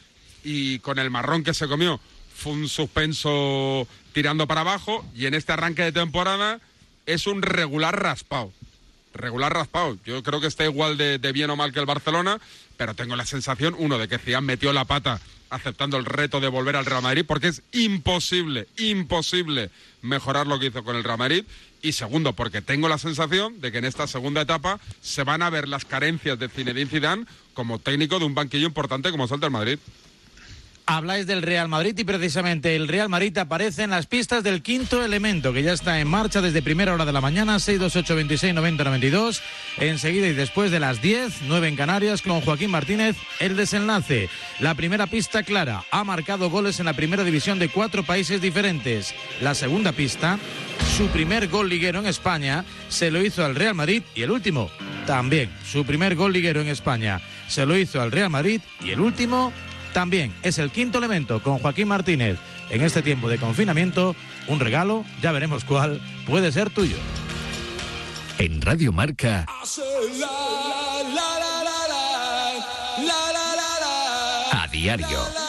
y 0.43 0.79
con 0.79 0.99
el 0.99 1.09
marrón 1.09 1.43
que 1.43 1.53
se 1.53 1.67
comió 1.67 1.99
fue 2.35 2.51
un 2.53 2.67
suspenso 2.69 3.87
tirando 4.13 4.45
para 4.47 4.61
abajo 4.61 5.05
y 5.15 5.25
en 5.25 5.33
este 5.33 5.51
arranque 5.53 5.83
de 5.83 5.91
temporada 5.91 6.59
es 7.05 7.25
un 7.27 7.41
regular 7.41 8.01
raspado. 8.01 8.51
Regular 9.13 9.51
raspado. 9.53 9.97
Yo 10.05 10.21
creo 10.21 10.39
que 10.39 10.47
está 10.47 10.63
igual 10.65 10.97
de, 10.97 11.17
de 11.17 11.31
bien 11.31 11.49
o 11.49 11.55
mal 11.55 11.73
que 11.73 11.79
el 11.79 11.85
Barcelona, 11.85 12.39
pero 12.77 12.93
tengo 12.93 13.15
la 13.15 13.25
sensación, 13.25 13.73
uno, 13.77 13.97
de 13.97 14.07
que 14.07 14.19
Zidane 14.19 14.45
metió 14.45 14.71
la 14.73 14.85
pata 14.85 15.19
aceptando 15.49 15.97
el 15.97 16.05
reto 16.05 16.39
de 16.39 16.47
volver 16.47 16.75
al 16.75 16.85
Real 16.85 17.01
Madrid, 17.01 17.25
porque 17.27 17.47
es 17.47 17.61
imposible, 17.71 18.67
imposible 18.77 19.69
mejorar 20.01 20.47
lo 20.47 20.59
que 20.59 20.67
hizo 20.67 20.83
con 20.83 20.95
el 20.95 21.03
Real 21.03 21.17
Madrid. 21.17 21.45
Y 21.81 21.93
segundo, 21.93 22.33
porque 22.33 22.61
tengo 22.61 22.89
la 22.89 22.97
sensación 22.97 23.61
de 23.61 23.71
que 23.71 23.77
en 23.77 23.85
esta 23.85 24.05
segunda 24.05 24.41
etapa 24.41 24.79
se 25.01 25.23
van 25.23 25.41
a 25.41 25.49
ver 25.49 25.67
las 25.67 25.85
carencias 25.85 26.37
de 26.37 26.49
Zinedine 26.49 26.89
Zidane 26.89 27.25
como 27.53 27.79
técnico 27.79 28.19
de 28.19 28.25
un 28.25 28.35
banquillo 28.35 28.67
importante 28.67 29.11
como 29.11 29.25
es 29.25 29.31
el 29.31 29.39
del 29.39 29.51
Madrid. 29.51 29.79
Habláis 30.91 31.27
del 31.27 31.43
Real 31.43 31.67
Madrid 31.67 31.93
y 31.99 32.03
precisamente 32.03 32.75
el 32.75 32.87
Real 32.87 33.09
Madrid 33.09 33.37
aparece 33.37 33.83
en 33.83 33.91
las 33.91 34.07
pistas 34.07 34.43
del 34.43 34.63
quinto 34.63 35.03
elemento 35.03 35.53
que 35.53 35.61
ya 35.61 35.71
está 35.71 35.99
en 35.99 36.07
marcha 36.07 36.41
desde 36.41 36.63
primera 36.63 36.95
hora 36.95 37.05
de 37.05 37.13
la 37.13 37.21
mañana, 37.21 37.59
628 37.59 38.15
26 38.15 38.55
90 38.55 38.83
92. 38.85 39.43
Enseguida 39.77 40.25
y 40.25 40.33
después 40.33 40.71
de 40.71 40.79
las 40.79 40.99
10, 40.99 41.43
9 41.43 41.67
en 41.67 41.75
Canarias, 41.75 42.23
con 42.23 42.41
Joaquín 42.41 42.71
Martínez, 42.71 43.17
el 43.39 43.55
desenlace. 43.55 44.29
La 44.59 44.73
primera 44.73 45.05
pista 45.05 45.43
clara, 45.43 45.83
ha 45.91 46.03
marcado 46.03 46.49
goles 46.49 46.79
en 46.79 46.87
la 46.87 46.93
primera 46.93 47.23
división 47.23 47.59
de 47.59 47.69
cuatro 47.69 48.01
países 48.01 48.41
diferentes. 48.41 49.13
La 49.41 49.53
segunda 49.53 49.91
pista, 49.91 50.39
su 50.97 51.07
primer 51.09 51.49
gol 51.49 51.69
liguero 51.69 51.99
en 51.99 52.07
España, 52.07 52.65
se 52.87 53.11
lo 53.11 53.23
hizo 53.23 53.45
al 53.45 53.53
Real 53.53 53.75
Madrid 53.75 54.01
y 54.15 54.23
el 54.23 54.31
último 54.31 54.71
también. 55.05 55.51
Su 55.63 55.85
primer 55.85 56.15
gol 56.15 56.33
liguero 56.33 56.61
en 56.61 56.67
España 56.67 57.21
se 57.47 57.67
lo 57.67 57.77
hizo 57.77 58.01
al 58.01 58.11
Real 58.11 58.31
Madrid 58.31 58.61
y 58.83 58.89
el 58.89 59.01
último 59.01 59.53
también 59.93 60.33
es 60.43 60.57
el 60.59 60.71
quinto 60.71 60.97
elemento 60.97 61.41
con 61.41 61.59
Joaquín 61.59 61.87
Martínez. 61.87 62.37
En 62.69 62.81
este 62.81 63.01
tiempo 63.01 63.29
de 63.29 63.37
confinamiento, 63.37 64.15
un 64.47 64.59
regalo, 64.59 65.05
ya 65.21 65.31
veremos 65.31 65.63
cuál, 65.63 66.01
puede 66.25 66.51
ser 66.51 66.69
tuyo. 66.69 66.97
En 68.37 68.61
Radio 68.61 68.91
Marca, 68.91 69.45
a 74.51 74.67
diario. 74.71 75.48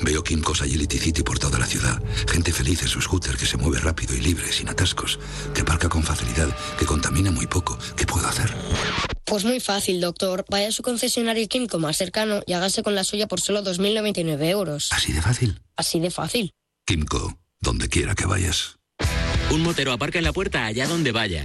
Veo 0.00 0.22
Kimcos 0.22 0.62
Agility 0.62 0.98
City 0.98 1.22
por 1.22 1.38
toda 1.38 1.58
la 1.58 1.66
ciudad. 1.66 2.00
Gente 2.28 2.52
feliz 2.52 2.82
en 2.82 2.88
su 2.88 3.00
scooter 3.00 3.36
que 3.36 3.46
se 3.46 3.56
mueve 3.56 3.78
rápido 3.78 4.14
y 4.14 4.20
libre, 4.20 4.52
sin 4.52 4.68
atascos. 4.68 5.18
Que 5.54 5.62
aparca 5.62 5.88
con 5.88 6.02
facilidad, 6.02 6.48
que 6.78 6.86
contamina 6.86 7.30
muy 7.30 7.46
poco. 7.46 7.78
¿Qué 7.96 8.06
puedo 8.06 8.26
hacer? 8.26 8.54
Pues 9.24 9.44
muy 9.44 9.60
fácil, 9.60 10.00
doctor. 10.00 10.44
Vaya 10.50 10.68
a 10.68 10.72
su 10.72 10.82
concesionario 10.82 11.48
Kimco 11.48 11.78
más 11.78 11.96
cercano 11.96 12.42
y 12.46 12.52
hágase 12.52 12.82
con 12.82 12.94
la 12.94 13.04
suya 13.04 13.26
por 13.26 13.40
solo 13.40 13.62
2.099 13.64 14.44
euros. 14.44 14.88
¿Así 14.92 15.12
de 15.12 15.22
fácil? 15.22 15.60
Así 15.76 15.98
de 15.98 16.10
fácil. 16.10 16.52
Kimco, 16.86 17.38
donde 17.60 17.88
quiera 17.88 18.14
que 18.14 18.26
vayas. 18.26 18.76
Un 19.50 19.62
motero 19.62 19.92
aparca 19.92 20.18
en 20.18 20.24
la 20.24 20.32
puerta 20.32 20.66
allá 20.66 20.86
donde 20.86 21.12
vaya. 21.12 21.44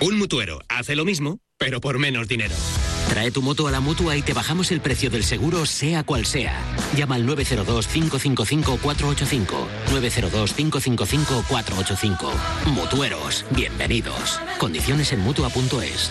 Un 0.00 0.16
mutuero 0.16 0.60
hace 0.68 0.94
lo 0.94 1.04
mismo, 1.04 1.40
pero 1.56 1.80
por 1.80 1.98
menos 1.98 2.28
dinero. 2.28 2.54
Trae 3.08 3.30
tu 3.30 3.40
moto 3.42 3.66
a 3.66 3.70
la 3.70 3.80
mutua 3.80 4.16
y 4.16 4.22
te 4.22 4.34
bajamos 4.34 4.70
el 4.70 4.80
precio 4.80 5.10
del 5.10 5.24
seguro, 5.24 5.66
sea 5.66 6.04
cual 6.04 6.24
sea. 6.26 6.62
Llama 6.96 7.16
al 7.16 7.26
902-555-485. 7.26 9.46
902-555-485. 9.90 12.30
Mutueros, 12.66 13.44
bienvenidos. 13.50 14.40
Condiciones 14.58 15.12
en 15.12 15.20
mutua.es. 15.20 16.10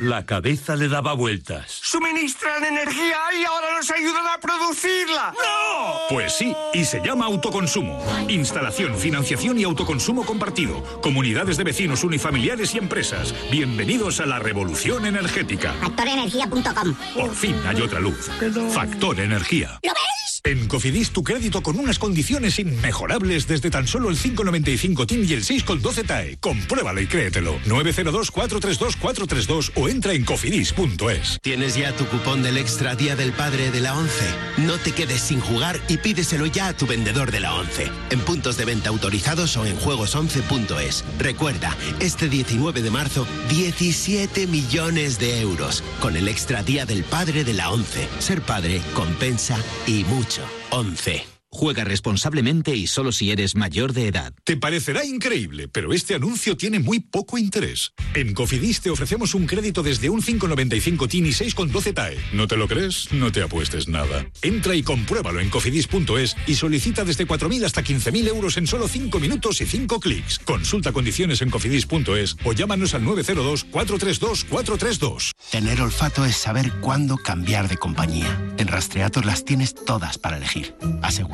La 0.00 0.24
cabeza 0.24 0.76
le 0.76 0.88
daba 0.88 1.12
vueltas. 1.14 1.80
Suministran 1.82 2.64
energía 2.64 3.16
y 3.36 3.44
ahora 3.44 3.76
nos 3.76 3.90
ayudan 3.90 4.26
a 4.28 4.38
producirla. 4.38 5.32
¡No! 5.32 5.98
Pues 6.08 6.34
sí, 6.34 6.54
y 6.72 6.84
se 6.84 7.00
llama 7.00 7.26
autoconsumo. 7.26 8.04
Instalación, 8.28 8.96
financiación 8.96 9.58
y 9.58 9.64
autoconsumo 9.64 10.24
compartido. 10.24 11.00
Comunidades 11.00 11.56
de 11.56 11.64
vecinos, 11.64 12.04
unifamiliares 12.04 12.74
y 12.74 12.78
empresas. 12.78 13.34
Bienvenidos 13.50 14.20
a 14.20 14.26
la 14.26 14.38
revolución 14.38 15.04
energética. 15.04 15.72
Factorenergía.com 15.80 16.94
Por 17.14 17.34
fin 17.34 17.56
hay 17.66 17.80
otra 17.80 17.98
luz. 17.98 18.30
Factor 18.72 19.18
Energía. 19.18 19.80
¿Lo 19.82 19.92
veis? 19.92 20.40
En 20.44 20.68
Cofidis 20.68 21.10
tu 21.10 21.24
crédito 21.24 21.62
con 21.62 21.78
unas 21.78 21.98
condiciones 21.98 22.58
inmejorables 22.58 23.48
desde 23.48 23.70
tan 23.70 23.86
solo 23.86 24.08
el 24.08 24.16
595 24.16 25.06
TIN 25.06 25.24
y 25.28 25.32
el 25.32 25.44
6,12 25.44 26.06
TAE. 26.06 26.36
Compruébalo 26.38 27.00
y 27.00 27.06
créetelo. 27.06 27.58
902 27.66 28.30
432 28.30 28.96
432 28.96 29.72
o 29.74 29.87
entra 29.88 30.12
en 30.12 30.24
cofidis.es. 30.24 31.38
¿Tienes 31.42 31.76
ya 31.76 31.94
tu 31.94 32.06
cupón 32.06 32.42
del 32.42 32.56
Extra 32.56 32.94
Día 32.94 33.16
del 33.16 33.32
Padre 33.32 33.70
de 33.70 33.80
la 33.80 33.96
11? 33.96 34.12
No 34.58 34.76
te 34.78 34.92
quedes 34.92 35.20
sin 35.20 35.40
jugar 35.40 35.80
y 35.88 35.98
pídeselo 35.98 36.46
ya 36.46 36.68
a 36.68 36.72
tu 36.72 36.86
vendedor 36.86 37.30
de 37.30 37.40
la 37.40 37.54
11. 37.54 37.90
En 38.10 38.20
puntos 38.20 38.56
de 38.56 38.64
venta 38.64 38.90
autorizados 38.90 39.56
o 39.56 39.66
en 39.66 39.78
juegos11.es. 39.78 41.04
Recuerda, 41.18 41.76
este 42.00 42.28
19 42.28 42.82
de 42.82 42.90
marzo, 42.90 43.26
17 43.48 44.46
millones 44.46 45.18
de 45.18 45.40
euros. 45.40 45.82
Con 46.00 46.16
el 46.16 46.28
Extra 46.28 46.62
Día 46.62 46.86
del 46.86 47.04
Padre 47.04 47.44
de 47.44 47.54
la 47.54 47.70
11. 47.70 48.08
Ser 48.18 48.42
padre 48.42 48.82
compensa 48.94 49.58
y 49.86 50.04
mucho. 50.04 50.42
11. 50.70 51.37
Juega 51.50 51.82
responsablemente 51.82 52.76
y 52.76 52.86
solo 52.86 53.10
si 53.10 53.30
eres 53.30 53.56
mayor 53.56 53.92
de 53.92 54.08
edad. 54.08 54.32
Te 54.44 54.56
parecerá 54.56 55.04
increíble, 55.04 55.66
pero 55.66 55.92
este 55.92 56.14
anuncio 56.14 56.56
tiene 56.56 56.78
muy 56.78 57.00
poco 57.00 57.38
interés. 57.38 57.92
En 58.14 58.34
Cofidis 58.34 58.80
te 58.80 58.90
ofrecemos 58.90 59.34
un 59.34 59.46
crédito 59.46 59.82
desde 59.82 60.10
un 60.10 60.22
595 60.22 61.08
TIN 61.08 61.26
y 61.26 61.30
6,12 61.30 61.94
TAE. 61.94 62.18
¿No 62.32 62.46
te 62.46 62.56
lo 62.56 62.68
crees? 62.68 63.12
No 63.12 63.32
te 63.32 63.42
apuestes 63.42 63.88
nada. 63.88 64.26
Entra 64.42 64.74
y 64.74 64.82
compruébalo 64.82 65.40
en 65.40 65.48
cofidis.es 65.48 66.36
y 66.46 66.54
solicita 66.54 67.04
desde 67.04 67.26
4.000 67.26 67.64
hasta 67.64 67.82
15.000 67.82 68.28
euros 68.28 68.56
en 68.56 68.66
solo 68.66 68.86
5 68.86 69.18
minutos 69.18 69.60
y 69.60 69.66
5 69.66 70.00
clics. 70.00 70.38
Consulta 70.40 70.92
condiciones 70.92 71.40
en 71.40 71.50
cofidis.es 71.50 72.36
o 72.44 72.52
llámanos 72.52 72.94
al 72.94 73.04
902 73.04 73.64
432 73.64 74.44
432. 74.44 75.32
Tener 75.50 75.80
olfato 75.80 76.24
es 76.26 76.36
saber 76.36 76.72
cuándo 76.80 77.16
cambiar 77.16 77.68
de 77.68 77.78
compañía. 77.78 78.38
En 78.58 78.68
Rastreator 78.68 79.24
las 79.24 79.44
tienes 79.44 79.74
todas 79.74 80.18
para 80.18 80.36
elegir. 80.36 80.74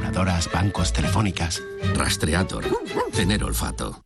Aseguradoras, 0.04 0.52
bancos, 0.52 0.92
telefónicas. 0.92 1.62
Rastreator. 1.94 2.66
Tener 3.12 3.42
olfato. 3.42 4.04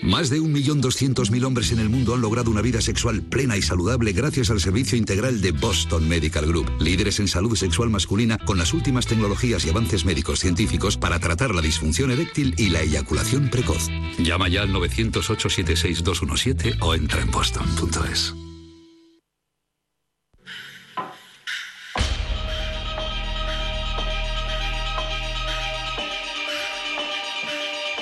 Más 0.00 0.30
de 0.30 0.40
1.200.000 0.40 1.44
hombres 1.44 1.72
en 1.72 1.80
el 1.80 1.88
mundo 1.90 2.14
han 2.14 2.20
logrado 2.20 2.52
una 2.52 2.62
vida 2.62 2.80
sexual 2.80 3.20
plena 3.20 3.56
y 3.56 3.62
saludable 3.62 4.12
gracias 4.12 4.50
al 4.50 4.60
servicio 4.60 4.96
integral 4.96 5.40
de 5.40 5.50
Boston 5.50 6.08
Medical 6.08 6.46
Group, 6.46 6.70
líderes 6.80 7.18
en 7.20 7.28
salud 7.28 7.54
sexual 7.56 7.90
masculina 7.90 8.38
con 8.38 8.58
las 8.58 8.72
últimas 8.72 9.06
tecnologías 9.06 9.66
y 9.66 9.70
avances 9.70 10.04
médicos 10.04 10.38
científicos 10.38 10.96
para 10.96 11.18
tratar 11.18 11.52
la 11.54 11.62
disfunción 11.62 12.12
eréctil 12.12 12.54
y 12.56 12.70
la 12.70 12.82
eyaculación 12.82 13.50
precoz. 13.50 13.88
Llama 14.18 14.48
ya 14.48 14.62
al 14.62 14.72
900-876-217 14.72 16.76
o 16.80 16.94
entra 16.94 17.20
en 17.20 17.30
boston.es. 17.30 18.34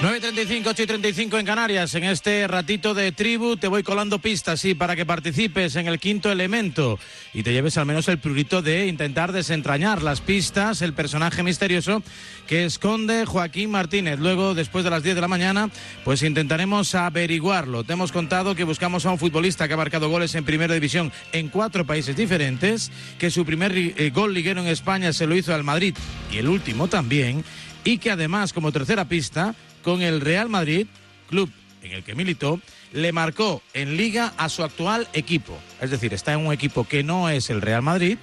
9.35, 0.09 0.69
8 0.69 0.83
y 0.83 0.87
35 0.87 1.39
en 1.39 1.45
Canarias. 1.45 1.95
En 1.95 2.05
este 2.05 2.49
ratito 2.49 2.95
de 2.95 3.13
tribu 3.13 3.59
te 3.59 3.69
voy 3.69 3.83
colando 3.83 4.19
pistas, 4.19 4.59
sí, 4.59 4.75
para 4.75 4.97
que 4.97 5.05
participes 5.05 5.77
en 5.77 5.87
el 5.87 5.99
quinto 5.99 6.33
elemento 6.33 6.99
y 7.35 7.43
te 7.43 7.53
lleves 7.53 7.77
al 7.77 7.85
menos 7.85 8.09
el 8.09 8.19
prurito 8.19 8.63
de 8.63 8.87
intentar 8.87 9.33
desentrañar 9.33 10.03
las 10.03 10.23
pistas, 10.23 10.81
el 10.81 10.95
personaje 10.95 11.43
misterioso 11.43 12.03
que 12.47 12.65
esconde 12.65 13.27
Joaquín 13.27 13.71
Martínez. 13.71 14.19
Luego, 14.19 14.55
después 14.55 14.83
de 14.83 14.89
las 14.89 15.03
10 15.03 15.17
de 15.17 15.21
la 15.21 15.29
mañana, 15.29 15.69
pues 16.05 16.23
intentaremos 16.23 16.95
averiguarlo. 16.95 17.85
Te 17.85 17.93
hemos 17.93 18.11
contado 18.11 18.55
que 18.55 18.65
buscamos 18.65 19.05
a 19.05 19.11
un 19.11 19.19
futbolista 19.19 19.69
que 19.69 19.75
ha 19.75 19.77
marcado 19.77 20.09
goles 20.09 20.35
en 20.35 20.45
primera 20.47 20.73
división 20.73 21.13
en 21.33 21.51
cuatro 21.51 21.85
países 21.85 22.17
diferentes, 22.17 22.91
que 23.19 23.31
su 23.31 23.45
primer 23.45 23.77
eh, 23.77 24.11
gol 24.15 24.33
liguero 24.33 24.63
en 24.63 24.69
España 24.69 25.13
se 25.13 25.27
lo 25.27 25.37
hizo 25.37 25.55
al 25.55 25.65
Madrid 25.65 25.95
y 26.33 26.39
el 26.39 26.49
último 26.49 26.89
también, 26.89 27.45
y 27.85 27.99
que 27.99 28.11
además, 28.11 28.55
como 28.55 28.73
tercera 28.73 29.05
pista, 29.05 29.55
con 29.89 30.03
el 30.03 30.21
Real 30.21 30.51
Madrid, 30.51 30.87
club 31.31 31.51
en 31.83 31.93
el 31.93 32.05
que 32.05 32.15
militó, 32.15 32.61
le 32.93 33.11
marcó 33.11 33.63
en 33.73 33.97
liga 33.97 34.35
a 34.37 34.51
su 34.51 34.63
actual 34.63 35.09
equipo. 35.15 35.57
Es 35.81 35.91
decir, 35.91 36.13
está 36.13 36.35
en 36.35 36.45
un 36.45 36.53
equipo 36.53 36.85
que 36.85 37.03
no 37.03 37.31
es 37.31 37.49
el 37.49 37.63
Real 37.63 37.81
Madrid, 37.81 38.19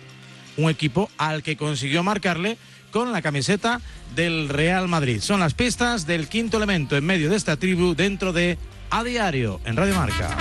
un 0.58 0.70
equipo 0.70 1.10
al 1.18 1.42
que 1.42 1.58
consiguió 1.58 2.04
marcarle 2.04 2.60
con 2.92 3.12
la 3.12 3.24
camiseta 3.24 3.82
del 4.16 4.48
Real 4.48 4.88
Madrid. 4.88 5.22
Son 5.22 5.40
las 5.40 5.56
pistas 5.56 6.06
del 6.06 6.28
quinto 6.28 6.58
elemento 6.58 6.96
en 6.98 7.04
medio 7.04 7.32
de 7.32 7.36
esta 7.36 7.58
tribu 7.58 7.96
dentro 7.96 8.32
de 8.32 8.60
A 8.92 9.04
Diario 9.04 9.60
en 9.66 9.76
Radio 9.76 9.96
Marca. 9.96 10.38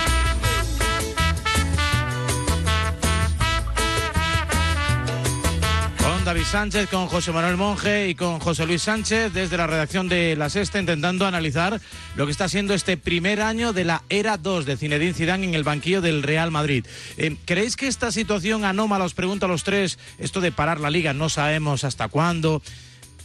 David 6.35 6.47
Sánchez, 6.47 6.89
con 6.89 7.07
José 7.07 7.31
Manuel 7.31 7.55
Monge 7.55 8.09
y 8.09 8.15
con 8.15 8.41
José 8.41 8.65
Luis 8.65 8.81
Sánchez 8.81 9.31
desde 9.31 9.55
la 9.55 9.67
redacción 9.67 10.09
de 10.09 10.35
La 10.35 10.49
Sexta 10.49 10.81
intentando 10.81 11.25
analizar 11.25 11.79
lo 12.17 12.25
que 12.25 12.33
está 12.33 12.49
siendo 12.49 12.73
este 12.73 12.97
primer 12.97 13.39
año 13.39 13.71
de 13.71 13.85
la 13.85 14.03
era 14.09 14.35
2 14.35 14.65
de 14.65 14.75
Zinedine 14.75 15.13
Zidane 15.13 15.45
en 15.45 15.53
el 15.53 15.63
banquillo 15.63 16.01
del 16.01 16.23
Real 16.23 16.51
Madrid. 16.51 16.85
Eh, 17.15 17.37
¿Creéis 17.45 17.77
que 17.77 17.87
esta 17.87 18.11
situación 18.11 18.65
anómala, 18.65 19.05
os 19.05 19.13
pregunto 19.13 19.45
a 19.45 19.49
los 19.49 19.63
tres, 19.63 19.97
esto 20.17 20.41
de 20.41 20.51
parar 20.51 20.81
la 20.81 20.89
liga, 20.89 21.13
no 21.13 21.29
sabemos 21.29 21.85
hasta 21.85 22.09
cuándo? 22.09 22.61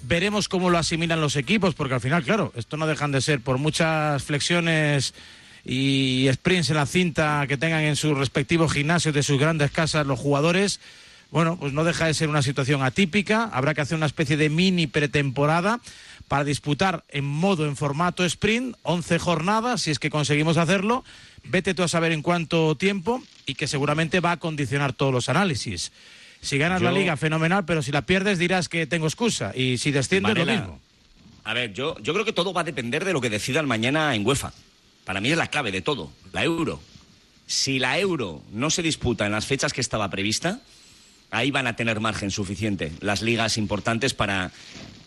Veremos 0.05 0.49
cómo 0.49 0.71
lo 0.71 0.79
asimilan 0.79 1.21
los 1.21 1.35
equipos, 1.35 1.75
porque 1.75 1.95
al 1.95 2.01
final, 2.01 2.23
claro, 2.23 2.53
esto 2.55 2.77
no 2.77 2.87
dejan 2.87 3.11
de 3.11 3.23
ser 3.23 3.41
por 3.41 3.59
muchas 3.59 4.23
flexiones 4.23 5.15
y 5.65 6.29
sprints 6.33 6.71
en 6.71 6.77
la 6.77 6.87
cinta 6.87 7.45
que 7.49 7.57
tengan 7.57 7.83
en 7.83 7.97
sus 7.97 8.17
respectivos 8.17 8.73
gimnasios 8.73 9.13
de 9.13 9.25
sus 9.25 9.41
grandes 9.41 9.73
casas 9.73 10.07
los 10.07 10.21
jugadores 10.21 10.79
bueno, 11.31 11.57
pues 11.57 11.73
no 11.73 11.85
deja 11.85 12.07
de 12.07 12.15
ser 12.15 12.29
una 12.29 12.43
situación 12.43 12.83
atípica. 12.83 13.45
Habrá 13.53 13.75
que 13.75 13.81
hacer 13.81 13.97
una 13.97 14.07
especie 14.07 14.37
de 14.37 14.51
mini 14.51 14.87
pretemporada 14.87 15.81
para 16.27 16.45
disputar 16.45 17.05
en 17.09 17.25
modo, 17.25 17.67
en 17.67 17.77
formato 17.77 18.25
sprint, 18.25 18.77
11 18.83 19.19
jornadas, 19.19 19.83
si 19.83 19.91
es 19.91 19.99
que 19.99 20.11
conseguimos 20.11 20.57
hacerlo. 20.57 21.05
Vete 21.45 21.75
tú 21.75 21.83
a 21.83 21.89
saber 21.89 22.13
en 22.13 22.23
cuánto 22.23 22.75
tiempo 22.77 23.23
y 23.47 23.55
que 23.55 23.67
seguramente 23.67 24.21
va 24.21 24.33
a 24.33 24.37
condicionar 24.39 24.93
todos 24.93 25.13
los 25.13 25.29
análisis. 25.29 25.93
Si 26.41 26.57
ganas 26.59 26.83
la 26.83 26.91
liga, 26.91 27.17
fenomenal, 27.17 27.65
pero 27.65 27.83
si 27.83 27.93
la 27.93 28.03
pierdes 28.03 28.39
dirás 28.39 28.69
que 28.69 28.87
tengo 28.87 29.07
excusa. 29.07 29.53
Y 29.55 29.79
si 29.79 29.91
desciendes, 29.91 30.37
lo 30.37 30.47
mismo. 30.47 30.81
A 31.45 31.55
ver, 31.55 31.73
yo, 31.73 31.99
yo 32.01 32.13
creo 32.13 32.25
que 32.25 32.33
todo 32.33 32.53
va 32.53 32.63
a 32.63 32.65
depender 32.65 33.05
de 33.05 33.13
lo 33.13 33.21
que 33.21 33.31
decidan 33.31 33.67
mañana 33.67 34.15
en 34.15 34.27
UEFA. 34.27 34.53
Para 35.05 35.21
mí 35.21 35.31
es 35.31 35.37
la 35.37 35.49
clave 35.49 35.73
de 35.73 35.83
todo, 35.83 36.11
la 36.33 36.45
euro. 36.45 36.81
Si 37.47 37.79
la 37.79 37.99
euro 37.99 38.43
no 38.53 38.71
se 38.71 38.83
disputa 38.83 39.27
en 39.27 39.33
las 39.33 39.47
fechas 39.47 39.73
que 39.73 39.81
estaba 39.81 40.09
prevista, 40.11 40.61
ahí 41.31 41.51
van 41.51 41.67
a 41.67 41.77
tener 41.77 42.01
margen 42.01 42.31
suficiente 42.31 42.93
las 43.01 43.23
ligas 43.23 43.59
importantes 43.59 44.15
para, 44.15 44.51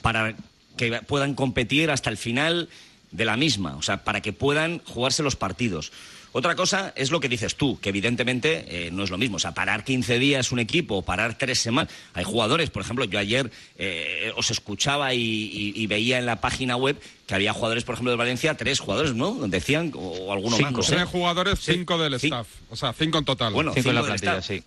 para 0.01 0.35
que 0.77 1.01
puedan 1.01 1.35
competir 1.35 1.91
hasta 1.91 2.09
el 2.09 2.17
final 2.17 2.69
de 3.11 3.25
la 3.25 3.37
misma, 3.37 3.75
o 3.75 3.81
sea, 3.81 4.03
para 4.03 4.21
que 4.21 4.33
puedan 4.33 4.79
jugarse 4.85 5.23
los 5.23 5.35
partidos. 5.35 5.91
Otra 6.35 6.55
cosa 6.55 6.91
es 6.95 7.11
lo 7.11 7.19
que 7.19 7.29
dices 7.29 7.55
tú, 7.55 7.79
que 7.79 7.89
evidentemente 7.89 8.65
eh, 8.67 8.91
no 8.91 9.03
es 9.03 9.11
lo 9.11 9.19
mismo. 9.19 9.35
O 9.35 9.39
sea, 9.39 9.53
parar 9.53 9.83
15 9.83 10.17
días 10.17 10.51
un 10.51 10.57
equipo, 10.57 11.03
parar 11.03 11.37
tres 11.37 11.59
semanas. 11.59 11.93
Hay 12.15 12.23
jugadores, 12.23 12.71
por 12.71 12.81
ejemplo, 12.81 13.05
yo 13.05 13.19
ayer 13.19 13.51
eh, 13.77 14.31
os 14.35 14.49
escuchaba 14.49 15.13
y, 15.13 15.85
veía 15.85 16.17
en 16.17 16.25
la 16.25 16.41
página 16.41 16.75
web 16.75 16.99
que 17.27 17.35
había 17.35 17.53
jugadores, 17.53 17.83
por 17.83 17.93
ejemplo, 17.93 18.09
de 18.09 18.17
Valencia, 18.17 18.57
tres 18.57 18.79
jugadores, 18.79 19.13
¿no? 19.13 19.47
Decían, 19.47 19.91
o, 19.95 20.33
alguno 20.33 20.57
cinco, 20.57 20.77
más. 20.77 20.87
Tres 20.87 21.03
jugadores, 21.03 21.59
cinco 21.59 21.99
del 21.99 22.15
staff. 22.15 22.47
O 22.71 22.75
sea, 22.75 22.93
cinco 22.93 23.19
en 23.19 23.25
total. 23.25 23.53
Bueno, 23.53 23.71
cinco, 23.75 23.89
en 23.89 23.95
la 23.95 24.03
plantilla, 24.03 24.41
sí. 24.41 24.63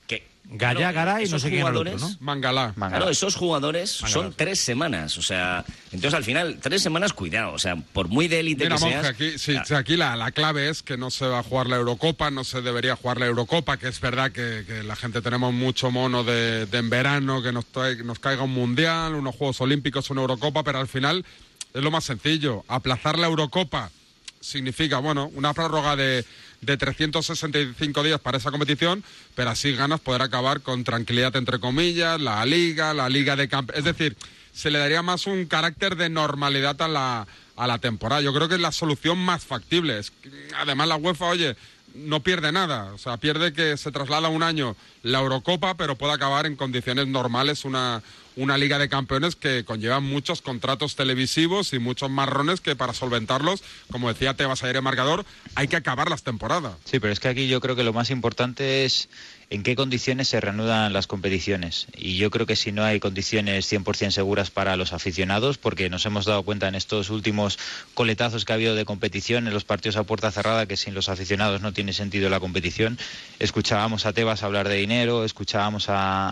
Gaya, 0.49 0.92
Garay 0.92 1.26
y 1.26 1.28
no 1.28 1.38
sé 1.38 1.51
quién 1.51 1.64
otro, 1.64 1.84
¿no? 1.84 2.16
Mangalá. 2.20 2.72
Claro, 2.76 3.09
esos 3.09 3.34
jugadores 3.34 3.90
son 3.90 4.32
tres 4.34 4.61
semanas, 4.61 5.18
o 5.18 5.22
sea, 5.22 5.64
entonces 5.86 6.14
al 6.14 6.24
final, 6.24 6.59
tres 6.62 6.82
semanas, 6.82 7.12
cuidado, 7.12 7.53
o 7.53 7.59
sea, 7.59 7.76
por 7.76 8.09
muy 8.09 8.28
de 8.28 8.40
élite 8.40 8.68
que 8.68 8.78
seas... 8.78 9.07
aquí, 9.07 9.38
sí, 9.38 9.57
aquí 9.74 9.97
la, 9.97 10.14
la, 10.14 10.30
clave 10.30 10.68
es 10.68 10.82
que 10.82 10.97
no 10.97 11.11
se 11.11 11.26
va 11.26 11.40
a 11.40 11.42
jugar 11.42 11.66
la 11.66 11.76
Eurocopa, 11.76 12.30
no 12.30 12.44
se 12.44 12.62
debería 12.62 12.94
jugar 12.94 13.18
la 13.18 13.26
Eurocopa, 13.26 13.76
que 13.76 13.88
es 13.88 14.01
verdad 14.01 14.30
que, 14.30 14.64
que 14.66 14.82
la 14.84 14.94
gente 14.94 15.20
tenemos 15.20 15.53
mucho 15.53 15.90
mono 15.90 16.22
de, 16.22 16.66
de 16.66 16.78
en 16.78 16.90
verano, 16.90 17.42
que 17.42 17.51
nos, 17.51 17.66
trae, 17.66 17.97
nos 17.97 18.20
caiga 18.20 18.44
un 18.44 18.53
Mundial, 18.53 19.14
unos 19.14 19.34
Juegos 19.34 19.61
Olímpicos, 19.61 20.11
una 20.11 20.20
Eurocopa, 20.20 20.62
pero 20.62 20.78
al 20.78 20.88
final 20.88 21.24
es 21.74 21.82
lo 21.82 21.90
más 21.90 22.05
sencillo, 22.05 22.64
aplazar 22.68 23.18
la 23.18 23.26
Eurocopa 23.26 23.90
significa, 24.40 24.99
bueno, 24.99 25.30
una 25.34 25.53
prórroga 25.53 25.97
de, 25.97 26.24
de 26.67 26.77
365 26.77 28.03
días 28.03 28.21
para 28.21 28.39
esa 28.39 28.51
competición, 28.51 29.05
pero 29.35 29.51
así 29.51 29.73
ganas 29.75 30.01
poder 30.01 30.23
acabar 30.23 30.61
con 30.61 30.85
tranquilidad, 30.85 31.35
entre 31.37 31.61
comillas, 31.61 32.21
la 32.21 32.45
liga, 32.45 32.93
la 32.93 33.09
liga 33.09 33.37
de 33.37 33.49
camp... 33.49 33.71
Es 33.75 33.85
decir, 33.85 34.17
se 34.53 34.71
le 34.71 34.79
daría 34.79 35.03
más 35.03 35.27
un 35.27 35.47
carácter 35.47 35.97
de 35.97 36.09
normalidad 36.09 36.81
a 36.83 36.89
la, 36.89 37.27
a 37.57 37.67
la 37.67 37.79
temporada. 37.79 38.21
Yo 38.21 38.35
creo 38.35 38.49
que 38.49 38.57
es 38.57 38.61
la 38.61 38.73
solución 38.73 39.19
más 39.19 39.45
factible. 39.45 40.01
además, 40.57 40.89
la 40.89 40.97
UEFA, 40.97 41.27
oye, 41.27 41.57
no 41.95 42.21
pierde 42.21 42.53
nada. 42.53 42.93
O 42.93 42.99
sea, 42.99 43.17
pierde 43.17 43.53
que 43.53 43.77
se 43.77 43.93
traslada 43.93 44.29
un 44.29 44.43
año 44.43 44.77
la 45.03 45.21
Eurocopa, 45.21 45.77
pero 45.77 45.97
puede 45.97 46.14
acabar 46.14 46.47
en 46.47 46.57
condiciones 46.57 47.07
normales 47.07 47.64
una, 47.64 48.03
una 48.37 48.59
Liga 48.59 48.78
de 48.78 48.89
Campeones 48.89 49.34
que 49.34 49.64
conlleva 49.64 50.01
muchos 50.01 50.43
contratos 50.43 50.95
televisivos 50.95 51.72
y 51.72 51.78
muchos 51.78 52.11
marrones 52.11 52.61
que 52.61 52.76
para 52.76 52.93
solventarlos, 52.93 53.64
como 53.91 54.09
decía 54.09 54.34
Tebas 54.34 54.62
ayer 54.62 54.76
en 54.76 54.84
marcador, 54.84 55.24
hay 55.55 55.68
que 55.68 55.76
acabar 55.76 56.11
las 56.11 56.22
temporadas. 56.22 56.74
Sí, 56.84 57.01
pero 57.01 57.12
es 57.12 57.20
que 57.20 57.28
aquí 57.28 57.49
yo 57.49 57.61
creo 57.61 57.76
que 57.76 57.84
lo 57.84 57.93
más 57.93 58.11
importante 58.11 58.84
es 58.84 59.09
en 59.49 59.62
qué 59.62 59.76
condiciones 59.76 60.28
se 60.28 60.40
reanudan 60.40 60.92
las 60.92 61.07
competiciones. 61.07 61.86
Y 61.97 62.16
yo 62.16 62.30
creo 62.30 62.47
que 62.47 62.57
si 62.57 62.72
no 62.72 62.82
hay 62.82 62.99
condiciones 62.99 63.70
100% 63.72 64.11
seguras 64.11 64.51
para 64.51 64.76
los 64.76 64.92
aficionados, 64.92 65.57
porque 65.57 65.88
nos 65.88 66.05
hemos 66.05 66.24
dado 66.24 66.42
cuenta 66.42 66.66
en 66.66 66.74
estos 66.74 67.11
últimos 67.11 67.59
coletazos 67.94 68.44
que 68.44 68.53
ha 68.53 68.57
habido 68.57 68.74
de 68.74 68.84
competición 68.84 69.47
en 69.47 69.55
los 69.55 69.64
partidos 69.64 69.97
a 69.97 70.03
puerta 70.03 70.32
cerrada 70.32 70.66
que 70.66 70.76
sin 70.76 70.94
los 70.94 71.09
aficionados 71.09 71.61
no 71.61 71.72
tiene 71.72 71.92
sentido 71.92 72.28
la 72.28 72.40
competición. 72.40 72.99
Escuchábamos 73.38 74.05
a 74.05 74.12
Tebas 74.12 74.42
hablar 74.42 74.68
de 74.68 74.76
dinero, 74.76 75.24
escuchábamos 75.24 75.86
a, 75.88 76.28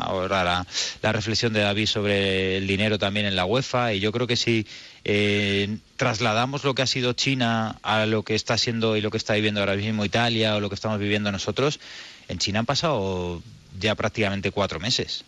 ahora 0.00 0.42
la, 0.42 0.66
la, 1.02 1.12
reflexión 1.12 1.52
de 1.52 1.60
David 1.60 1.86
sobre 1.86 2.56
el 2.56 2.66
dinero 2.66 2.98
también 2.98 3.26
en 3.26 3.36
la 3.36 3.44
UEFA 3.44 3.94
y 3.94 4.00
yo 4.00 4.10
creo 4.10 4.26
que 4.26 4.36
si 4.36 4.66
eh, 5.04 5.78
trasladamos 5.96 6.64
lo 6.64 6.74
que 6.74 6.82
ha 6.82 6.86
sido 6.86 7.12
China 7.12 7.76
a 7.82 8.04
lo 8.06 8.24
que 8.24 8.34
está 8.34 8.58
siendo 8.58 8.96
y 8.96 9.00
lo 9.00 9.10
que 9.10 9.16
está 9.16 9.34
viviendo 9.34 9.60
ahora 9.60 9.76
mismo 9.76 10.04
Italia 10.04 10.56
o 10.56 10.60
lo 10.60 10.68
que 10.68 10.74
estamos 10.74 10.98
viviendo 10.98 11.32
nosotros, 11.32 11.80
en 12.28 12.38
China 12.38 12.60
han 12.60 12.66
pasado 12.66 13.42
ya 13.78 13.94
prácticamente 13.94 14.50
cuatro 14.50 14.80
meses. 14.80 15.24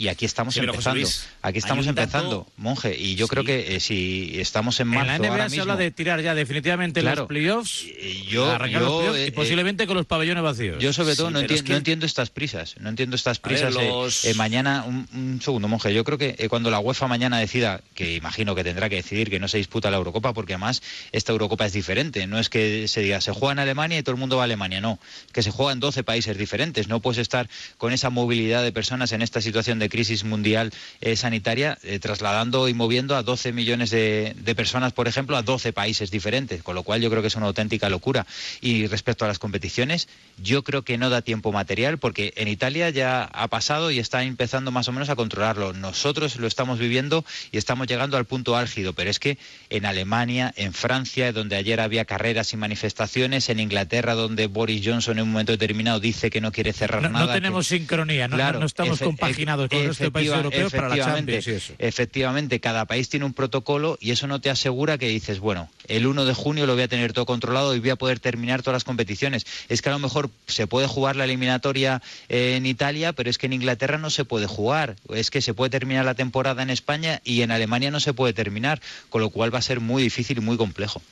Y 0.00 0.08
aquí 0.08 0.24
estamos 0.24 0.56
empezando. 0.56 1.06
aquí 1.42 1.58
estamos 1.58 1.86
empezando, 1.86 2.46
monje. 2.56 2.96
Y 2.98 3.16
yo 3.16 3.28
creo 3.28 3.44
que 3.44 3.76
eh, 3.76 3.80
si 3.80 4.40
estamos 4.40 4.80
en 4.80 4.88
marzo. 4.88 5.12
En 5.12 5.22
la 5.22 5.28
NBA 5.28 5.48
se 5.50 5.60
habla 5.60 5.76
de 5.76 5.90
tirar 5.90 6.22
ya 6.22 6.34
definitivamente 6.34 7.02
los 7.02 7.26
playoffs. 7.26 7.84
Yo, 8.26 8.66
yo 8.66 9.14
y 9.14 9.20
eh, 9.20 9.32
posiblemente 9.32 9.86
con 9.86 9.98
los 9.98 10.06
pabellones 10.06 10.42
vacíos. 10.42 10.82
Yo, 10.82 10.94
sobre 10.94 11.16
todo, 11.16 11.30
no, 11.30 11.40
entiendo, 11.40 11.70
no 11.72 11.76
entiendo 11.76 12.06
estas 12.06 12.30
prisas. 12.30 12.76
No 12.80 12.88
entiendo 12.88 13.14
estas 13.14 13.40
prisas. 13.40 13.76
Eh, 14.24 14.32
mañana, 14.36 14.86
un, 14.86 15.38
segundo, 15.42 15.68
monje. 15.68 15.92
Yo 15.92 16.02
creo 16.02 16.16
que 16.16 16.48
cuando 16.48 16.70
la 16.70 16.78
UEFA 16.78 17.06
mañana 17.06 17.38
decida, 17.38 17.82
que 17.94 18.14
imagino 18.14 18.54
que 18.54 18.64
tendrá 18.64 18.88
que 18.88 18.96
decidir 18.96 19.28
que 19.28 19.38
no 19.38 19.48
se 19.48 19.58
disputa 19.58 19.90
la 19.90 19.98
Eurocopa, 19.98 20.32
porque 20.32 20.54
además 20.54 20.82
esta 21.12 21.32
Eurocopa 21.32 21.66
es 21.66 21.74
diferente. 21.74 22.26
No 22.26 22.38
es 22.38 22.48
que 22.48 22.88
se 22.88 23.02
diga 23.02 23.20
se 23.20 23.32
juega 23.32 23.52
en 23.52 23.58
Alemania 23.58 23.98
y 23.98 24.02
todo 24.02 24.14
el 24.14 24.20
mundo 24.20 24.38
va 24.38 24.44
a 24.44 24.46
Alemania. 24.46 24.80
No. 24.80 24.98
Que 25.32 25.42
se 25.42 25.50
juega 25.50 25.72
en 25.72 25.80
12 25.80 26.04
países 26.04 26.38
diferentes. 26.38 26.88
No 26.88 27.00
puedes 27.00 27.18
estar 27.18 27.50
con 27.76 27.92
esa 27.92 28.08
movilidad 28.08 28.62
de 28.62 28.72
personas 28.72 29.12
en 29.12 29.20
esta 29.20 29.42
situación 29.42 29.78
de 29.78 29.89
crisis 29.90 30.24
mundial 30.24 30.72
eh, 31.00 31.16
sanitaria, 31.16 31.78
eh, 31.82 31.98
trasladando 31.98 32.68
y 32.68 32.74
moviendo 32.74 33.16
a 33.16 33.22
12 33.22 33.52
millones 33.52 33.90
de, 33.90 34.34
personas, 34.56 34.92
por 34.92 35.08
ejemplo, 35.08 35.36
a 35.36 35.42
12 35.42 35.72
países 35.72 36.10
diferentes, 36.10 36.62
con 36.62 36.74
lo 36.74 36.82
cual 36.82 37.00
yo 37.00 37.10
creo 37.10 37.22
que 37.22 37.28
es 37.28 37.36
una 37.36 37.46
auténtica 37.46 37.88
locura. 37.88 38.26
Y 38.60 38.86
respecto 38.86 39.24
a 39.24 39.28
las 39.28 39.38
competiciones, 39.38 40.08
yo 40.38 40.64
creo 40.64 40.82
que 40.82 40.98
no 40.98 41.10
da 41.10 41.22
tiempo 41.22 41.52
material, 41.52 41.98
porque 41.98 42.32
en 42.36 42.48
Italia 42.48 42.90
ya 42.90 43.24
ha 43.24 43.48
pasado 43.48 43.90
y 43.90 43.98
está 43.98 44.22
empezando 44.22 44.70
más 44.70 44.88
o 44.88 44.92
menos 44.92 45.10
a 45.10 45.16
controlarlo. 45.16 45.72
Nosotros 45.72 46.36
lo 46.36 46.46
estamos 46.46 46.78
viviendo 46.78 47.24
y 47.52 47.58
estamos 47.58 47.86
llegando 47.86 48.16
al 48.16 48.24
punto 48.24 48.56
álgido, 48.56 48.92
pero 48.92 49.10
es 49.10 49.18
que 49.18 49.38
en 49.68 49.86
Alemania, 49.86 50.52
en 50.56 50.72
Francia, 50.72 51.32
donde 51.32 51.56
ayer 51.56 51.80
había 51.80 52.04
carreras 52.04 52.52
y 52.52 52.56
manifestaciones, 52.56 53.48
en 53.48 53.60
Inglaterra, 53.60 54.14
donde 54.14 54.46
Boris 54.46 54.82
Johnson 54.84 55.18
en 55.18 55.24
un 55.24 55.32
momento 55.32 55.52
determinado 55.52 56.00
dice 56.00 56.30
que 56.30 56.40
no 56.40 56.52
quiere 56.52 56.72
cerrar 56.72 57.02
nada. 57.02 57.26
No 57.26 57.32
tenemos 57.32 57.66
sincronía, 57.66 58.28
no, 58.28 58.36
no 58.36 58.66
estamos 58.66 59.00
compaginados 59.00 59.68
con 59.68 59.79
este 59.88 60.10
país 60.10 60.30
europeo 60.30 60.70
para 60.70 60.88
la 60.88 60.96
Champions 60.96 61.72
Efectivamente, 61.78 62.60
cada 62.60 62.84
país 62.84 63.08
tiene 63.08 63.26
un 63.26 63.32
protocolo 63.32 63.98
y 64.00 64.10
eso 64.10 64.26
no 64.26 64.40
te 64.40 64.50
asegura 64.50 64.98
que 64.98 65.08
dices, 65.08 65.40
bueno, 65.40 65.70
el 65.88 66.06
1 66.06 66.24
de 66.24 66.34
junio 66.34 66.66
lo 66.66 66.74
voy 66.74 66.82
a 66.82 66.88
tener 66.88 67.12
todo 67.12 67.26
controlado 67.26 67.74
y 67.74 67.80
voy 67.80 67.90
a 67.90 67.96
poder 67.96 68.20
terminar 68.20 68.62
todas 68.62 68.76
las 68.76 68.84
competiciones. 68.84 69.46
Es 69.68 69.82
que 69.82 69.88
a 69.88 69.92
lo 69.92 69.98
mejor 69.98 70.30
se 70.46 70.66
puede 70.66 70.86
jugar 70.86 71.16
la 71.16 71.24
eliminatoria 71.24 72.02
en 72.28 72.66
Italia, 72.66 73.12
pero 73.12 73.30
es 73.30 73.38
que 73.38 73.46
en 73.46 73.52
Inglaterra 73.52 73.98
no 73.98 74.10
se 74.10 74.24
puede 74.24 74.46
jugar. 74.46 74.96
Es 75.14 75.30
que 75.30 75.40
se 75.40 75.54
puede 75.54 75.70
terminar 75.70 76.04
la 76.04 76.14
temporada 76.14 76.62
en 76.62 76.70
España 76.70 77.20
y 77.24 77.42
en 77.42 77.50
Alemania 77.50 77.90
no 77.90 78.00
se 78.00 78.12
puede 78.12 78.32
terminar, 78.32 78.80
con 79.08 79.20
lo 79.20 79.30
cual 79.30 79.54
va 79.54 79.58
a 79.58 79.62
ser 79.62 79.80
muy 79.80 80.02
difícil 80.02 80.38
y 80.38 80.40
muy 80.40 80.56
complejo. 80.56 81.02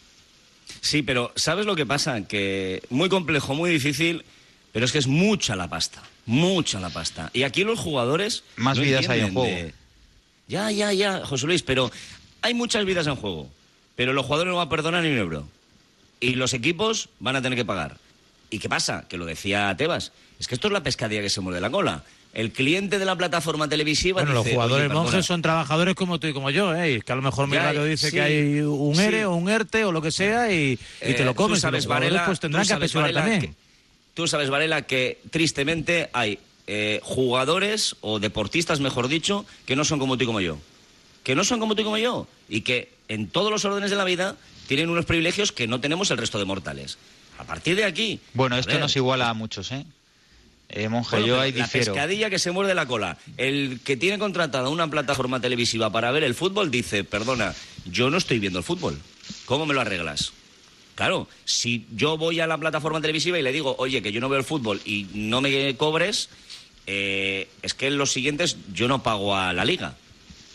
Sí, 0.80 1.02
pero 1.02 1.32
¿sabes 1.34 1.66
lo 1.66 1.76
que 1.76 1.86
pasa? 1.86 2.26
Que 2.26 2.82
muy 2.90 3.08
complejo, 3.08 3.54
muy 3.54 3.70
difícil, 3.70 4.24
pero 4.72 4.84
es 4.84 4.92
que 4.92 4.98
es 4.98 5.06
mucha 5.06 5.56
la 5.56 5.68
pasta. 5.68 6.02
Mucha 6.26 6.78
la 6.80 6.90
pasta. 6.90 7.30
Y 7.32 7.42
aquí 7.44 7.64
los 7.64 7.78
jugadores. 7.78 8.44
Más 8.56 8.78
vidas 8.78 9.08
hay 9.08 9.20
en 9.20 9.34
juego. 9.34 9.72
Ya, 10.46 10.70
ya, 10.70 10.92
ya, 10.92 11.24
José 11.26 11.46
Luis, 11.46 11.62
pero 11.62 11.90
hay 12.42 12.54
muchas 12.54 12.84
vidas 12.84 13.06
en 13.06 13.16
juego. 13.16 13.48
Pero 13.96 14.12
los 14.12 14.24
jugadores 14.24 14.50
no 14.50 14.56
van 14.56 14.66
a 14.66 14.70
perdonar 14.70 15.02
ni 15.02 15.10
un 15.10 15.18
euro. 15.18 15.48
Y 16.20 16.34
los 16.34 16.54
equipos 16.54 17.08
van 17.20 17.36
a 17.36 17.42
tener 17.42 17.56
que 17.56 17.64
pagar. 17.64 17.96
¿Y 18.50 18.58
qué 18.58 18.68
pasa? 18.68 19.06
Que 19.08 19.18
lo 19.18 19.26
decía 19.26 19.74
Tebas. 19.76 20.12
Es 20.38 20.48
que 20.48 20.54
esto 20.54 20.68
es 20.68 20.72
la 20.72 20.82
pescadilla 20.82 21.20
que 21.20 21.30
se 21.30 21.40
muerde 21.40 21.60
la 21.60 21.70
cola. 21.70 22.04
El 22.32 22.52
cliente 22.52 22.98
de 22.98 23.04
la 23.04 23.16
plataforma 23.16 23.68
televisiva. 23.68 24.22
Bueno, 24.22 24.34
los 24.34 24.46
jugadores 24.46 24.90
monjes 24.90 25.26
son 25.26 25.42
trabajadores 25.42 25.94
como 25.94 26.20
tú 26.20 26.26
y 26.26 26.32
como 26.32 26.50
yo, 26.50 26.74
¿eh? 26.74 27.02
que 27.04 27.12
a 27.12 27.16
lo 27.16 27.22
mejor 27.22 27.48
mi 27.48 27.56
radio 27.56 27.84
dice 27.84 28.12
que 28.12 28.20
hay 28.20 28.60
un 28.60 28.98
ERE 29.00 29.24
o 29.24 29.34
un 29.34 29.48
ERTE 29.48 29.84
o 29.84 29.92
lo 29.92 30.02
que 30.02 30.10
sea 30.10 30.52
y, 30.52 30.78
te 31.00 31.24
lo 31.24 31.32
eh, 31.32 31.34
comes. 31.34 31.60
sabes, 31.60 31.86
Varela, 31.86 32.26
pues 32.26 32.38
tendrán 32.38 32.66
que 32.66 32.74
apesurar 32.74 33.12
también. 33.12 33.56
Tú 34.18 34.26
sabes, 34.26 34.50
Varela, 34.50 34.82
que 34.82 35.20
tristemente 35.30 36.10
hay 36.12 36.40
eh, 36.66 36.98
jugadores 37.04 37.94
o 38.00 38.18
deportistas, 38.18 38.80
mejor 38.80 39.06
dicho, 39.06 39.46
que 39.64 39.76
no 39.76 39.84
son 39.84 40.00
como 40.00 40.18
tú 40.18 40.24
y 40.24 40.26
como 40.26 40.40
yo. 40.40 40.58
Que 41.22 41.36
no 41.36 41.44
son 41.44 41.60
como 41.60 41.76
tú 41.76 41.82
y 41.82 41.84
como 41.84 41.98
yo. 41.98 42.26
Y 42.48 42.62
que 42.62 42.90
en 43.06 43.28
todos 43.28 43.52
los 43.52 43.64
órdenes 43.64 43.90
de 43.90 43.96
la 43.96 44.02
vida 44.02 44.34
tienen 44.66 44.90
unos 44.90 45.04
privilegios 45.04 45.52
que 45.52 45.68
no 45.68 45.80
tenemos 45.80 46.10
el 46.10 46.18
resto 46.18 46.40
de 46.40 46.46
mortales. 46.46 46.98
A 47.38 47.44
partir 47.44 47.76
de 47.76 47.84
aquí. 47.84 48.18
Bueno, 48.34 48.58
esto 48.58 48.76
nos 48.80 48.96
iguala 48.96 49.28
a 49.28 49.34
muchos, 49.34 49.70
¿eh? 49.70 49.86
Eh, 50.68 50.88
monje, 50.88 51.24
yo 51.24 51.40
ahí 51.40 51.52
La 51.52 51.68
pescadilla 51.68 52.28
que 52.28 52.40
se 52.40 52.50
muerde 52.50 52.74
la 52.74 52.86
cola. 52.86 53.18
El 53.36 53.78
que 53.84 53.96
tiene 53.96 54.18
contratada 54.18 54.68
una 54.68 54.90
plataforma 54.90 55.38
televisiva 55.38 55.92
para 55.92 56.10
ver 56.10 56.24
el 56.24 56.34
fútbol 56.34 56.72
dice, 56.72 57.04
perdona, 57.04 57.54
yo 57.88 58.10
no 58.10 58.16
estoy 58.16 58.40
viendo 58.40 58.58
el 58.58 58.64
fútbol. 58.64 58.98
¿Cómo 59.44 59.64
me 59.64 59.74
lo 59.74 59.80
arreglas? 59.80 60.32
Claro, 60.98 61.28
si 61.44 61.86
yo 61.94 62.18
voy 62.18 62.40
a 62.40 62.48
la 62.48 62.58
plataforma 62.58 63.00
televisiva 63.00 63.38
y 63.38 63.42
le 63.42 63.52
digo, 63.52 63.76
oye, 63.78 64.02
que 64.02 64.10
yo 64.10 64.20
no 64.20 64.28
veo 64.28 64.40
el 64.40 64.44
fútbol 64.44 64.80
y 64.84 65.06
no 65.14 65.40
me 65.40 65.76
cobres, 65.76 66.28
eh, 66.88 67.48
es 67.62 67.72
que 67.72 67.86
en 67.86 67.98
los 67.98 68.10
siguientes 68.10 68.56
yo 68.72 68.88
no 68.88 69.00
pago 69.04 69.36
a 69.36 69.52
la 69.52 69.64
liga. 69.64 69.94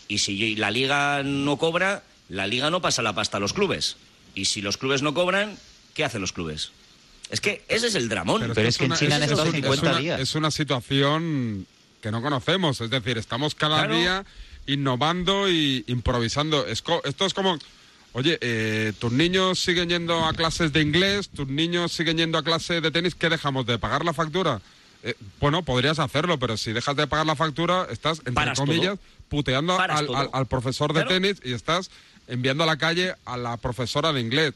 Y 0.06 0.18
si 0.18 0.54
la 0.56 0.70
liga 0.70 1.22
no 1.22 1.56
cobra, 1.56 2.02
la 2.28 2.46
liga 2.46 2.68
no 2.68 2.82
pasa 2.82 3.00
la 3.00 3.14
pasta 3.14 3.38
a 3.38 3.40
los 3.40 3.54
clubes. 3.54 3.96
Y 4.34 4.44
si 4.44 4.60
los 4.60 4.76
clubes 4.76 5.00
no 5.00 5.14
cobran, 5.14 5.56
¿qué 5.94 6.04
hacen 6.04 6.20
los 6.20 6.34
clubes? 6.34 6.72
Es 7.30 7.40
que 7.40 7.64
ese 7.68 7.86
es 7.86 7.94
el 7.94 8.10
dramón. 8.10 8.42
Pero, 8.54 8.68
es, 8.68 8.76
que 8.76 8.84
en 8.84 8.92
China 8.96 9.16
han 9.16 9.22
estado 9.22 9.50
50 9.50 9.98
días. 9.98 10.20
Es 10.20 10.34
una 10.34 10.50
situación 10.50 11.66
que 12.02 12.10
no 12.10 12.20
conocemos. 12.20 12.82
Es 12.82 12.90
decir, 12.90 13.16
estamos 13.16 13.54
cada 13.54 13.86
día 13.86 14.26
innovando 14.66 15.48
y 15.48 15.84
improvisando. 15.86 16.66
esto 16.66 17.00
es 17.02 17.32
como 17.32 17.58
Oye, 18.16 18.38
eh, 18.42 18.92
tus 19.00 19.10
niños 19.10 19.58
siguen 19.58 19.88
yendo 19.88 20.24
a 20.24 20.32
clases 20.34 20.72
de 20.72 20.80
inglés, 20.80 21.28
tus 21.30 21.48
niños 21.48 21.90
siguen 21.92 22.16
yendo 22.16 22.38
a 22.38 22.44
clases 22.44 22.80
de 22.80 22.92
tenis, 22.92 23.16
¿qué 23.16 23.28
dejamos 23.28 23.66
de 23.66 23.76
pagar 23.76 24.04
la 24.04 24.14
factura? 24.14 24.60
Eh, 25.02 25.16
bueno, 25.40 25.64
podrías 25.64 25.98
hacerlo, 25.98 26.38
pero 26.38 26.56
si 26.56 26.72
dejas 26.72 26.94
de 26.94 27.08
pagar 27.08 27.26
la 27.26 27.34
factura, 27.34 27.88
estás, 27.90 28.22
entre 28.24 28.54
comillas, 28.54 29.00
puteando 29.28 29.76
al, 29.76 30.46
profesor 30.46 30.92
de 30.92 31.04
tenis 31.04 31.40
y 31.42 31.54
estás 31.54 31.90
enviando 32.28 32.62
a 32.62 32.66
la 32.68 32.76
calle 32.76 33.14
a 33.24 33.36
la 33.36 33.56
profesora 33.56 34.12
de 34.12 34.20
inglés. 34.20 34.54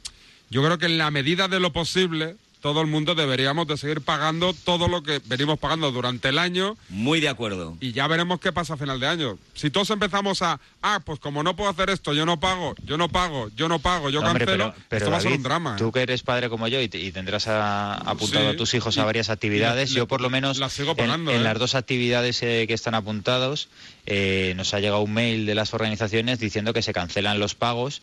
Yo 0.50 0.62
creo 0.62 0.78
que 0.78 0.86
en 0.86 0.96
la 0.96 1.10
medida 1.10 1.48
de 1.48 1.58
lo 1.58 1.72
posible, 1.72 2.36
todo 2.68 2.82
el 2.82 2.86
mundo 2.86 3.14
deberíamos 3.14 3.66
de 3.66 3.78
seguir 3.78 4.02
pagando 4.02 4.52
todo 4.52 4.88
lo 4.88 5.02
que 5.02 5.22
venimos 5.24 5.58
pagando 5.58 5.90
durante 5.90 6.28
el 6.28 6.38
año. 6.38 6.76
Muy 6.90 7.18
de 7.18 7.30
acuerdo. 7.30 7.78
Y 7.80 7.92
ya 7.92 8.06
veremos 8.06 8.40
qué 8.40 8.52
pasa 8.52 8.74
a 8.74 8.76
final 8.76 9.00
de 9.00 9.06
año. 9.06 9.38
Si 9.54 9.70
todos 9.70 9.88
empezamos 9.88 10.42
a, 10.42 10.60
ah, 10.82 11.00
pues 11.02 11.18
como 11.18 11.42
no 11.42 11.56
puedo 11.56 11.70
hacer 11.70 11.88
esto, 11.88 12.12
yo 12.12 12.26
no 12.26 12.38
pago, 12.38 12.74
yo 12.84 12.98
no 12.98 13.08
pago, 13.08 13.50
yo 13.56 13.70
no 13.70 13.78
pago, 13.78 14.10
yo 14.10 14.20
cancelo, 14.20 14.74
pero, 14.90 14.98
esto 14.98 15.10
va 15.10 15.16
a 15.16 15.20
ser 15.22 15.32
un 15.32 15.42
drama. 15.42 15.76
Tú 15.76 15.90
que 15.92 16.02
eres 16.02 16.22
padre 16.22 16.50
como 16.50 16.68
yo 16.68 16.78
y, 16.82 16.88
tendrás 16.88 17.48
apuntado 17.48 18.50
a 18.50 18.56
tus 18.56 18.74
hijos 18.74 18.98
a 18.98 19.04
varias 19.06 19.30
actividades, 19.30 19.92
yo 19.92 20.06
por 20.06 20.20
lo 20.20 20.28
menos 20.28 20.60
sigo 20.70 20.94
pagando, 20.94 21.30
en, 21.30 21.40
¿eh? 21.40 21.42
las 21.42 21.58
dos 21.58 21.74
actividades 21.74 22.42
eh, 22.42 22.66
que 22.68 22.74
están 22.74 22.94
apuntados, 22.94 23.70
eh, 24.04 24.52
nos 24.56 24.74
ha 24.74 24.80
llegado 24.80 25.00
un 25.00 25.14
mail 25.14 25.46
de 25.46 25.54
las 25.54 25.72
organizaciones 25.72 26.38
diciendo 26.38 26.74
que 26.74 26.82
se 26.82 26.92
cancelan 26.92 27.38
los 27.38 27.54
pagos 27.54 28.02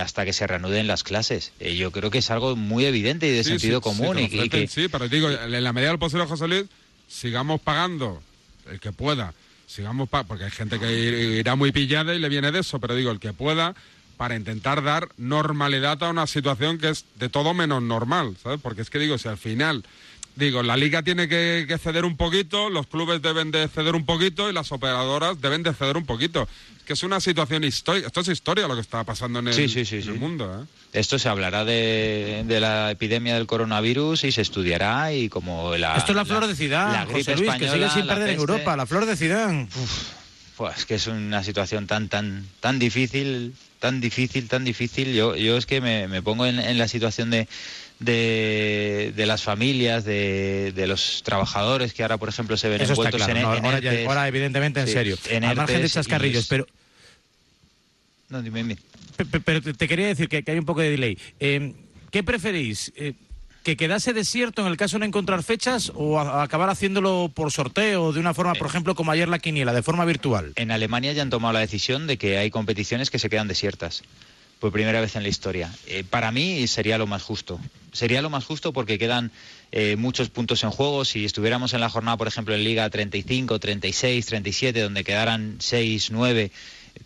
hasta 0.00 0.24
que 0.24 0.32
se 0.32 0.46
reanuden 0.46 0.86
las 0.86 1.02
clases. 1.02 1.52
yo 1.60 1.92
creo 1.92 2.10
que 2.10 2.18
es 2.18 2.30
algo 2.30 2.56
muy 2.56 2.86
evidente 2.86 3.26
y 3.26 3.32
de 3.32 3.44
sentido 3.44 3.80
común. 3.80 3.97
Y, 4.16 4.48
que... 4.48 4.66
sí, 4.68 4.88
pero 4.88 5.08
digo, 5.08 5.30
en 5.30 5.64
la 5.64 5.72
medida 5.72 5.90
del 5.90 5.98
posible, 5.98 6.26
José 6.26 6.48
Luis, 6.48 6.64
sigamos 7.08 7.60
pagando 7.60 8.22
el 8.70 8.80
que 8.80 8.92
pueda 8.92 9.32
sigamos 9.68 10.08
porque 10.08 10.44
hay 10.44 10.50
gente 10.50 10.80
que 10.80 11.38
irá 11.38 11.54
muy 11.54 11.70
pillada 11.72 12.14
y 12.14 12.18
le 12.18 12.28
viene 12.28 12.50
de 12.50 12.60
eso, 12.60 12.80
pero 12.80 12.96
digo, 12.96 13.10
el 13.10 13.20
que 13.20 13.32
pueda 13.32 13.74
para 14.16 14.34
intentar 14.34 14.82
dar 14.82 15.10
normalidad 15.16 16.02
a 16.02 16.10
una 16.10 16.26
situación 16.26 16.78
que 16.78 16.88
es 16.88 17.04
de 17.16 17.28
todo 17.28 17.54
menos 17.54 17.82
normal, 17.82 18.36
¿sabes? 18.42 18.58
Porque 18.60 18.82
es 18.82 18.90
que 18.90 18.98
digo, 18.98 19.16
si 19.18 19.28
al 19.28 19.38
final 19.38 19.84
Digo, 20.38 20.62
la 20.62 20.76
liga 20.76 21.02
tiene 21.02 21.28
que, 21.28 21.64
que 21.66 21.78
ceder 21.78 22.04
un 22.04 22.16
poquito, 22.16 22.70
los 22.70 22.86
clubes 22.86 23.20
deben 23.20 23.50
de 23.50 23.66
ceder 23.66 23.96
un 23.96 24.06
poquito 24.06 24.48
y 24.48 24.52
las 24.52 24.70
operadoras 24.70 25.40
deben 25.40 25.64
de 25.64 25.74
ceder 25.74 25.96
un 25.96 26.06
poquito. 26.06 26.46
Que 26.88 26.94
es 26.94 27.02
una 27.02 27.20
situación 27.20 27.64
histórica, 27.64 28.06
esto 28.06 28.22
es 28.22 28.28
historia 28.28 28.66
lo 28.66 28.74
que 28.74 28.80
está 28.80 29.04
pasando 29.04 29.40
en 29.40 29.48
el, 29.48 29.52
Sí, 29.52 29.68
sí, 29.68 29.84
sí, 29.84 29.96
en 29.96 30.08
el 30.08 30.14
sí. 30.14 30.18
mundo. 30.18 30.62
¿eh? 30.62 30.98
Esto 30.98 31.18
se 31.18 31.28
hablará 31.28 31.66
de, 31.66 32.44
de 32.46 32.60
la 32.60 32.90
epidemia 32.90 33.34
del 33.34 33.46
coronavirus 33.46 34.24
y 34.24 34.32
se 34.32 34.40
estudiará 34.40 35.12
y 35.12 35.28
como 35.28 35.76
la... 35.76 35.98
Esto 35.98 36.12
es 36.12 36.16
la 36.16 36.24
flor 36.24 36.40
de 36.46 36.48
la 36.48 36.56
Zidane, 36.56 37.04
gripe 37.12 37.18
José 37.20 37.36
Luis, 37.36 37.50
que 37.52 37.58
sigue 37.58 37.66
española, 37.66 37.90
sin 37.92 38.06
la 38.06 38.14
perder 38.14 38.30
en. 38.30 38.36
Europa. 38.40 38.74
La 38.74 38.86
flor 38.86 39.04
de 39.04 39.16
Zidane. 39.16 39.68
Pues 40.56 40.78
es 40.78 40.86
que 40.86 40.94
es 40.94 41.06
una 41.08 41.44
situación 41.44 41.86
tan 41.86 42.08
tan 42.08 42.46
tan 42.60 42.78
difícil, 42.78 43.52
tan 43.80 44.00
difícil, 44.00 44.48
tan 44.48 44.64
difícil. 44.64 45.12
Yo 45.14 45.36
yo 45.36 45.58
es 45.58 45.66
que 45.66 45.82
me, 45.82 46.08
me 46.08 46.22
pongo 46.22 46.46
en, 46.46 46.58
en 46.58 46.78
la 46.78 46.88
situación 46.88 47.28
de, 47.30 47.48
de, 48.00 49.12
de 49.14 49.26
las 49.26 49.42
familias, 49.42 50.04
de, 50.04 50.72
de 50.74 50.86
los 50.86 51.22
trabajadores 51.22 51.92
que 51.92 52.02
ahora, 52.02 52.16
por 52.16 52.28
ejemplo, 52.30 52.56
se 52.56 52.68
ven 52.70 52.80
Eso 52.80 52.94
está 52.94 53.08
envueltos 53.10 53.26
claro. 53.26 53.38
en, 53.38 53.42
no, 53.44 53.54
en 53.56 53.64
ahora, 53.66 53.78
ya- 53.80 53.90
ERTEs. 53.92 54.08
ahora, 54.08 54.26
evidentemente, 54.28 54.80
en 54.80 54.86
Sí, 54.86 54.92
serio. 54.94 55.18
en 55.28 55.44
Al 55.44 55.54
margen 55.56 55.82
de 55.82 55.88
chascarrillos, 55.90 56.46
pero 56.48 56.66
No, 58.30 58.42
dime, 58.42 58.58
dime. 58.62 58.76
Pe- 59.16 59.24
pe- 59.24 59.40
Pero 59.40 59.62
te 59.74 59.88
quería 59.88 60.06
decir 60.08 60.28
que, 60.28 60.42
que 60.42 60.50
hay 60.52 60.58
un 60.58 60.64
poco 60.64 60.80
de 60.80 60.90
delay. 60.90 61.18
Eh, 61.40 61.72
¿Qué 62.10 62.22
preferís? 62.22 62.92
Eh, 62.96 63.14
¿Que 63.62 63.76
quedase 63.76 64.12
desierto 64.12 64.62
en 64.62 64.68
el 64.68 64.76
caso 64.76 64.96
de 64.96 65.00
no 65.00 65.04
encontrar 65.06 65.42
fechas 65.42 65.92
o 65.94 66.18
a- 66.18 66.42
acabar 66.42 66.70
haciéndolo 66.70 67.30
por 67.34 67.50
sorteo 67.52 68.12
de 68.12 68.20
una 68.20 68.32
forma, 68.34 68.54
por 68.54 68.66
ejemplo, 68.66 68.94
como 68.94 69.10
ayer 69.12 69.28
la 69.28 69.38
quiniela, 69.38 69.72
de 69.72 69.82
forma 69.82 70.04
virtual? 70.04 70.52
En 70.56 70.70
Alemania 70.70 71.12
ya 71.12 71.22
han 71.22 71.30
tomado 71.30 71.52
la 71.52 71.60
decisión 71.60 72.06
de 72.06 72.16
que 72.16 72.38
hay 72.38 72.50
competiciones 72.50 73.10
que 73.10 73.18
se 73.18 73.28
quedan 73.28 73.48
desiertas. 73.48 74.02
Por 74.60 74.72
primera 74.72 75.00
vez 75.00 75.14
en 75.14 75.22
la 75.22 75.28
historia. 75.28 75.72
Eh, 75.86 76.02
para 76.08 76.32
mí 76.32 76.66
sería 76.66 76.98
lo 76.98 77.06
más 77.06 77.22
justo. 77.22 77.60
Sería 77.92 78.22
lo 78.22 78.28
más 78.30 78.44
justo 78.44 78.72
porque 78.72 78.98
quedan 78.98 79.30
eh, 79.70 79.94
muchos 79.96 80.30
puntos 80.30 80.64
en 80.64 80.70
juego. 80.70 81.04
Si 81.04 81.24
estuviéramos 81.24 81.74
en 81.74 81.80
la 81.80 81.88
jornada, 81.88 82.16
por 82.16 82.26
ejemplo, 82.26 82.56
en 82.56 82.64
Liga 82.64 82.90
35, 82.90 83.60
36, 83.60 84.26
37, 84.26 84.80
donde 84.80 85.04
quedaran 85.04 85.56
6, 85.60 86.10
9, 86.10 86.50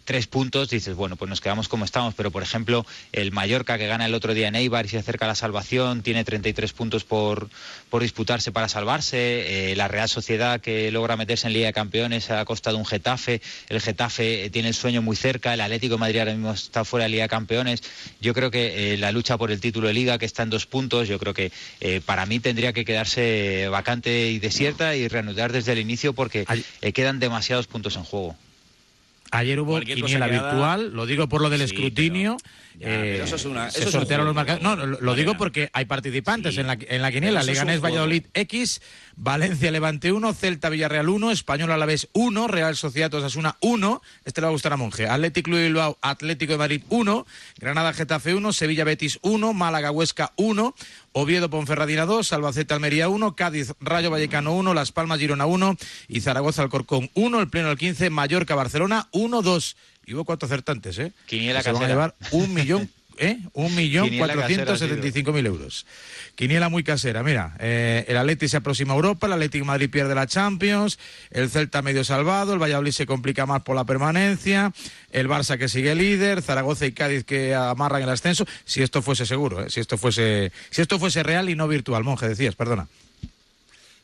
tres 0.05 0.27
puntos, 0.27 0.69
dices, 0.71 0.95
bueno, 0.95 1.17
pues 1.17 1.29
nos 1.29 1.41
quedamos 1.41 1.69
como 1.69 1.85
estamos. 1.85 2.15
Pero, 2.15 2.31
por 2.31 2.43
ejemplo, 2.43 2.85
el 3.13 3.33
Mallorca 3.33 3.79
que 3.79 3.87
gana 3.87 4.07
el 4.07 4.15
otro 4.15 4.35
día 4.35 4.49
en 4.49 4.57
Eibar 4.57 4.87
y 4.87 4.89
se 4.89 4.99
acerca 4.99 5.25
a 5.25 5.29
la 5.29 5.35
salvación, 5.35 6.03
tiene 6.03 6.25
33 6.25 6.73
puntos 6.73 7.05
por, 7.05 7.49
por 7.91 8.03
disputarse 8.03 8.53
para 8.53 8.69
salvarse. 8.69 9.73
Eh, 9.73 9.77
la 9.77 9.89
Real 9.89 10.09
Sociedad 10.09 10.61
que 10.61 10.91
logra 10.91 11.17
meterse 11.17 11.47
en 11.47 11.53
Liga 11.53 11.67
de 11.67 11.73
Campeones 11.73 12.31
a 12.31 12.45
costa 12.45 12.71
de 12.71 12.77
un 12.77 12.87
Getafe. 12.87 13.41
El 13.69 13.81
Getafe 13.81 14.45
eh, 14.45 14.51
tiene 14.51 14.69
el 14.69 14.75
sueño 14.75 15.03
muy 15.03 15.17
cerca. 15.17 15.55
El 15.55 15.61
Atlético 15.61 15.95
de 15.95 16.01
Madrid 16.01 16.19
ahora 16.21 16.33
mismo 16.33 16.53
está 16.53 16.85
fuera 16.85 17.05
de 17.05 17.11
Liga 17.11 17.25
de 17.25 17.29
Campeones. 17.29 17.83
Yo 18.21 18.35
creo 18.35 18.51
que 18.51 18.95
eh, 18.95 18.99
la 18.99 19.13
lucha 19.13 19.37
por 19.39 19.51
el 19.51 19.61
título 19.61 19.89
de 19.89 19.95
Liga, 19.95 20.19
que 20.19 20.27
está 20.27 20.43
en 20.43 20.51
dos 20.51 20.67
puntos, 20.67 21.09
yo 21.09 21.19
creo 21.19 21.35
que 21.35 21.53
eh, 21.81 22.01
para 22.05 22.27
mí 22.27 22.41
tendría 22.41 22.73
que 22.73 22.85
quedarse 22.85 23.69
vacante 23.69 24.31
y 24.31 24.39
desierta 24.39 24.97
y 24.97 25.09
reanudar 25.09 25.53
desde 25.53 25.73
el 25.73 25.79
inicio 25.79 26.13
porque 26.13 26.47
quedan 26.95 27.19
demasiados 27.19 27.67
puntos 27.67 27.97
en 27.97 28.05
juego. 28.05 28.37
Ayer 29.33 29.59
hubo 29.61 29.81
quiniela 29.81 30.27
virtual, 30.27 30.93
lo 30.93 31.07
digo 31.07 31.27
por 31.27 31.41
lo 31.41 31.49
del 31.49 31.61
Sí, 31.61 31.65
escadrutinio. 31.65 32.37
Ya, 32.79 32.87
pero 32.89 33.25
eso 33.25 33.37
es 33.37 33.45
una- 33.45 33.71
se 33.71 33.81
eso 33.81 33.89
es 33.89 33.95
un 34.11 34.25
los 34.25 34.35
marcadores. 34.35 34.63
No, 34.63 34.77
lo, 34.77 35.01
lo 35.01 35.15
digo 35.15 35.37
porque 35.37 35.71
hay 35.73 35.85
participantes 35.85 36.57
en 36.59 36.67
la, 36.67 36.77
en 36.81 37.03
la 37.03 37.13
quiniela. 37.13 37.43
Leganés. 37.43 37.81
Valladolid 37.81 38.25
X, 38.35 38.81
Valencia 39.17 39.71
Levante 39.71 40.13
1, 40.13 40.33
Celta 40.35 40.69
Villarreal 40.69 41.09
1, 41.09 41.31
Español 41.31 41.71
Alavés 41.71 42.09
1, 42.13 42.49
Real 42.49 42.77
Sociedad 42.77 43.13
Osasuna 43.15 43.57
1. 43.61 44.03
Este 44.25 44.41
le 44.41 44.47
va 44.47 44.49
a 44.49 44.53
gustar 44.53 44.73
a 44.73 44.77
Monje. 44.77 45.07
Atlético 45.09 45.47
Club 45.47 45.59
de 45.59 45.65
Bilbao, 45.65 45.99
Atlético 46.03 46.53
de 46.53 46.59
Madrid 46.59 46.83
1, 46.89 47.27
Granada 47.59 47.93
Getafe 47.93 48.35
1, 48.35 48.53
Sevilla 48.53 48.85
Betis 48.85 49.19
1, 49.23 49.53
Málaga 49.53 49.91
Huesca 49.91 50.33
1, 50.37 50.75
Oviedo 51.13 51.51
Ponferradina 51.51 52.07
2, 52.07 52.33
Albacete 52.33 52.75
Almería 52.75 53.09
1, 53.09 53.37
Cádiz 53.37 53.75
Rayo 53.81 54.11
Vallecano 54.11 54.53
1, 54.55 54.73
Las 54.75 54.93
Palmas 54.93 55.19
Girona 55.19 55.47
1 55.47 55.77
y 56.09 56.21
Zaragoza 56.21 56.63
Alcorcón 56.63 57.11
1, 57.15 57.41
el 57.41 57.49
pleno 57.49 57.69
del 57.69 57.79
15, 57.79 58.09
Mallorca 58.11 58.55
Barcelona 58.55 59.09
1, 59.13 59.43
2. 59.43 59.77
Y 60.07 60.15
hubo 60.15 60.25
cuatro 60.25 60.47
acertantes, 60.47 60.99
¿eh? 60.99 61.13
Quiniela 61.27 61.61
Que 61.61 61.65
se 61.65 61.73
van 61.73 61.77
a 61.77 61.81
casera. 61.87 61.95
llevar 61.95 62.15
un 62.33 62.53
millón, 62.55 62.91
¿eh? 63.19 63.39
Un 63.53 63.75
millón 63.77 64.05
Quiniela 64.07 64.27
casera, 64.27 64.41
cuatrocientos 64.41 64.79
setenta 64.81 65.07
y 65.07 65.13
cinco 65.13 65.33
mil 65.33 65.47
euros. 65.47 65.87
Quiniela 66.35 66.69
muy 66.69 66.83
casera, 66.83 67.23
mira, 67.23 67.55
eh, 67.61 68.05
el 68.09 68.17
Atleti 68.17 68.49
se 68.49 68.57
aproxima 68.57 68.95
a 68.95 68.97
Europa, 68.97 69.27
el 69.29 69.35
Atlético 69.35 69.65
Madrid 69.65 69.91
pierde 69.91 70.15
la 70.15 70.27
Champions, 70.27 70.99
el 71.31 71.51
Celta 71.51 71.83
medio 71.83 72.03
salvado, 72.05 72.53
el 72.55 72.59
Valladolid 72.59 72.91
se 72.93 73.07
complica 73.07 73.47
más 73.47 73.63
por 73.63 73.77
la 73.77 73.85
permanencia, 73.85 74.73
el 75.13 75.29
Barça 75.29 75.57
que 75.59 75.69
sigue 75.69 75.95
líder, 75.95 76.43
Zaragoza 76.43 76.87
y 76.87 76.93
Cádiz 76.93 77.25
que 77.25 77.55
amarran 77.55 78.03
el 78.03 78.09
ascenso, 78.09 78.45
si 78.65 78.83
esto 78.83 79.03
fuese 79.03 79.25
seguro, 79.27 79.65
¿eh? 79.65 79.71
si 79.71 79.79
esto 79.81 79.99
fuese, 79.99 80.51
si 80.71 80.83
esto 80.83 80.99
fuese 80.99 81.23
real 81.23 81.49
y 81.51 81.55
no 81.55 81.69
virtual, 81.69 82.03
monje, 82.03 82.29
decías, 82.29 82.57
perdona. 82.57 82.89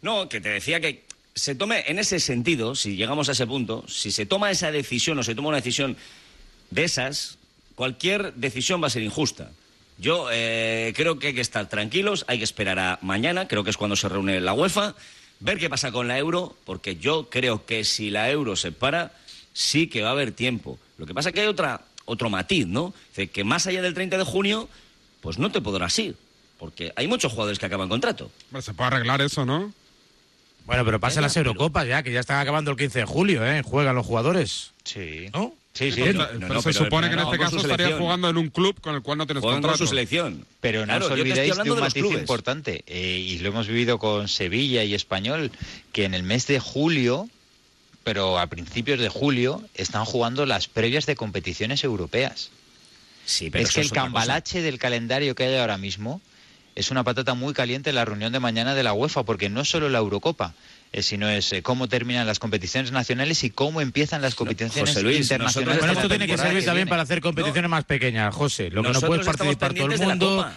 No, 0.00 0.28
que 0.28 0.40
te 0.40 0.50
decía 0.50 0.80
que 0.80 1.02
se 1.34 1.54
tome 1.54 1.84
en 1.86 1.98
ese 1.98 2.20
sentido, 2.20 2.74
si 2.74 2.96
llegamos 2.96 3.28
a 3.28 3.32
ese 3.32 3.46
punto, 3.46 3.84
si 3.88 4.10
se 4.10 4.26
toma 4.26 4.50
esa 4.50 4.72
decisión 4.72 5.18
o 5.18 5.22
se 5.22 5.34
toma 5.34 5.48
una 5.48 5.58
decisión 5.58 5.96
de 6.70 6.84
esas, 6.84 7.38
cualquier 7.74 8.34
decisión 8.34 8.82
va 8.82 8.88
a 8.88 8.90
ser 8.90 9.02
injusta. 9.02 9.50
Yo 9.98 10.28
eh, 10.32 10.92
creo 10.96 11.18
que 11.18 11.28
hay 11.28 11.34
que 11.34 11.40
estar 11.40 11.68
tranquilos, 11.68 12.24
hay 12.28 12.38
que 12.38 12.44
esperar 12.44 12.78
a 12.78 12.98
mañana, 13.02 13.48
creo 13.48 13.64
que 13.64 13.70
es 13.70 13.76
cuando 13.76 13.96
se 13.96 14.08
reúne 14.08 14.40
la 14.40 14.52
UEFA, 14.52 14.94
ver 15.40 15.58
qué 15.58 15.68
pasa 15.68 15.92
con 15.92 16.08
la 16.08 16.18
euro, 16.18 16.56
porque 16.64 16.96
yo 16.96 17.28
creo 17.30 17.66
que 17.66 17.84
si 17.84 18.10
la 18.10 18.30
euro 18.30 18.56
se 18.56 18.72
para, 18.72 19.12
sí 19.52 19.88
que 19.88 20.02
va 20.02 20.10
a 20.10 20.12
haber 20.12 20.32
tiempo. 20.32 20.78
Lo 20.98 21.06
que 21.06 21.14
pasa 21.14 21.30
es 21.30 21.34
que 21.34 21.40
hay 21.40 21.46
otra, 21.48 21.82
otro 22.04 22.30
matiz, 22.30 22.66
¿no? 22.66 22.94
Que 23.32 23.44
más 23.44 23.66
allá 23.66 23.82
del 23.82 23.94
30 23.94 24.18
de 24.18 24.24
junio, 24.24 24.68
pues 25.20 25.38
no 25.38 25.50
te 25.50 25.60
podrás 25.60 25.98
ir, 25.98 26.16
porque 26.58 26.92
hay 26.96 27.08
muchos 27.08 27.32
jugadores 27.32 27.58
que 27.58 27.66
acaban 27.66 27.88
contrato. 27.88 28.30
Se 28.60 28.74
puede 28.74 28.88
arreglar 28.88 29.20
eso, 29.20 29.44
¿no? 29.44 29.72
Bueno, 30.68 30.84
pero 30.84 31.00
pasan 31.00 31.22
las 31.22 31.34
Eurocopas 31.36 31.88
ya, 31.88 32.02
que 32.02 32.12
ya 32.12 32.20
están 32.20 32.38
acabando 32.40 32.70
el 32.70 32.76
15 32.76 33.00
de 33.00 33.04
julio, 33.06 33.44
¿eh? 33.44 33.62
Juegan 33.62 33.94
los 33.96 34.04
jugadores. 34.06 34.72
Sí. 34.84 35.30
¿No? 35.32 35.54
Sí, 35.72 35.90
sí. 35.92 36.02
Pero, 36.04 36.18
no, 36.18 36.26
pero 36.28 36.54
no, 36.54 36.60
se 36.62 36.70
pero- 36.72 36.84
supone 36.84 37.08
que 37.08 37.14
en 37.14 37.20
este 37.20 37.36
con 37.38 37.46
caso 37.46 37.56
estaría 37.56 37.96
jugando 37.96 38.28
en 38.28 38.36
un 38.36 38.50
club 38.50 38.78
con 38.80 38.94
el 38.94 39.00
cual 39.00 39.16
no 39.16 39.26
tienes 39.26 39.40
Juegan 39.42 39.62
con 39.62 39.70
contrato. 39.70 39.84
su 39.84 39.88
selección. 39.88 40.44
Pero 40.60 40.80
no 40.80 40.86
Claro, 40.86 41.06
os 41.06 41.10
olvidéis 41.12 41.56
de 41.56 41.70
un 41.72 41.80
matiz 41.80 41.94
clubes. 42.02 42.20
importante, 42.20 42.84
eh, 42.86 43.18
y 43.18 43.38
lo 43.38 43.48
hemos 43.48 43.66
vivido 43.66 43.98
con 43.98 44.28
Sevilla 44.28 44.84
y 44.84 44.92
Español, 44.94 45.50
que 45.92 46.04
en 46.04 46.12
el 46.12 46.22
mes 46.22 46.46
de 46.46 46.60
julio, 46.60 47.30
pero 48.04 48.38
a 48.38 48.46
principios 48.48 49.00
de 49.00 49.08
julio, 49.08 49.62
están 49.74 50.04
jugando 50.04 50.44
las 50.44 50.68
previas 50.68 51.06
de 51.06 51.16
competiciones 51.16 51.82
europeas. 51.82 52.50
Sí, 53.24 53.48
pero 53.48 53.64
es 53.64 53.72
que 53.72 53.80
es 53.80 53.86
el 53.86 53.92
cambalache 53.92 54.60
del 54.60 54.78
calendario 54.78 55.34
que 55.34 55.44
hay 55.44 55.56
ahora 55.56 55.78
mismo 55.78 56.20
es 56.78 56.90
una 56.92 57.02
patata 57.02 57.34
muy 57.34 57.54
caliente 57.54 57.90
en 57.90 57.96
la 57.96 58.04
reunión 58.04 58.32
de 58.32 58.38
mañana 58.38 58.74
de 58.74 58.82
la 58.84 58.92
UEFA, 58.92 59.24
porque 59.24 59.48
no 59.50 59.62
es 59.62 59.68
solo 59.68 59.88
la 59.88 59.98
Eurocopa, 59.98 60.54
eh, 60.92 61.02
sino 61.02 61.28
es 61.28 61.52
eh, 61.52 61.62
cómo 61.62 61.88
terminan 61.88 62.26
las 62.26 62.38
competiciones 62.38 62.92
nacionales 62.92 63.42
y 63.42 63.50
cómo 63.50 63.80
empiezan 63.80 64.22
las 64.22 64.36
competiciones 64.36 64.88
José 64.90 65.02
Luis, 65.02 65.18
internacionales. 65.20 65.80
Bueno, 65.80 65.92
esto 65.94 66.08
tiene 66.08 66.26
que 66.28 66.38
servir 66.38 66.64
también 66.64 66.84
viene. 66.84 66.90
para 66.90 67.02
hacer 67.02 67.20
competiciones 67.20 67.68
más 67.68 67.84
pequeñas, 67.84 68.32
José. 68.34 68.70
Lo 68.70 68.82
que 68.82 68.88
no 68.88 68.94
Nosotros 68.94 69.08
puede 69.08 69.20
estamos 69.22 69.56
participar 69.56 69.74
todo 69.74 69.86
el 69.86 69.90
pendientes 69.90 70.00
de 70.00 70.06
la 70.06 70.14
mundo. 70.14 70.36
Copa. 70.36 70.56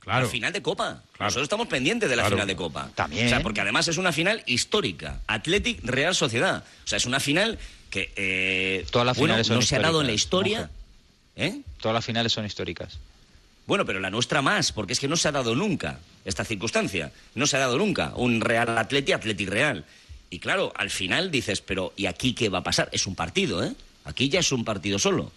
Claro. 0.00 0.26
La 0.26 0.30
final 0.30 0.52
de 0.52 0.62
Copa. 0.62 0.84
Claro. 0.84 1.24
Nosotros 1.24 1.42
estamos 1.44 1.66
pendientes 1.66 2.10
de 2.10 2.16
la 2.16 2.22
Claro. 2.22 2.36
final 2.36 2.46
de 2.46 2.56
Copa. 2.56 2.90
También. 2.94 3.26
O 3.26 3.28
sea, 3.30 3.40
porque 3.40 3.60
además 3.62 3.88
es 3.88 3.96
una 3.96 4.12
final 4.12 4.42
histórica. 4.46 5.20
Athletic 5.26 5.80
Real 5.82 6.14
Sociedad. 6.14 6.62
O 6.84 6.86
sea, 6.86 6.98
es 6.98 7.06
una 7.06 7.20
final 7.20 7.58
que 7.90 8.12
eh, 8.16 8.84
Todas 8.90 9.06
las 9.06 9.16
bueno, 9.16 9.32
finales 9.34 9.46
son 9.46 9.56
no 9.56 9.62
se 9.62 9.76
ha 9.76 9.80
dado 9.80 10.02
en 10.02 10.06
la 10.08 10.12
históricas, 10.12 10.68
historia. 11.34 11.56
¿Eh? 11.58 11.62
Todas 11.80 11.94
las 11.94 12.04
finales 12.04 12.32
son 12.32 12.44
históricas. 12.46 12.98
Bueno, 13.66 13.84
pero 13.84 13.98
la 14.00 14.10
nuestra 14.10 14.42
más, 14.42 14.72
porque 14.72 14.92
es 14.92 15.00
que 15.00 15.08
no 15.08 15.16
se 15.16 15.28
ha 15.28 15.32
dado 15.32 15.54
nunca 15.54 15.98
esta 16.24 16.44
circunstancia. 16.44 17.12
No 17.34 17.46
se 17.46 17.56
ha 17.56 17.60
dado 17.60 17.78
nunca 17.78 18.12
un 18.14 18.40
Real 18.40 18.78
Atleti, 18.78 19.12
Athletic 19.12 19.48
Real. 19.48 19.84
Y 20.30 20.38
claro, 20.38 20.72
al 20.76 20.90
final 20.90 21.30
dices, 21.30 21.60
pero 21.60 21.92
¿y 21.96 22.06
aquí 22.06 22.34
qué 22.34 22.48
va 22.48 22.58
a 22.58 22.62
pasar? 22.62 22.88
Es 22.92 23.06
un 23.06 23.14
partido, 23.14 23.64
¿eh? 23.64 23.72
Aquí 24.04 24.28
ya 24.28 24.40
es 24.40 24.52
un 24.52 24.64
partido 24.64 24.98
solo. 24.98 25.32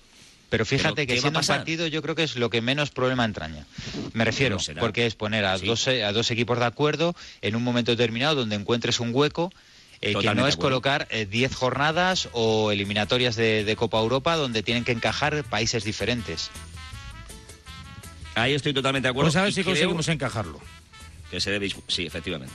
Pero 0.49 0.65
fíjate 0.65 1.05
¿qué 1.05 1.15
que 1.15 1.21
siendo 1.21 1.39
un 1.39 1.45
partido 1.45 1.87
yo 1.87 2.01
creo 2.01 2.15
que 2.15 2.23
es 2.23 2.35
lo 2.35 2.49
que 2.49 2.61
menos 2.61 2.89
problema 2.89 3.23
entraña. 3.23 3.65
Me 4.13 4.25
refiero, 4.25 4.57
porque 4.79 5.05
es 5.05 5.15
poner 5.15 5.45
a, 5.45 5.57
Sí. 5.57 5.67
dos, 5.67 5.87
eh, 5.87 6.03
a 6.03 6.11
dos 6.11 6.31
equipos 6.31 6.57
de 6.57 6.65
acuerdo 6.65 7.15
en 7.41 7.55
un 7.55 7.63
momento 7.63 7.91
determinado 7.91 8.35
donde 8.35 8.55
encuentres 8.55 8.99
un 8.99 9.11
hueco, 9.13 9.51
eh, 10.01 10.15
que 10.19 10.33
no 10.33 10.47
es 10.47 10.55
colocar 10.55 11.07
eh, 11.11 11.27
10 11.29 11.53
jornadas 11.53 12.29
o 12.31 12.71
eliminatorias 12.71 13.35
de, 13.35 13.63
de 13.63 13.75
Copa 13.75 13.99
Europa 13.99 14.37
donde 14.37 14.63
tienen 14.63 14.85
que 14.85 14.91
encajar 14.91 15.43
países 15.43 15.83
diferentes. 15.83 16.49
Ahí 18.41 18.53
estoy 18.53 18.73
totalmente 18.73 19.07
de 19.07 19.11
acuerdo. 19.11 19.27
Pues 19.27 19.35
a 19.35 19.41
ver 19.41 19.51
y 19.51 19.53
si 19.53 19.63
conseguimos 19.63 20.07
encajarlo. 20.07 20.59
Que 21.29 21.39
se 21.39 21.51
debe... 21.51 21.69
Sí, 21.87 22.05
efectivamente. 22.05 22.53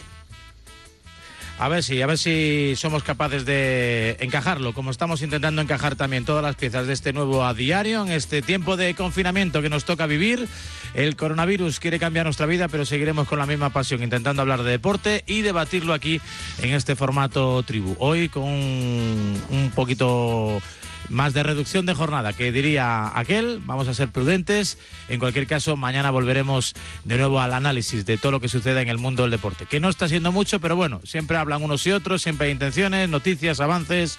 A 1.56 1.68
ver 1.68 1.84
si, 1.84 2.02
a 2.02 2.06
ver 2.06 2.18
si 2.18 2.74
somos 2.76 3.04
capaces 3.04 3.44
de 3.44 4.16
encajarlo, 4.18 4.74
como 4.74 4.90
estamos 4.90 5.22
intentando 5.22 5.62
encajar 5.62 5.94
también 5.94 6.24
todas 6.24 6.42
las 6.42 6.56
piezas 6.56 6.88
de 6.88 6.92
este 6.92 7.12
nuevo 7.12 7.44
a 7.44 7.54
diario, 7.54 8.04
en 8.04 8.10
este 8.10 8.42
tiempo 8.42 8.76
de 8.76 8.94
confinamiento 8.94 9.62
que 9.62 9.68
nos 9.68 9.84
toca 9.84 10.06
vivir. 10.06 10.48
El 10.94 11.14
coronavirus 11.14 11.78
quiere 11.78 12.00
cambiar 12.00 12.26
nuestra 12.26 12.46
vida, 12.46 12.66
pero 12.66 12.84
seguiremos 12.84 13.28
con 13.28 13.38
la 13.38 13.46
misma 13.46 13.70
pasión, 13.70 14.02
intentando 14.02 14.42
hablar 14.42 14.64
de 14.64 14.72
deporte 14.72 15.22
y 15.28 15.42
debatirlo 15.42 15.92
aquí 15.94 16.20
en 16.60 16.74
este 16.74 16.96
formato 16.96 17.62
tribu. 17.62 17.94
Hoy 18.00 18.28
con 18.28 18.42
un 18.42 19.72
poquito 19.76 20.60
más 21.08 21.34
de 21.34 21.42
reducción 21.42 21.86
de 21.86 21.94
jornada, 21.94 22.32
que 22.32 22.52
diría 22.52 23.18
aquel. 23.18 23.60
Vamos 23.64 23.88
a 23.88 23.94
ser 23.94 24.08
prudentes. 24.08 24.78
En 25.08 25.18
cualquier 25.18 25.46
caso, 25.46 25.76
mañana 25.76 26.10
volveremos 26.10 26.74
de 27.04 27.18
nuevo 27.18 27.40
al 27.40 27.52
análisis 27.52 28.06
de 28.06 28.18
todo 28.18 28.32
lo 28.32 28.40
que 28.40 28.48
sucede 28.48 28.80
en 28.82 28.88
el 28.88 28.98
mundo 28.98 29.22
del 29.22 29.30
deporte. 29.30 29.66
Que 29.66 29.80
no 29.80 29.88
está 29.88 30.08
siendo 30.08 30.32
mucho, 30.32 30.60
pero 30.60 30.76
bueno, 30.76 31.00
siempre 31.04 31.36
hablan 31.36 31.62
unos 31.62 31.86
y 31.86 31.92
otros, 31.92 32.22
siempre 32.22 32.46
hay 32.46 32.52
intenciones, 32.52 33.08
noticias, 33.08 33.60
avances 33.60 34.18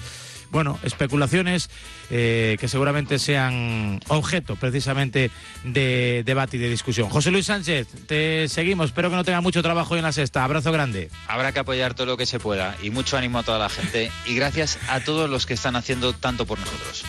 bueno, 0.52 0.80
especulaciones 0.84 1.70
eh, 2.10 2.58
que 2.60 2.68
seguramente 2.68 3.20
sean 3.20 4.00
objeto 4.08 4.56
precisamente 4.56 5.32
de 5.64 6.24
debate 6.26 6.58
y 6.58 6.60
de 6.60 6.70
discusión. 6.70 7.10
José 7.10 7.32
Luis 7.32 7.46
Sánchez, 7.48 7.88
te 8.08 8.48
seguimos. 8.48 8.88
Espero 8.88 9.10
que 9.10 9.16
no 9.16 9.24
tenga 9.24 9.41
mucho 9.41 9.62
trabajo 9.62 9.93
hoy 9.93 10.00
en 10.00 10.06
la 10.06 10.12
sexta. 10.12 10.43
Abrazo 10.43 10.72
grande. 10.72 11.10
Habrá 11.28 11.52
que 11.52 11.60
apoyar 11.60 11.93
todo 11.93 12.08
lo 12.08 12.18
que 12.18 12.26
se 12.26 12.39
pueda 12.39 12.76
y 12.82 12.89
mucho 12.89 13.18
ánimo 13.18 13.39
a 13.39 13.43
toda 13.43 13.60
la 13.60 13.70
gente. 13.70 14.12
Y 14.26 14.36
gracias 14.36 14.80
a 14.88 15.00
todos 15.00 15.30
los 15.30 15.46
que 15.46 15.54
están 15.54 15.76
haciendo 15.76 16.14
tanto 16.14 16.46
por 16.46 16.60
nosotros. 16.60 17.04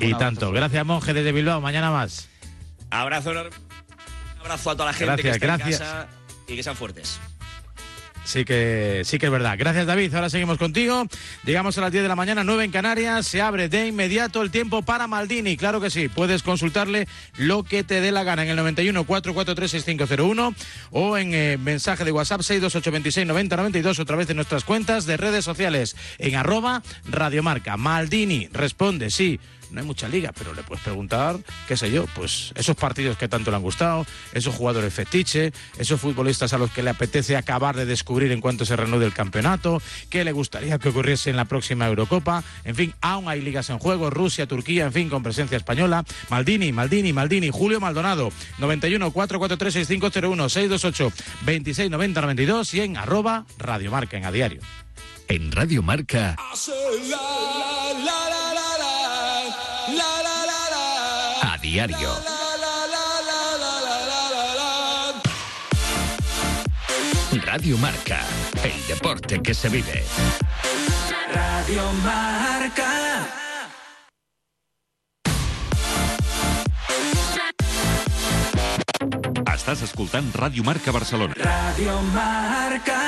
y 0.00 0.14
tanto. 0.14 0.52
Gracias, 0.52 0.84
Monje, 0.84 1.12
desde 1.12 1.32
Bilbao. 1.32 1.60
Mañana 1.60 1.90
más. 1.90 2.28
Abrazo 2.90 3.32
enorme. 3.32 3.56
Abrazo 4.40 4.70
a 4.70 4.76
toda 4.76 4.86
la 4.86 4.92
gente 4.92 5.22
que 5.22 5.30
está 5.30 5.54
en 5.54 5.60
casa 5.60 6.08
y 6.48 6.56
que 6.56 6.62
sean 6.62 6.76
fuertes. 6.76 7.20
Sí 8.24 8.44
que, 8.44 9.02
sí 9.04 9.18
que 9.18 9.26
es 9.26 9.32
verdad. 9.32 9.56
Gracias, 9.58 9.86
David. 9.86 10.14
Ahora 10.14 10.30
seguimos 10.30 10.58
contigo. 10.58 11.06
Llegamos 11.44 11.76
a 11.78 11.80
las 11.80 11.92
10 11.92 12.02
de 12.02 12.08
la 12.08 12.16
mañana, 12.16 12.44
9 12.44 12.64
en 12.64 12.70
Canarias. 12.70 13.26
Se 13.26 13.42
abre 13.42 13.68
de 13.68 13.88
inmediato 13.88 14.42
el 14.42 14.50
tiempo 14.50 14.82
para 14.82 15.06
Maldini. 15.06 15.56
Claro 15.56 15.80
que 15.80 15.90
sí. 15.90 16.08
Puedes 16.08 16.42
consultarle 16.42 17.08
lo 17.36 17.64
que 17.64 17.84
te 17.84 18.00
dé 18.00 18.12
la 18.12 18.24
gana 18.24 18.44
en 18.44 18.50
el 18.50 18.56
91 18.56 19.04
443 19.04 19.70
6501 19.70 20.54
o 20.90 21.18
en 21.18 21.34
eh, 21.34 21.58
mensaje 21.58 22.04
de 22.04 22.12
WhatsApp 22.12 22.42
62826 22.42 23.26
9092 23.26 23.98
otra 23.98 24.16
vez 24.16 24.30
en 24.30 24.36
nuestras 24.36 24.64
cuentas 24.64 25.06
de 25.06 25.16
redes 25.16 25.44
sociales 25.44 25.96
en 26.18 26.36
arroba 26.36 26.82
radiomarca. 27.10 27.76
Maldini 27.76 28.48
responde 28.52 29.10
sí 29.10 29.40
no 29.72 29.80
hay 29.80 29.86
mucha 29.86 30.08
liga, 30.08 30.32
pero 30.36 30.54
le 30.54 30.62
puedes 30.62 30.84
preguntar, 30.84 31.38
qué 31.66 31.76
sé 31.76 31.90
yo, 31.90 32.06
pues 32.14 32.52
esos 32.54 32.76
partidos 32.76 33.16
que 33.16 33.28
tanto 33.28 33.50
le 33.50 33.56
han 33.56 33.62
gustado, 33.62 34.06
esos 34.32 34.54
jugadores 34.54 34.92
fetiche, 34.92 35.52
esos 35.78 36.00
futbolistas 36.00 36.52
a 36.52 36.58
los 36.58 36.70
que 36.70 36.82
le 36.82 36.90
apetece 36.90 37.36
acabar 37.36 37.76
de 37.76 37.86
descubrir 37.86 38.32
en 38.32 38.40
cuanto 38.40 38.64
se 38.64 38.76
reanude 38.76 39.06
el 39.06 39.12
campeonato, 39.12 39.82
qué 40.10 40.24
le 40.24 40.32
gustaría 40.32 40.78
que 40.78 40.90
ocurriese 40.90 41.30
en 41.30 41.36
la 41.36 41.46
próxima 41.46 41.86
Eurocopa, 41.86 42.44
en 42.64 42.74
fin, 42.74 42.94
aún 43.00 43.28
hay 43.28 43.40
ligas 43.40 43.70
en 43.70 43.78
juego, 43.78 44.10
Rusia, 44.10 44.46
Turquía, 44.46 44.84
en 44.84 44.92
fin, 44.92 45.08
con 45.08 45.22
presencia 45.22 45.56
española, 45.56 46.04
Maldini, 46.28 46.72
Maldini, 46.72 47.12
Maldini, 47.12 47.50
Julio 47.50 47.80
Maldonado, 47.80 48.30
91 48.58 49.10
443 49.10 49.74
6501 49.74 50.48
628 50.48 51.12
26 51.44 51.90
90 51.90 52.20
92 52.20 52.74
y 52.74 52.80
en 52.80 52.96
arroba 52.96 53.46
Radiomarca 53.58 54.16
en 54.16 54.24
a 54.24 54.32
diario. 54.32 54.60
En 55.28 55.50
Radio 55.52 55.82
Marca. 55.82 56.36
Diario. 61.62 62.10
Radio 67.46 67.78
Marca, 67.78 68.20
el 68.64 68.86
deporte 68.88 69.40
que 69.40 69.54
se 69.54 69.68
vive. 69.68 70.04
Radio 71.32 71.92
Marca. 72.04 72.90
Estàs 79.54 79.82
escoltant 79.86 80.32
Ràdio 80.34 80.64
Marca 80.66 80.90
Barcelona. 80.90 81.34
Radio 81.38 82.00
Marca. 82.10 82.98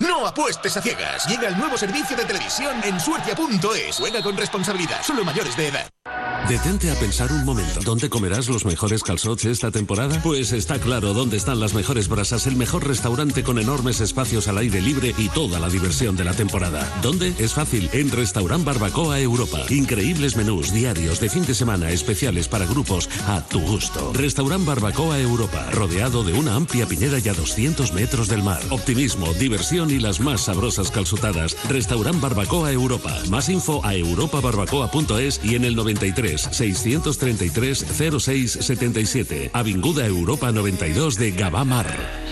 No 0.00 0.26
apuestes 0.26 0.76
a 0.76 0.82
ciegas. 0.82 1.28
Llega 1.28 1.48
el 1.48 1.56
nuevo 1.56 1.78
servicio 1.78 2.16
de 2.16 2.24
televisión 2.24 2.82
en 2.82 2.98
suertia.es. 2.98 3.96
Juega 3.96 4.22
con 4.22 4.36
responsabilidad. 4.36 5.02
Solo 5.02 5.24
mayores 5.24 5.56
de 5.56 5.68
edad. 5.68 6.39
Detente 6.48 6.90
a 6.90 6.94
pensar 6.94 7.32
un 7.32 7.44
momento. 7.44 7.80
¿Dónde 7.84 8.08
comerás 8.08 8.48
los 8.48 8.64
mejores 8.64 9.02
calzots 9.02 9.44
esta 9.44 9.70
temporada? 9.70 10.20
Pues 10.22 10.52
está 10.52 10.78
claro 10.78 11.14
dónde 11.14 11.36
están 11.36 11.60
las 11.60 11.74
mejores 11.74 12.08
brasas, 12.08 12.46
el 12.46 12.56
mejor 12.56 12.86
restaurante 12.86 13.44
con 13.44 13.58
enormes 13.58 14.00
espacios 14.00 14.48
al 14.48 14.58
aire 14.58 14.80
libre 14.80 15.14
y 15.16 15.28
toda 15.28 15.60
la 15.60 15.68
diversión 15.68 16.16
de 16.16 16.24
la 16.24 16.32
temporada. 16.32 16.92
¿Dónde? 17.02 17.34
Es 17.38 17.54
fácil. 17.54 17.88
En 17.92 18.10
Restaurant 18.10 18.64
Barbacoa 18.64 19.20
Europa. 19.20 19.60
Increíbles 19.68 20.36
menús 20.36 20.72
diarios 20.72 21.20
de 21.20 21.30
fin 21.30 21.44
de 21.46 21.54
semana 21.54 21.90
especiales 21.90 22.48
para 22.48 22.66
grupos 22.66 23.08
a 23.28 23.42
tu 23.42 23.60
gusto. 23.60 24.12
Restaurant 24.14 24.66
Barbacoa 24.66 25.20
Europa. 25.20 25.68
Rodeado 25.72 26.24
de 26.24 26.32
una 26.32 26.56
amplia 26.56 26.86
piñera 26.86 27.18
y 27.18 27.28
a 27.28 27.34
200 27.34 27.92
metros 27.92 28.28
del 28.28 28.42
mar. 28.42 28.60
Optimismo, 28.70 29.32
diversión 29.34 29.90
y 29.90 29.98
las 29.98 30.20
más 30.20 30.42
sabrosas 30.42 30.90
calzutadas. 30.90 31.56
Restaurant 31.68 32.20
Barbacoa 32.20 32.72
Europa. 32.72 33.16
Más 33.28 33.48
info 33.48 33.84
a 33.84 33.94
europabarbacoa.es 33.94 35.40
y 35.44 35.54
en 35.54 35.64
el 35.64 35.76
93 35.76 36.29
633 36.38 37.86
0677. 37.98 39.50
Avinguda 39.52 40.06
Europa 40.06 40.52
92 40.52 41.16
de 41.16 41.30
Gabamar. 41.32 42.30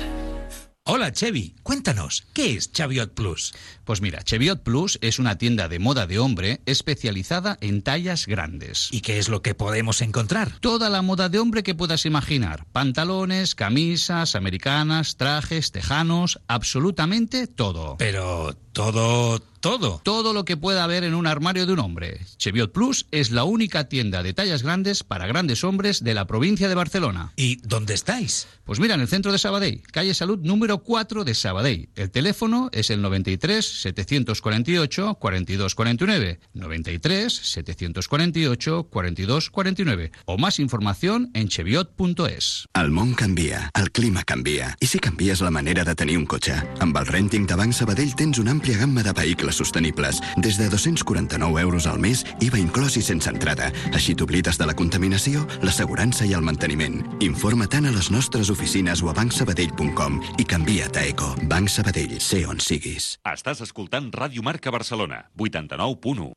Hola 0.91 1.13
Chevy, 1.13 1.55
cuéntanos, 1.63 2.27
¿qué 2.33 2.55
es 2.55 2.73
Chaviot 2.73 3.13
Plus? 3.13 3.53
Pues 3.85 4.01
mira, 4.01 4.23
Cheviot 4.23 4.63
Plus 4.63 4.99
es 5.03 5.19
una 5.19 5.37
tienda 5.37 5.69
de 5.69 5.79
moda 5.79 6.07
de 6.07 6.19
hombre 6.19 6.63
especializada 6.65 7.59
en 7.61 7.83
tallas 7.83 8.27
grandes. 8.27 8.89
¿Y 8.91 9.03
qué 9.03 9.19
es 9.19 9.29
lo 9.29 9.43
que 9.43 9.55
podemos 9.55 10.01
encontrar? 10.01 10.59
Toda 10.61 10.89
la 10.89 11.03
moda 11.03 11.29
de 11.29 11.41
hombre 11.41 11.63
que 11.63 11.75
puedas 11.75 12.07
imaginar. 12.07 12.65
Pantalones, 12.73 13.55
camisas, 13.55 14.35
americanas, 14.35 15.19
trajes, 15.19 15.73
tejanos, 15.73 16.41
absolutamente 16.49 17.47
todo. 17.47 17.97
Pero 17.99 18.57
todo, 18.73 19.43
todo. 19.61 20.01
Todo 20.05 20.33
lo 20.33 20.45
que 20.45 20.57
pueda 20.57 20.85
haber 20.85 21.05
en 21.05 21.15
un 21.15 21.27
armario 21.27 21.67
de 21.67 21.73
un 21.73 21.79
hombre. 21.81 22.21
Cheviot 22.39 22.73
Plus 22.73 23.07
es 23.11 23.31
la 23.31 23.45
única 23.45 23.89
tienda 23.89 24.23
de 24.23 24.33
tallas 24.33 24.63
grandes 24.63 25.05
para 25.05 25.27
grandes 25.27 25.65
hombres 25.65 26.03
de 26.03 26.15
la 26.15 26.27
provincia 26.27 26.69
de 26.69 26.75
Barcelona. 26.75 27.33
¿Y 27.37 27.57
dónde 27.57 27.95
estáis? 27.95 28.49
Pues 28.65 28.81
mira, 28.81 28.95
en 28.95 29.01
el 29.01 29.09
centro 29.09 29.33
de 29.33 29.39
Sabadell, 29.39 29.83
calle 29.91 30.15
Salud 30.15 30.39
número 30.43 30.79
4 30.79 31.25
de 31.25 31.35
Sabadell. 31.35 31.89
El 31.95 32.11
teléfono 32.11 32.69
es 32.73 32.91
el 32.91 33.03
93 33.03 33.65
748 33.65 35.15
4249. 35.15 36.41
93 36.55 37.33
748 37.33 38.85
4249. 38.91 40.13
O 40.27 40.39
más 40.39 40.59
información 40.59 41.31
en 41.35 41.49
cheviot.es. 41.49 42.69
El 42.75 42.91
món 42.91 43.15
canvia, 43.15 43.71
el 43.75 43.91
clima 43.91 44.23
canvia. 44.25 44.77
I 44.81 44.87
si 44.87 44.99
canvies 44.99 45.41
la 45.41 45.51
manera 45.51 45.85
de 45.85 45.95
tenir 45.95 46.19
un 46.19 46.27
cotxe? 46.27 46.55
Amb 46.81 46.97
el 46.97 47.07
renting 47.07 47.47
de 47.47 47.57
Banc 47.57 47.73
Sabadell 47.73 48.15
tens 48.15 48.39
una 48.39 48.53
àmplia 48.53 48.79
gamma 48.79 49.03
de 49.03 49.13
vehicles 49.13 49.48
sostenibles, 49.57 50.21
des 50.37 50.59
de 50.59 50.69
249 50.69 51.61
euros 51.61 51.87
al 51.87 51.99
mes, 51.99 52.25
IVA 52.41 52.59
inclòs 52.59 52.99
i 52.99 53.03
sense 53.03 53.31
entrada. 53.31 53.71
Així 53.93 54.15
t'oblides 54.15 54.59
de 54.59 54.67
la 54.69 54.75
contaminació, 54.75 55.47
l'assegurança 55.63 56.27
i 56.27 56.35
el 56.37 56.45
manteniment. 56.45 57.01
Informa 57.25 57.69
tant 57.71 57.89
a 57.89 57.95
les 57.95 58.11
nostres 58.11 58.51
oficines 58.51 59.03
o 59.03 59.11
a 59.11 59.17
bancsabadell.com 59.17 60.21
i 60.39 60.45
canvia't 60.45 60.99
a 60.99 61.07
Eco. 61.09 61.35
Banc 61.49 61.73
Sabadell, 61.73 62.19
sé 62.21 62.45
on 62.47 62.61
siguis. 62.61 63.17
Estàs 63.29 63.63
escoltant 63.65 64.13
Ràdio 64.13 64.45
Marca 64.45 64.71
Barcelona, 64.75 65.29
89.1. 65.39 66.33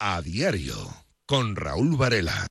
A 0.00 0.22
diario, 0.22 0.76
con 1.26 1.56
Raúl 1.56 1.96
Varela. 1.96 2.46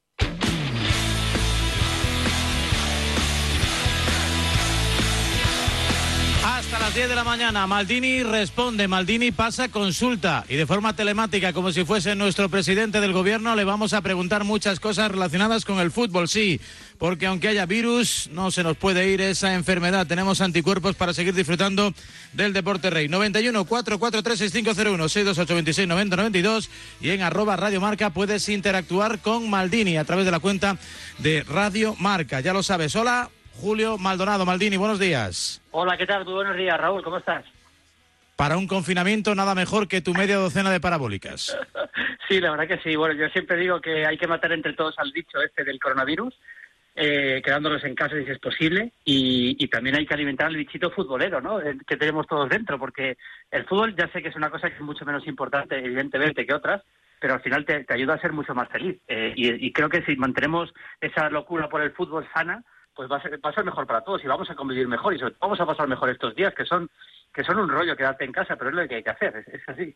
10 6.97 7.09
de 7.09 7.15
la 7.15 7.23
mañana, 7.23 7.67
Maldini 7.67 8.23
responde, 8.23 8.87
Maldini 8.87 9.31
pasa 9.31 9.69
consulta 9.69 10.43
y 10.49 10.55
de 10.55 10.65
forma 10.65 10.95
telemática, 10.95 11.53
como 11.53 11.71
si 11.71 11.85
fuese 11.85 12.15
nuestro 12.15 12.49
presidente 12.49 12.99
del 12.99 13.13
gobierno, 13.13 13.55
le 13.55 13.65
vamos 13.65 13.93
a 13.93 14.01
preguntar 14.01 14.45
muchas 14.45 14.79
cosas 14.79 15.11
relacionadas 15.11 15.63
con 15.63 15.77
el 15.77 15.91
fútbol, 15.91 16.27
sí, 16.27 16.59
porque 16.97 17.27
aunque 17.27 17.49
haya 17.49 17.67
virus, 17.67 18.31
no 18.33 18.49
se 18.49 18.63
nos 18.63 18.77
puede 18.77 19.11
ir 19.11 19.21
esa 19.21 19.53
enfermedad. 19.53 20.07
Tenemos 20.07 20.41
anticuerpos 20.41 20.95
para 20.95 21.13
seguir 21.13 21.35
disfrutando 21.35 21.93
del 22.33 22.51
deporte 22.51 22.89
rey. 22.89 23.07
91 23.07 23.65
443 23.65 24.39
6501 24.39 25.07
628 25.07 25.53
26 25.53 25.87
90 25.87 26.15
92 26.15 26.69
y 26.99 27.11
en 27.11 27.21
arroba 27.21 27.57
Radio 27.57 27.79
Marca 27.79 28.09
puedes 28.09 28.49
interactuar 28.49 29.19
con 29.19 29.47
Maldini 29.51 29.97
a 29.97 30.05
través 30.05 30.25
de 30.25 30.31
la 30.31 30.39
cuenta 30.39 30.79
de 31.19 31.43
Radio 31.43 31.95
Marca. 31.99 32.39
Ya 32.39 32.53
lo 32.53 32.63
sabes. 32.63 32.95
Hola, 32.95 33.29
Julio 33.59 33.97
Maldonado. 33.97 34.45
Maldini, 34.45 34.77
buenos 34.77 34.99
días. 34.99 35.61
Hola, 35.71 35.97
¿qué 35.97 36.05
tal? 36.05 36.25
Muy 36.25 36.33
buenos 36.35 36.55
días, 36.55 36.79
Raúl. 36.79 37.03
¿Cómo 37.03 37.17
estás? 37.17 37.43
Para 38.35 38.55
un 38.57 38.67
confinamiento, 38.67 39.33
nada 39.33 39.55
mejor 39.55 39.87
que 39.87 40.01
tu 40.01 40.13
media 40.13 40.37
docena 40.37 40.71
de 40.71 40.79
parabólicas. 40.79 41.57
Sí, 42.27 42.41
la 42.41 42.51
verdad 42.51 42.67
que 42.67 42.79
sí. 42.79 42.93
Bueno, 42.97 43.15
yo 43.15 43.29
siempre 43.29 43.55
digo 43.55 43.79
que 43.79 44.05
hay 44.05 44.17
que 44.17 44.27
matar 44.27 44.51
entre 44.51 44.73
todos 44.73 44.99
al 44.99 45.13
dicho 45.13 45.41
este 45.41 45.63
del 45.63 45.79
coronavirus, 45.79 46.37
eh, 46.93 47.41
quedándonos 47.41 47.81
en 47.85 47.95
casa 47.95 48.17
si 48.21 48.29
es 48.29 48.39
posible, 48.39 48.91
y, 49.05 49.55
y 49.57 49.67
también 49.69 49.95
hay 49.95 50.05
que 50.05 50.13
alimentar 50.13 50.47
al 50.47 50.57
bichito 50.57 50.91
futbolero, 50.91 51.39
¿no? 51.39 51.61
El 51.61 51.85
que 51.85 51.95
tenemos 51.95 52.27
todos 52.27 52.49
dentro, 52.49 52.77
porque 52.77 53.15
el 53.49 53.63
fútbol 53.63 53.95
ya 53.95 54.09
sé 54.09 54.21
que 54.21 54.27
es 54.27 54.35
una 54.35 54.49
cosa 54.49 54.67
que 54.69 54.75
es 54.75 54.81
mucho 54.81 55.05
menos 55.05 55.25
importante, 55.25 55.77
evidentemente, 55.77 56.45
que 56.45 56.53
otras, 56.53 56.81
pero 57.17 57.35
al 57.35 57.41
final 57.41 57.63
te, 57.65 57.85
te 57.85 57.93
ayuda 57.93 58.15
a 58.15 58.19
ser 58.21 58.33
mucho 58.33 58.53
más 58.53 58.67
feliz. 58.67 58.97
Eh, 59.07 59.31
y, 59.33 59.65
y 59.65 59.71
creo 59.71 59.87
que 59.87 60.03
si 60.03 60.17
mantenemos 60.17 60.73
esa 60.99 61.29
locura 61.29 61.69
por 61.69 61.81
el 61.81 61.93
fútbol 61.93 62.27
sana, 62.33 62.61
pues 62.97 63.09
va 63.09 63.17
a, 63.17 63.21
ser, 63.21 63.39
va 63.45 63.51
a 63.51 63.53
ser 63.53 63.63
mejor 63.63 63.85
para 63.87 64.01
todos 64.01 64.21
y 64.23 64.27
vamos 64.27 64.49
a 64.49 64.55
convivir 64.55 64.87
mejor 64.87 65.13
y 65.13 65.19
sobre 65.19 65.31
todo 65.35 65.41
vamos 65.43 65.59
a 65.61 65.65
pasar 65.67 65.87
mejor 65.87 66.09
estos 66.09 66.35
días 66.35 66.53
que 66.53 66.65
son 66.65 66.89
que 67.33 67.43
son 67.43 67.59
un 67.59 67.69
rollo 67.69 67.95
quedarte 67.95 68.25
en 68.25 68.31
casa, 68.31 68.55
pero 68.55 68.71
es 68.71 68.75
lo 68.75 68.87
que 68.87 68.95
hay 68.95 69.03
que 69.03 69.11
hacer, 69.11 69.35
es, 69.37 69.47
es 69.53 69.69
así. 69.69 69.95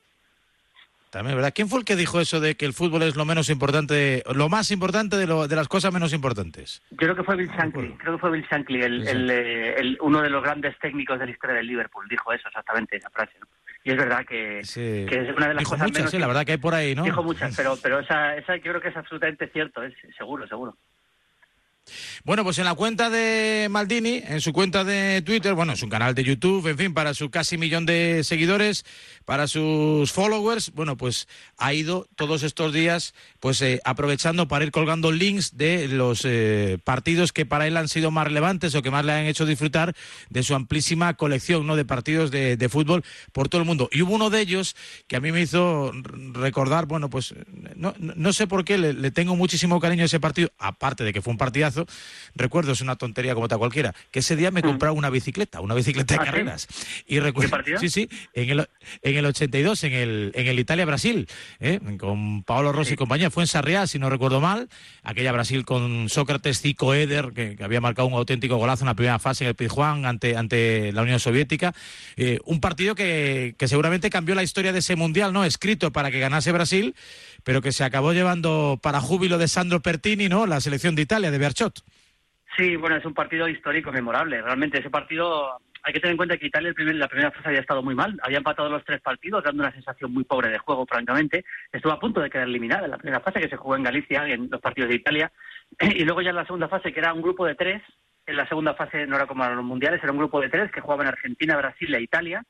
También, 1.10 1.36
¿verdad? 1.36 1.52
¿Quién 1.54 1.68
fue 1.68 1.80
el 1.80 1.86
que 1.86 1.98
dijo 1.98 2.22
eso 2.22 2.40
de 2.40 2.56
que 2.56 2.66
el 2.66 2.72
fútbol 2.74 3.02
es 3.04 3.18
lo 3.18 3.26
menos 3.26 3.50
importante, 3.50 4.24
lo 4.34 4.48
más 4.48 4.72
importante 4.72 5.18
de, 5.18 5.28
lo, 5.28 5.46
de 5.48 5.56
las 5.58 5.68
cosas 5.68 5.92
menos 5.92 6.14
importantes? 6.14 6.82
Yo 6.92 6.98
creo 6.98 7.16
que 7.16 7.24
fue 7.24 7.36
Bill 7.36 7.50
Shankly, 7.50 7.98
creo 7.98 8.14
que 8.14 8.20
fue 8.20 8.32
Bill 8.32 8.46
Shankly, 8.50 8.82
el, 8.82 9.08
el, 9.08 9.30
eh, 9.30 9.74
el- 9.78 9.98
uno 10.02 10.22
de 10.22 10.30
los 10.30 10.42
grandes 10.42 10.78
técnicos 10.80 11.20
de 11.20 11.26
la 11.26 11.32
historia 11.32 11.58
del 11.58 11.68
Liverpool, 11.68 12.08
dijo 12.08 12.32
eso 12.32 12.48
exactamente, 12.48 12.96
esa 12.96 13.10
frase. 13.10 13.34
¿no? 13.42 13.48
Y 13.84 13.90
es 13.92 13.98
verdad 13.98 14.24
que, 14.26 14.64
Sí. 14.64 15.06
que 15.10 15.24
es 15.24 15.36
una 15.36 15.48
de 15.48 15.54
las 15.56 15.62
Dijo 15.64 15.72
cosas 15.72 15.88
muchas, 15.88 16.00
menos 16.00 16.12
sí, 16.12 16.20
la 16.20 16.28
verdad 16.28 16.46
que 16.46 16.52
hay 16.54 16.58
por 16.60 16.76
ahí, 16.76 16.96
¿no? 16.96 17.04
Dijo 17.04 17.24
muchas, 17.24 17.54
pero, 17.58 17.76
pero 17.82 18.00
esa, 18.00 18.38
esa 18.38 18.56
yo 18.58 18.62
creo 18.72 18.80
que 18.82 18.90
es 18.90 18.96
absolutamente 18.96 19.48
cierto, 19.50 19.82
es 19.84 19.94
seguro, 20.16 20.48
seguro. 20.48 20.78
Bueno, 22.24 22.44
pues 22.44 22.58
en 22.60 22.66
la 22.66 22.76
cuenta 22.76 23.10
de 23.10 23.68
Maldini, 23.70 24.22
en 24.26 24.42
su 24.42 24.54
cuenta 24.54 24.84
de 24.84 25.22
Twitter, 25.22 25.54
bueno, 25.54 25.74
es 25.74 25.84
un 25.84 25.90
canal 25.90 26.14
de 26.16 26.24
YouTube, 26.24 26.68
en 26.68 26.78
fin, 26.78 26.94
para 26.94 27.14
su 27.14 27.30
casi 27.30 27.58
millón 27.58 27.86
de 27.86 28.24
seguidores, 28.24 28.86
para 29.26 29.48
sus 29.48 30.12
followers, 30.12 30.72
bueno, 30.74 30.98
pues 30.98 31.28
ha 31.58 31.74
ido 31.74 32.08
todos 32.16 32.44
estos 32.44 32.74
días, 32.74 33.14
pues 33.40 33.62
eh, 33.62 33.80
aprovechando 33.86 34.48
para 34.48 34.66
ir 34.66 34.72
colgando 34.72 35.12
links 35.12 35.58
de 35.58 35.88
los 35.88 36.22
eh, 36.26 36.78
partidos 36.84 37.32
que 37.32 37.46
para 37.46 37.68
él 37.68 37.78
han 37.78 37.88
sido 37.88 38.12
más 38.12 38.26
relevantes 38.28 38.76
o 38.76 38.82
que 38.82 38.92
más 38.92 39.06
le 39.06 39.14
han 39.14 39.26
hecho 39.26 39.46
disfrutar 39.46 39.96
de 40.30 40.44
su 40.44 40.56
amplísima 40.56 41.14
colección, 41.16 41.66
¿no? 41.68 41.76
De 41.76 41.86
partidos 41.86 42.32
de, 42.32 42.58
fútbol 42.70 43.04
por 43.32 43.50
todo 43.50 43.62
el 43.62 43.68
mundo. 43.68 43.90
Y 43.92 44.02
hubo 44.02 44.16
uno 44.16 44.30
de 44.30 44.40
ellos 44.42 44.76
que 45.08 45.16
a 45.16 45.20
mí 45.20 45.32
me 45.32 45.42
hizo 45.42 45.92
recordar, 46.34 46.86
bueno, 46.86 47.10
pues 47.10 47.34
no, 47.76 47.94
no- 48.00 48.14
no 48.16 48.34
sé 48.34 48.48
por 48.48 48.64
qué 48.64 48.78
le, 48.78 48.94
le 48.94 49.12
tengo 49.12 49.36
muchísimo 49.36 49.80
cariño 49.80 50.04
a 50.04 50.06
ese 50.06 50.20
partido, 50.20 50.52
aparte 50.58 51.04
de 51.04 51.14
que 51.14 51.22
fue 51.22 51.32
un 51.32 51.38
partidazo. 51.38 51.81
Recuerdo, 52.36 52.72
es 52.72 52.82
una 52.82 52.96
tontería 52.96 53.34
como 53.34 53.48
tal 53.48 53.60
cualquiera, 53.60 53.94
que 54.12 54.20
ese 54.20 54.36
día 54.36 54.52
me 54.52 54.62
compraba 54.62 54.94
una 54.94 55.10
bicicleta, 55.10 55.62
una 55.62 55.76
bicicleta 55.76 56.16
de 56.16 56.20
¿Ah, 56.20 56.24
sí? 56.24 56.32
carreras. 56.32 56.68
Y 57.08 57.20
recuerdo, 57.20 57.52
partido? 57.52 57.80
sí, 57.80 57.90
sí, 57.90 58.10
en 58.34 58.50
el, 58.50 58.70
en 59.02 59.18
el 59.18 59.26
82, 59.26 59.84
en 59.84 59.94
el, 59.94 60.32
en 60.36 60.48
el 60.48 60.60
Italia-Brasil, 60.60 61.28
¿eh? 61.60 61.80
con 62.00 62.44
Paolo 62.44 62.72
Rossi 62.72 62.94
y 62.94 62.98
compañía, 62.98 63.30
fue 63.30 63.44
en 63.44 63.48
Sarriá, 63.48 63.88
si 63.88 64.00
no 64.00 64.10
recuerdo 64.10 64.42
mal, 64.42 64.70
aquella 65.04 65.32
Brasil 65.32 65.66
con 65.66 66.10
Sócrates, 66.10 66.62
Zico, 66.62 66.94
Eder, 66.94 67.32
que, 67.34 67.56
que 67.56 67.64
había 67.64 67.82
marcado 67.82 68.08
un 68.08 68.14
auténtico 68.14 68.58
golazo 68.58 68.84
en 68.84 68.88
la 68.88 68.96
primera 68.96 69.20
fase 69.20 69.44
en 69.44 69.50
el 69.50 69.56
Pizjuán 69.56 70.06
ante, 70.06 70.38
ante 70.38 70.92
la 70.92 71.02
Unión 71.02 71.20
Soviética. 71.20 71.74
Eh, 72.16 72.40
un 72.46 72.60
partido 72.60 72.96
que, 72.96 73.56
que 73.58 73.68
seguramente 73.68 74.10
cambió 74.10 74.36
la 74.36 74.44
historia 74.44 74.74
de 74.74 74.80
ese 74.80 74.96
mundial, 74.96 75.34
¿no? 75.34 75.46
Escrito 75.46 75.92
para 75.92 76.12
que 76.12 76.20
ganase 76.20 76.52
Brasil, 76.52 76.96
pero 77.44 77.62
que 77.62 77.72
se 77.72 77.84
acabó 77.84 78.14
llevando 78.14 78.80
para 78.82 79.02
júbilo 79.02 79.38
de 79.38 79.48
Sandro 79.48 79.82
Pertini, 79.82 80.30
¿no? 80.30 80.46
La 80.46 80.62
selección 80.62 80.96
de 80.96 81.02
Italia, 81.04 81.32
de 81.32 81.38
Berchot. 81.38 81.71
Sí, 82.58 82.76
bueno, 82.76 82.98
es 82.98 83.06
un 83.06 83.14
partido 83.14 83.48
histórico, 83.48 83.92
memorable. 83.92 84.42
Realmente 84.42 84.80
ese 84.80 84.90
partido, 84.90 85.58
hay 85.84 85.94
que 85.94 86.00
tener 86.02 86.12
en 86.12 86.18
cuenta 86.18 86.38
que 86.38 86.48
Italia 86.48 86.70
el 86.70 86.76
primer- 86.76 86.96
la 86.96 87.08
primera 87.08 87.32
fase 87.32 87.48
había 87.48 87.62
estado 87.62 87.82
muy 87.82 87.96
mal, 87.96 88.20
había 88.24 88.40
empatado 88.40 88.70
los 88.70 88.84
tres 88.84 89.00
partidos, 89.02 89.44
dando 89.44 89.64
una 89.64 89.72
sensación 89.72 90.12
muy 90.14 90.26
pobre 90.26 90.50
de 90.50 90.58
juego, 90.60 90.86
francamente. 90.86 91.46
Estuvo 91.72 91.94
a 91.94 92.00
punto 92.00 92.20
de 92.20 92.30
quedar 92.30 92.48
eliminada 92.48 92.86
en 92.86 92.92
la 92.92 92.98
primera 92.98 93.22
fase 93.22 93.40
que 93.40 93.48
se 93.48 93.56
jugó 93.56 93.78
en 93.78 93.84
Galicia, 93.84 94.28
en 94.28 94.50
los 94.52 94.60
partidos 94.60 94.90
de 94.90 94.96
Italia. 94.96 95.32
Y 95.96 96.04
luego 96.04 96.22
ya 96.22 96.32
en 96.32 96.36
la 96.36 96.46
segunda 96.46 96.68
fase, 96.68 96.92
que 96.92 97.00
era 97.00 97.14
un 97.14 97.22
grupo 97.22 97.46
de 97.46 97.56
tres, 97.56 97.82
en 98.26 98.36
la 98.36 98.48
segunda 98.48 98.74
fase 98.76 99.08
no 99.08 99.16
era 99.16 99.26
como 99.28 99.46
en 99.46 99.56
los 99.56 99.66
mundiales, 99.66 100.04
era 100.04 100.12
un 100.12 100.18
grupo 100.20 100.42
de 100.42 100.50
tres 100.50 100.72
que 100.72 100.82
jugaban 100.82 101.08
Argentina, 101.08 101.56
Brasil 101.58 101.96
e 101.96 102.02
Italia. 102.02 102.44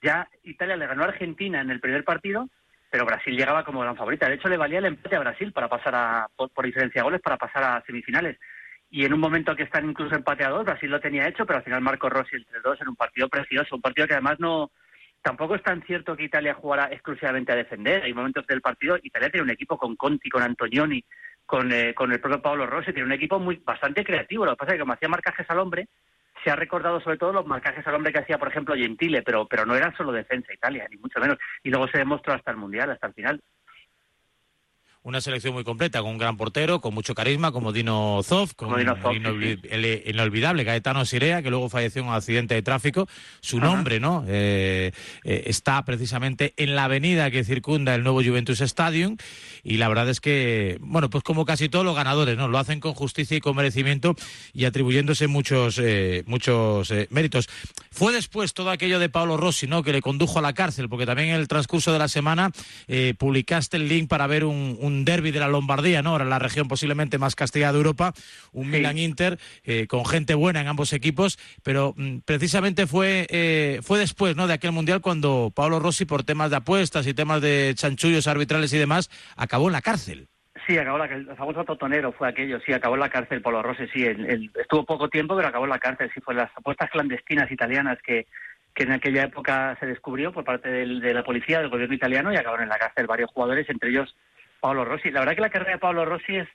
Ya 0.00 0.28
Italia 0.44 0.76
le 0.76 0.86
ganó 0.86 1.02
a 1.02 1.08
Argentina 1.08 1.60
en 1.60 1.70
el 1.70 1.80
primer 1.80 2.04
partido, 2.04 2.48
pero 2.90 3.04
Brasil 3.04 3.36
llegaba 3.36 3.64
como 3.64 3.80
gran 3.80 3.96
favorita. 3.96 4.28
De 4.28 4.36
hecho, 4.36 4.48
le 4.48 4.56
valía 4.56 4.78
el 4.78 4.86
empate 4.86 5.16
a 5.16 5.20
Brasil 5.20 5.52
para 5.52 5.68
pasar 5.68 5.94
a, 5.96 6.28
por, 6.36 6.50
por 6.50 6.64
diferencia 6.64 7.00
de 7.00 7.04
goles 7.04 7.20
para 7.20 7.36
pasar 7.36 7.64
a 7.64 7.82
semifinales. 7.84 8.38
Y 8.90 9.04
en 9.04 9.12
un 9.12 9.20
momento 9.20 9.54
que 9.54 9.64
están 9.64 9.88
incluso 9.88 10.14
empate 10.14 10.44
a 10.44 10.50
dos, 10.50 10.64
Brasil 10.64 10.90
lo 10.90 11.00
tenía 11.00 11.28
hecho, 11.28 11.44
pero 11.44 11.58
al 11.58 11.64
final 11.64 11.82
Marco 11.82 12.08
Rossi 12.08 12.36
el 12.36 12.46
3-2 12.46 12.82
en 12.82 12.88
un 12.88 12.96
partido 12.96 13.28
precioso, 13.28 13.76
un 13.76 13.82
partido 13.82 14.06
que 14.06 14.14
además 14.14 14.40
no 14.40 14.70
tampoco 15.20 15.56
es 15.56 15.62
tan 15.62 15.82
cierto 15.82 16.16
que 16.16 16.24
Italia 16.24 16.54
jugara 16.54 16.88
exclusivamente 16.90 17.52
a 17.52 17.56
defender. 17.56 18.02
Hay 18.02 18.14
momentos 18.14 18.46
del 18.46 18.62
partido, 18.62 18.98
Italia 19.02 19.30
tiene 19.30 19.44
un 19.44 19.50
equipo 19.50 19.76
con 19.76 19.96
Conti, 19.96 20.30
con 20.30 20.42
Antonioni, 20.42 21.04
con, 21.44 21.70
eh, 21.72 21.94
con 21.94 22.12
el 22.12 22.20
propio 22.20 22.40
Paolo 22.40 22.66
Rossi, 22.66 22.92
tiene 22.92 23.06
un 23.06 23.12
equipo 23.12 23.38
muy 23.38 23.56
bastante 23.56 24.04
creativo. 24.04 24.44
Lo 24.44 24.52
que 24.52 24.56
pasa 24.56 24.72
es 24.72 24.76
que 24.76 24.80
como 24.80 24.92
hacía 24.94 25.08
marcajes 25.08 25.48
al 25.50 25.58
hombre, 25.58 25.88
se 26.44 26.50
ha 26.50 26.56
recordado 26.56 27.00
sobre 27.00 27.18
todo 27.18 27.32
los 27.32 27.46
marcajes 27.46 27.86
al 27.86 27.94
hombre 27.94 28.12
que 28.12 28.20
hacía, 28.20 28.38
por 28.38 28.48
ejemplo, 28.48 28.74
Gentile, 28.74 29.22
pero, 29.22 29.46
pero 29.46 29.66
no 29.66 29.74
era 29.74 29.94
solo 29.96 30.12
defensa 30.12 30.52
Italia, 30.52 30.86
ni 30.90 30.96
mucho 30.96 31.20
menos. 31.20 31.36
Y 31.62 31.70
luego 31.70 31.88
se 31.88 31.98
demostró 31.98 32.34
hasta 32.34 32.50
el 32.50 32.56
Mundial, 32.56 32.90
hasta 32.90 33.08
el 33.08 33.14
final. 33.14 33.42
Una 35.02 35.20
selección 35.20 35.54
muy 35.54 35.64
completa, 35.64 36.02
con 36.02 36.10
un 36.10 36.18
gran 36.18 36.36
portero, 36.36 36.80
con 36.80 36.92
mucho 36.92 37.14
carisma, 37.14 37.52
como 37.52 37.72
Dino 37.72 38.20
Zoff, 38.24 38.54
con 38.54 38.68
Como 38.68 38.78
Dino 38.78 38.96
Zoff, 38.96 39.14
el, 39.14 39.60
sí, 39.60 39.68
el 39.70 40.02
inolvidable 40.06 40.64
Gaetano 40.64 41.04
Sirea, 41.04 41.40
que 41.40 41.50
luego 41.50 41.68
falleció 41.68 42.02
en 42.02 42.08
un 42.08 42.14
accidente 42.14 42.54
de 42.54 42.62
tráfico. 42.62 43.08
Su 43.40 43.60
nombre, 43.60 44.00
¿no? 44.00 44.24
Eh, 44.26 44.92
eh, 45.24 45.42
está 45.46 45.82
precisamente 45.84 46.52
en 46.56 46.74
la 46.74 46.84
avenida 46.84 47.30
que 47.30 47.44
circunda 47.44 47.94
el 47.94 48.02
nuevo 48.02 48.22
Juventus 48.22 48.60
Stadium. 48.60 49.16
Y 49.62 49.76
la 49.76 49.88
verdad 49.88 50.08
es 50.08 50.20
que, 50.20 50.78
bueno, 50.80 51.10
pues 51.10 51.22
como 51.22 51.44
casi 51.44 51.68
todos 51.68 51.84
los 51.84 51.94
ganadores, 51.94 52.36
¿no? 52.36 52.48
Lo 52.48 52.58
hacen 52.58 52.80
con 52.80 52.94
justicia 52.94 53.36
y 53.36 53.40
con 53.40 53.56
merecimiento 53.56 54.14
y 54.52 54.64
atribuyéndose 54.64 55.26
muchos, 55.26 55.78
eh, 55.82 56.22
muchos 56.26 56.90
eh, 56.90 57.06
méritos. 57.10 57.48
Fue 57.90 58.12
después 58.12 58.52
todo 58.52 58.70
aquello 58.70 58.98
de 58.98 59.08
Paolo 59.08 59.36
Rossi, 59.36 59.66
¿no? 59.66 59.82
Que 59.82 59.92
le 59.92 60.02
condujo 60.02 60.38
a 60.38 60.42
la 60.42 60.52
cárcel, 60.52 60.88
porque 60.88 61.06
también 61.06 61.30
en 61.30 61.36
el 61.36 61.48
transcurso 61.48 61.92
de 61.92 61.98
la 61.98 62.08
semana 62.08 62.50
eh, 62.88 63.14
publicaste 63.16 63.76
el 63.76 63.88
link 63.88 64.08
para 64.08 64.26
ver 64.26 64.44
un, 64.44 64.76
un 64.80 64.87
derby 65.04 65.30
de 65.30 65.40
la 65.40 65.48
Lombardía, 65.48 66.02
¿no? 66.02 66.10
Ahora 66.10 66.24
la 66.24 66.38
región 66.38 66.68
posiblemente 66.68 67.18
más 67.18 67.34
castigada 67.34 67.72
de 67.72 67.78
Europa, 67.78 68.12
un 68.52 68.70
Milan-Inter 68.70 69.38
eh, 69.64 69.86
con 69.86 70.04
gente 70.04 70.34
buena 70.34 70.60
en 70.60 70.68
ambos 70.68 70.92
equipos, 70.92 71.38
pero 71.62 71.94
mm, 71.96 72.18
precisamente 72.24 72.86
fue, 72.86 73.26
eh, 73.30 73.80
fue 73.82 73.98
después, 73.98 74.36
¿no? 74.36 74.46
De 74.46 74.54
aquel 74.54 74.72
mundial 74.72 75.00
cuando 75.00 75.52
Paolo 75.54 75.78
Rossi, 75.80 76.04
por 76.04 76.22
temas 76.24 76.50
de 76.50 76.56
apuestas 76.56 77.06
y 77.06 77.14
temas 77.14 77.40
de 77.40 77.72
chanchullos 77.74 78.26
arbitrales 78.26 78.72
y 78.72 78.78
demás, 78.78 79.10
acabó 79.36 79.66
en 79.68 79.72
la 79.72 79.82
cárcel. 79.82 80.28
Sí, 80.66 80.76
acabó 80.76 80.98
la, 80.98 81.06
el 81.06 81.26
famoso 81.36 81.64
totonero 81.64 82.12
fue 82.12 82.28
aquello, 82.28 82.58
sí, 82.66 82.72
acabó 82.74 82.94
en 82.94 83.00
la 83.00 83.08
cárcel 83.08 83.40
Polo 83.40 83.62
Rossi, 83.62 83.86
sí, 83.94 84.04
el- 84.04 84.26
el- 84.26 84.50
estuvo 84.60 84.84
poco 84.84 85.08
tiempo, 85.08 85.34
pero 85.34 85.48
acabó 85.48 85.64
en 85.64 85.70
la 85.70 85.78
cárcel, 85.78 86.10
sí, 86.12 86.20
fue 86.20 86.34
las 86.34 86.50
apuestas 86.54 86.90
clandestinas 86.90 87.50
italianas 87.50 87.96
que, 88.04 88.26
que 88.74 88.82
en 88.82 88.92
aquella 88.92 89.22
época 89.24 89.76
se 89.80 89.86
descubrió 89.86 90.30
por 90.32 90.44
parte 90.44 90.68
del- 90.68 91.00
de 91.00 91.14
la 91.14 91.24
policía, 91.24 91.60
del 91.60 91.70
gobierno 91.70 91.94
italiano, 91.94 92.32
y 92.32 92.36
acabaron 92.36 92.64
en 92.64 92.68
la 92.68 92.78
cárcel 92.78 93.06
varios 93.06 93.30
jugadores, 93.30 93.66
entre 93.70 93.88
ellos 93.90 94.14
Paolo 94.60 94.84
Rossi. 94.84 95.10
La 95.10 95.20
verdad 95.20 95.34
que 95.34 95.40
la 95.40 95.50
carrera 95.50 95.72
de 95.72 95.78
Paolo 95.78 96.04
Rossi 96.04 96.36
es, 96.36 96.48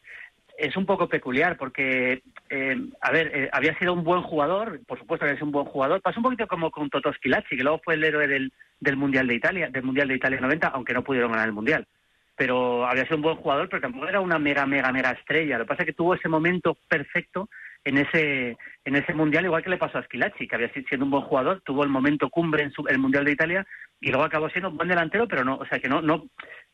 es 0.58 0.76
un 0.78 0.86
poco 0.86 1.08
peculiar, 1.08 1.58
porque, 1.58 2.22
eh, 2.50 2.78
a 3.02 3.12
ver, 3.12 3.32
eh, 3.34 3.50
había 3.52 3.78
sido 3.80 3.94
un 3.94 4.04
buen 4.04 4.22
jugador, 4.22 4.80
por 4.86 5.00
supuesto 5.00 5.26
había 5.26 5.36
sido 5.36 5.48
un 5.48 5.52
buen 5.52 5.66
jugador, 5.66 6.02
pasó 6.02 6.20
un 6.20 6.24
poquito 6.24 6.48
como 6.48 6.72
con 6.72 6.90
Toto 6.90 7.12
Schilacci, 7.14 7.58
que 7.58 7.64
luego 7.64 7.82
fue 7.84 7.96
el 7.96 8.04
héroe 8.04 8.28
del, 8.28 8.52
del 8.80 8.98
Mundial 8.98 9.28
de 9.28 9.36
Italia, 9.36 9.70
del 9.70 9.84
Mundial 9.84 10.08
de 10.08 10.16
Italia 10.16 10.40
90, 10.40 10.68
aunque 10.68 10.94
no 10.94 11.04
pudieron 11.04 11.32
ganar 11.32 11.48
el 11.48 11.54
Mundial 11.54 11.88
pero 12.36 12.86
había 12.86 13.04
sido 13.04 13.18
un 13.18 13.22
buen 13.22 13.36
jugador, 13.36 13.70
pero 13.70 13.82
tampoco 13.82 14.08
era 14.08 14.20
una 14.20 14.40
mega, 14.40 14.66
mega, 14.66 14.92
mega 14.92 15.12
estrella. 15.12 15.58
Lo 15.58 15.66
que 15.66 15.70
pasa 15.70 15.84
es 15.84 15.88
que 15.88 15.94
tuvo 15.94 16.16
ese 16.16 16.30
momento 16.30 16.76
perfecto 16.88 17.50
en 17.86 17.98
ese 17.98 18.58
en 18.86 18.96
ese 18.96 19.14
mundial, 19.14 19.46
igual 19.46 19.64
que 19.64 19.70
le 19.70 19.78
pasó 19.78 19.98
a 19.98 20.04
Schilacci, 20.04 20.48
que 20.48 20.56
había 20.56 20.72
sido 20.74 21.04
un 21.06 21.12
buen 21.12 21.24
jugador, 21.24 21.62
tuvo 21.66 21.84
el 21.84 21.90
momento 21.90 22.30
cumbre 22.30 22.64
en 22.64 22.72
su- 22.72 22.86
el 22.88 23.00
mundial 23.00 23.24
de 23.26 23.32
Italia 23.32 23.66
y 24.02 24.10
luego 24.10 24.24
acabó 24.26 24.50
siendo 24.50 24.70
un 24.70 24.78
buen 24.78 24.90
delantero, 24.90 25.28
pero 25.28 25.44
no, 25.46 25.56
o 25.56 25.66
sea 25.66 25.80
que 25.80 25.88
no, 25.88 26.02
no, 26.02 26.26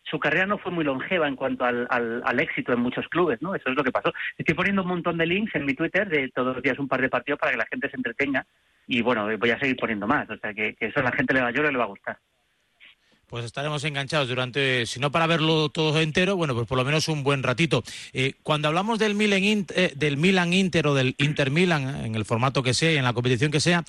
su 0.04 0.18
carrera 0.20 0.46
no 0.48 0.58
fue 0.58 0.72
muy 0.72 0.84
longeva 0.84 1.28
en 1.28 1.36
cuanto 1.36 1.66
al, 1.66 1.86
al, 1.92 2.22
al 2.26 2.40
éxito 2.40 2.74
en 2.74 2.80
muchos 2.80 3.08
clubes, 3.10 3.40
¿no? 3.42 3.54
Eso 3.54 3.70
es 3.70 3.76
lo 3.76 3.84
que 3.84 3.92
pasó. 3.92 4.12
Estoy 4.38 4.56
poniendo 4.56 4.82
un 4.82 4.88
montón 4.88 5.18
de 5.18 5.26
links 5.28 5.54
en 5.56 5.66
mi 5.66 5.74
Twitter 5.76 6.08
de 6.10 6.30
todos 6.30 6.56
los 6.56 6.64
días 6.64 6.80
un 6.80 6.88
par 6.88 7.02
de 7.02 7.10
partidos 7.10 7.40
para 7.40 7.52
que 7.52 7.58
la 7.60 7.68
gente 7.68 7.90
se 7.90 7.98
entretenga 7.98 8.46
y 8.88 9.02
bueno, 9.04 9.28
voy 9.38 9.52
a 9.52 9.60
seguir 9.60 9.78
poniendo 9.78 10.08
más, 10.08 10.28
o 10.32 10.38
sea 10.38 10.52
que, 10.54 10.76
eso 10.80 11.00
a 11.00 11.04
la 11.04 11.12
gente 11.12 11.34
le 11.36 11.42
va, 11.42 11.52
yo 11.52 11.62
le 11.62 11.78
va 11.78 11.84
a 11.84 11.88
gustar. 11.88 12.18
Pues 13.30 13.46
estaremos 13.46 13.84
enganchados 13.84 14.28
durante, 14.28 14.88
si 14.88 15.00
no 15.00 15.12
para 15.12 15.28
verlo 15.28 15.70
todo 15.70 16.02
entero, 16.02 16.36
bueno, 16.36 16.56
pues 16.56 16.66
por 16.66 16.80
lo 16.80 16.84
menos 16.84 17.08
un 17.10 17.24
buen 17.24 17.44
ratito. 17.44 17.84
Eh, 18.12 18.34
cuando 18.42 18.68
hablamos 18.68 18.98
del 18.98 19.14
Milan, 19.14 19.42
Int- 19.44 19.72
eh, 19.76 19.94
del 19.96 20.18
Milan 20.18 20.52
Inter 20.52 20.88
o 20.88 20.96
del 20.96 21.14
Inter 21.20 21.52
Milan, 21.52 21.88
eh, 21.88 22.08
en 22.08 22.16
el 22.16 22.26
formato 22.26 22.64
que 22.64 22.74
sea 22.74 22.92
y 22.92 22.98
en 22.98 23.04
la 23.04 23.14
competición 23.14 23.52
que 23.52 23.60
sea, 23.60 23.84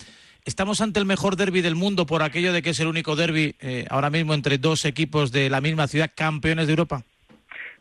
¿estamos 0.45 0.83
ante 0.83 1.01
el 1.01 1.07
mejor 1.07 1.37
derby 1.37 1.63
del 1.63 1.75
mundo 1.75 2.05
por 2.05 2.23
aquello 2.23 2.53
de 2.53 2.61
que 2.61 2.71
es 2.71 2.81
el 2.81 2.87
único 2.87 3.17
derby 3.17 3.57
ahora 3.89 4.11
mismo 4.11 4.35
entre 4.35 4.59
dos 4.59 4.85
equipos 4.85 5.33
de 5.33 5.49
la 5.49 5.63
misma 5.63 5.89
ciudad 5.89 6.11
campeones 6.15 6.67
de 6.67 6.75
Europa? 6.75 7.03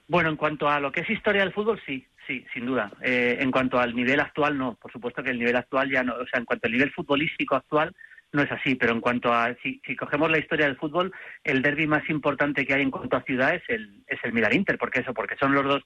Bueno, 0.07 0.29
en 0.29 0.37
cuanto 0.37 0.69
a 0.69 0.79
lo 0.79 0.93
que 0.93 1.01
es 1.01 1.09
historia 1.09 1.41
del 1.41 1.51
fútbol, 1.51 1.81
sí, 1.85 2.05
sí, 2.25 2.45
sin 2.53 2.65
duda. 2.67 2.89
En 3.01 3.51
cuanto 3.51 3.79
al 3.79 3.93
nivel 3.93 4.21
actual, 4.21 4.57
no. 4.57 4.75
Por 4.75 4.91
supuesto 4.93 5.21
que 5.21 5.31
el 5.31 5.39
nivel 5.39 5.57
actual 5.57 5.91
ya 5.91 6.03
no, 6.03 6.13
o 6.13 6.25
sea, 6.25 6.39
en 6.39 6.45
cuanto 6.45 6.67
al 6.67 6.71
nivel 6.73 6.91
futbolístico 6.91 7.55
actual, 7.55 7.93
no 8.31 8.41
es 8.41 8.51
así. 8.51 8.75
Pero 8.75 8.93
en 8.93 9.01
cuanto 9.01 9.33
a, 9.33 9.55
si, 9.63 9.81
si 9.85 9.95
cogemos 9.95 10.29
la 10.29 10.39
historia 10.39 10.65
del 10.65 10.77
fútbol, 10.77 11.11
el 11.43 11.61
derby 11.61 11.87
más 11.87 12.07
importante 12.09 12.65
que 12.65 12.73
hay 12.73 12.81
en 12.81 12.91
cuanto 12.91 13.17
a 13.17 13.23
ciudad 13.23 13.55
es 13.55 13.63
el, 13.67 14.03
es 14.07 14.19
el 14.23 14.33
Milan 14.33 14.53
Inter. 14.53 14.77
¿Por 14.77 14.91
qué 14.91 15.01
eso? 15.01 15.13
Porque 15.13 15.35
son 15.37 15.53
los 15.53 15.63
dos, 15.63 15.83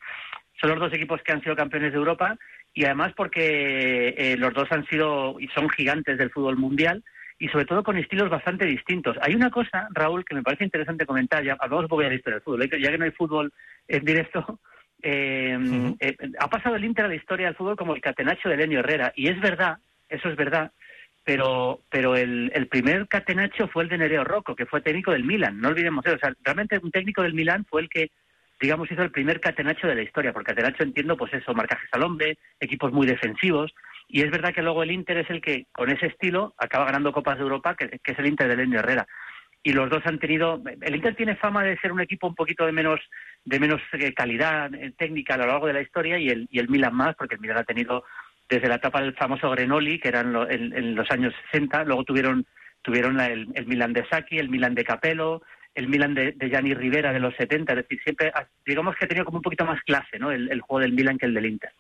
son 0.60 0.72
los 0.72 0.80
dos 0.80 0.94
equipos 0.94 1.22
que 1.24 1.32
han 1.32 1.42
sido 1.42 1.56
campeones 1.56 1.92
de 1.92 1.98
Europa 1.98 2.38
y 2.74 2.86
además 2.86 3.14
porque 3.16 4.16
eh, 4.18 4.36
los 4.38 4.54
dos 4.54 4.72
han 4.72 4.86
sido 4.88 5.40
y 5.40 5.48
son 5.50 5.70
gigantes 5.70 6.18
del 6.18 6.32
fútbol 6.32 6.58
mundial 6.58 7.04
y 7.40 7.50
sobre 7.50 7.66
todo 7.66 7.84
con 7.84 7.98
estilos 7.98 8.30
bastante 8.30 8.66
distintos. 8.66 9.18
Hay 9.22 9.36
una 9.36 9.50
cosa, 9.50 9.88
Raúl, 9.92 10.24
que 10.24 10.36
me 10.36 10.44
parece 10.44 10.64
interesante 10.64 11.06
comentar, 11.06 11.44
ya 11.44 11.58
hablamos 11.60 11.84
un 11.84 11.90
poco 11.90 12.02
de 12.02 12.10
la 12.10 12.16
historia 12.16 12.36
del 12.36 12.44
fútbol, 12.44 12.64
¿eh? 12.64 12.70
ya 12.80 12.90
que 12.90 12.98
no 12.98 13.06
hay 13.06 13.12
fútbol 13.12 13.52
en 13.88 14.06
directo, 14.06 14.60
eh, 15.02 15.94
eh, 16.00 16.16
ha 16.40 16.48
pasado 16.48 16.78
el 16.78 16.86
Inter 16.86 17.06
a 17.06 17.10
la 17.10 17.16
historia 17.16 17.48
del 17.48 17.56
fútbol 17.56 17.76
como 17.76 17.96
el 17.96 18.02
catenacho 18.02 18.48
de 18.48 18.58
Lenio 18.58 18.80
Herrera. 18.80 19.12
Y 19.16 19.28
es 19.28 19.40
verdad, 19.42 19.78
eso 20.08 20.30
es 20.30 20.36
verdad, 20.36 20.72
pero, 21.24 21.82
pero 21.90 22.16
el, 22.16 22.52
el 22.54 22.68
primer 22.68 23.08
catenacho 23.08 23.68
fue 23.68 23.84
el 23.84 23.90
de 23.90 23.98
Nereo 23.98 24.24
Rocco, 24.24 24.56
que 24.56 24.66
fue 24.66 24.82
técnico 24.82 25.12
del 25.12 25.24
Milan. 25.24 25.60
No 25.60 25.70
olvidemos 25.70 26.06
eso. 26.06 26.16
O 26.16 26.20
sea, 26.20 26.34
realmente 26.44 26.80
un 26.82 26.92
técnico 26.92 27.22
del 27.22 27.34
Milan 27.34 27.66
fue 27.66 27.82
el 27.82 27.90
que, 27.90 28.12
digamos, 28.60 28.92
hizo 28.92 29.02
el 29.02 29.12
primer 29.12 29.40
catenacho 29.40 29.88
de 29.88 29.96
la 29.96 30.02
historia. 30.02 30.34
Por 30.34 30.44
catenacho 30.44 30.84
entiendo, 30.84 31.16
pues 31.16 31.34
eso, 31.34 31.54
marcajes 31.54 31.90
al 31.94 32.04
hombre, 32.04 32.38
equipos 32.60 32.92
muy 32.92 33.08
defensivos. 33.08 33.74
Y 34.10 34.22
es 34.22 34.32
verdad 34.32 34.54
que 34.54 34.62
luego 34.62 34.84
el 34.84 34.92
Inter 34.92 35.18
es 35.18 35.30
el 35.30 35.42
que, 35.42 35.66
con 35.72 35.90
ese 35.90 36.08
estilo, 36.08 36.54
acaba 36.58 36.86
ganando 36.86 37.14
Copas 37.14 37.38
de 37.38 37.44
Europa, 37.44 37.76
que, 37.76 38.00
que 38.04 38.12
es 38.12 38.20
el 38.20 38.28
Inter 38.28 38.50
de 38.50 38.58
Lenio 38.58 38.80
Herrera 38.80 39.08
y 39.64 39.72
los 39.72 39.90
dos 39.90 40.06
han 40.06 40.20
tenido 40.20 40.62
el 40.82 40.96
Inter 40.96 41.16
tiene 41.16 41.38
fama 41.38 41.64
de 41.64 41.78
ser 41.78 41.94
un 41.94 42.02
equipo 42.02 42.28
un 42.28 42.36
poquito 42.36 42.66
de 42.66 42.74
menos 42.74 43.00
de 43.46 43.60
menos 43.60 43.82
eh, 43.94 44.14
calidad 44.14 44.74
eh, 44.76 44.94
técnica 44.98 45.36
a 45.36 45.38
lo 45.38 45.48
largo 45.48 45.68
de 45.68 45.74
la 45.74 45.82
historia 45.82 46.20
y 46.20 46.28
el 46.28 46.48
y 46.52 46.60
el 46.60 46.68
Milan 46.68 46.94
más 46.94 47.16
porque 47.16 47.36
el 47.36 47.42
Milan 47.42 47.60
ha 47.60 47.64
tenido 47.64 48.04
desde 48.50 48.68
la 48.68 48.76
etapa 48.76 49.02
del 49.02 49.16
famoso 49.16 49.50
Grenoli 49.50 50.00
que 50.00 50.10
eran 50.10 50.34
lo, 50.34 50.50
en, 50.50 50.96
los 50.96 51.10
años 51.12 51.34
60 51.52 51.84
luego 51.86 52.04
tuvieron 52.04 52.46
tuvieron 52.82 53.20
el, 53.20 53.48
el, 53.54 53.66
Milan 53.66 53.94
de 53.94 54.06
Sacchi 54.08 54.38
el 54.38 54.50
Milan 54.50 54.76
de 54.76 54.84
Capello 54.84 55.42
el 55.76 55.88
Milan 55.88 56.14
de, 56.14 56.34
de 56.34 56.50
Gianni 56.50 56.74
Rivera 56.74 57.14
de 57.14 57.20
los 57.20 57.36
70 57.36 57.74
es 57.74 57.78
decir 57.78 58.00
siempre 58.04 58.32
digamos 58.66 58.96
que 58.96 59.06
ha 59.06 59.08
tenido 59.08 59.26
como 59.26 59.38
un 59.38 59.44
poquito 59.44 59.66
más 59.66 59.82
clase 59.84 60.20
no 60.20 60.32
el, 60.32 60.52
el 60.52 60.62
juego 60.62 60.82
del 60.82 60.94
Milan 60.94 61.18
que 61.18 61.26
el 61.26 61.34
del 61.34 61.46
Inter 61.46 61.72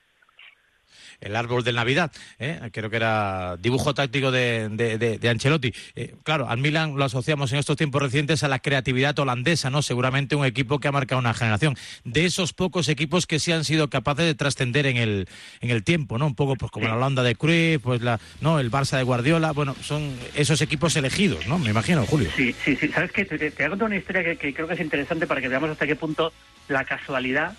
el 1.23 1.35
árbol 1.35 1.63
de 1.63 1.73
Navidad, 1.73 2.11
¿eh? 2.39 2.59
creo 2.71 2.89
que 2.89 2.97
era 2.97 3.57
dibujo 3.57 3.93
táctico 3.93 4.31
de, 4.31 4.69
de, 4.69 4.97
de, 4.97 5.17
de 5.17 5.29
Ancelotti. 5.29 5.73
Eh, 5.95 6.15
claro, 6.23 6.49
al 6.49 6.59
Milan 6.59 6.95
lo 6.95 7.05
asociamos 7.05 7.51
en 7.53 7.59
estos 7.59 7.77
tiempos 7.77 8.01
recientes 8.01 8.43
a 8.43 8.47
la 8.47 8.59
creatividad 8.59 9.17
holandesa, 9.17 9.69
¿no? 9.69 9.81
Seguramente 9.81 10.35
un 10.35 10.45
equipo 10.45 10.79
que 10.79 10.87
ha 10.87 10.91
marcado 10.91 11.19
una 11.19 11.33
generación. 11.33 11.75
De 12.03 12.25
esos 12.25 12.53
pocos 12.53 12.89
equipos 12.89 13.25
que 13.25 13.39
sí 13.39 13.51
han 13.51 13.63
sido 13.63 13.89
capaces 13.89 14.25
de 14.25 14.35
trascender 14.35 14.85
en 14.85 14.97
el, 14.97 15.27
en 15.61 15.69
el 15.69 15.83
tiempo, 15.83 16.17
¿no? 16.17 16.27
Un 16.27 16.35
poco 16.35 16.55
pues 16.55 16.71
como 16.71 16.87
la 16.87 16.95
Holanda 16.95 17.23
de 17.23 17.35
Cruyff, 17.35 17.81
pues 17.81 18.01
la, 18.01 18.19
¿no? 18.41 18.59
El 18.59 18.71
Barça 18.71 18.97
de 18.97 19.03
Guardiola, 19.03 19.51
bueno, 19.51 19.75
son 19.81 20.13
esos 20.35 20.61
equipos 20.61 20.95
elegidos, 20.95 21.47
¿no? 21.47 21.57
Me 21.59 21.69
imagino, 21.69 22.05
Julio. 22.05 22.29
Sí, 22.35 22.55
sí, 22.63 22.75
sí. 22.75 22.89
¿Sabes 22.89 23.11
qué? 23.11 23.25
Te, 23.25 23.51
contar 23.51 23.87
una 23.87 23.97
historia 23.97 24.23
que, 24.23 24.37
que 24.37 24.53
creo 24.53 24.67
que 24.67 24.73
es 24.73 24.79
interesante 24.79 25.27
para 25.27 25.41
que 25.41 25.47
veamos 25.47 25.69
hasta 25.69 25.87
qué 25.87 25.95
punto 25.95 26.33
la 26.67 26.85
casualidad 26.85 27.55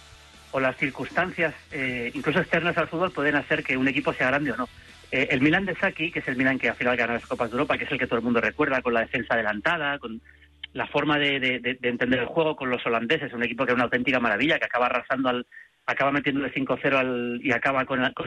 o 0.54 0.60
las 0.60 0.76
circunstancias, 0.76 1.52
eh, 1.72 2.12
incluso 2.14 2.38
externas 2.38 2.78
al 2.78 2.86
fútbol, 2.86 3.10
pueden 3.10 3.34
hacer 3.34 3.64
que 3.64 3.76
un 3.76 3.88
equipo 3.88 4.12
sea 4.12 4.28
grande 4.28 4.52
o 4.52 4.56
no. 4.56 4.68
Eh, 5.10 5.26
el 5.32 5.40
Milan 5.40 5.64
de 5.64 5.74
Saki, 5.74 6.12
que 6.12 6.20
es 6.20 6.28
el 6.28 6.36
Milan 6.36 6.60
que 6.60 6.68
al 6.68 6.76
final 6.76 6.96
gana 6.96 7.14
las 7.14 7.26
Copas 7.26 7.50
de 7.50 7.54
Europa, 7.54 7.76
que 7.76 7.86
es 7.86 7.90
el 7.90 7.98
que 7.98 8.06
todo 8.06 8.20
el 8.20 8.24
mundo 8.24 8.40
recuerda, 8.40 8.80
con 8.80 8.94
la 8.94 9.00
defensa 9.00 9.34
adelantada, 9.34 9.98
con 9.98 10.20
la 10.72 10.86
forma 10.86 11.18
de, 11.18 11.40
de, 11.40 11.58
de, 11.58 11.74
de 11.74 11.88
entender 11.88 12.20
el 12.20 12.26
juego 12.26 12.54
con 12.54 12.70
los 12.70 12.86
holandeses, 12.86 13.32
un 13.32 13.42
equipo 13.42 13.66
que 13.66 13.72
es 13.72 13.74
una 13.74 13.84
auténtica 13.84 14.20
maravilla, 14.20 14.60
que 14.60 14.66
acaba 14.66 14.86
arrasando 14.86 15.28
al, 15.28 15.46
acaba 15.86 16.12
metiéndole 16.12 16.54
5-0 16.54 16.94
al, 16.94 17.40
y 17.42 17.50
acaba 17.50 17.84
con, 17.84 18.00
la, 18.00 18.12
con 18.12 18.22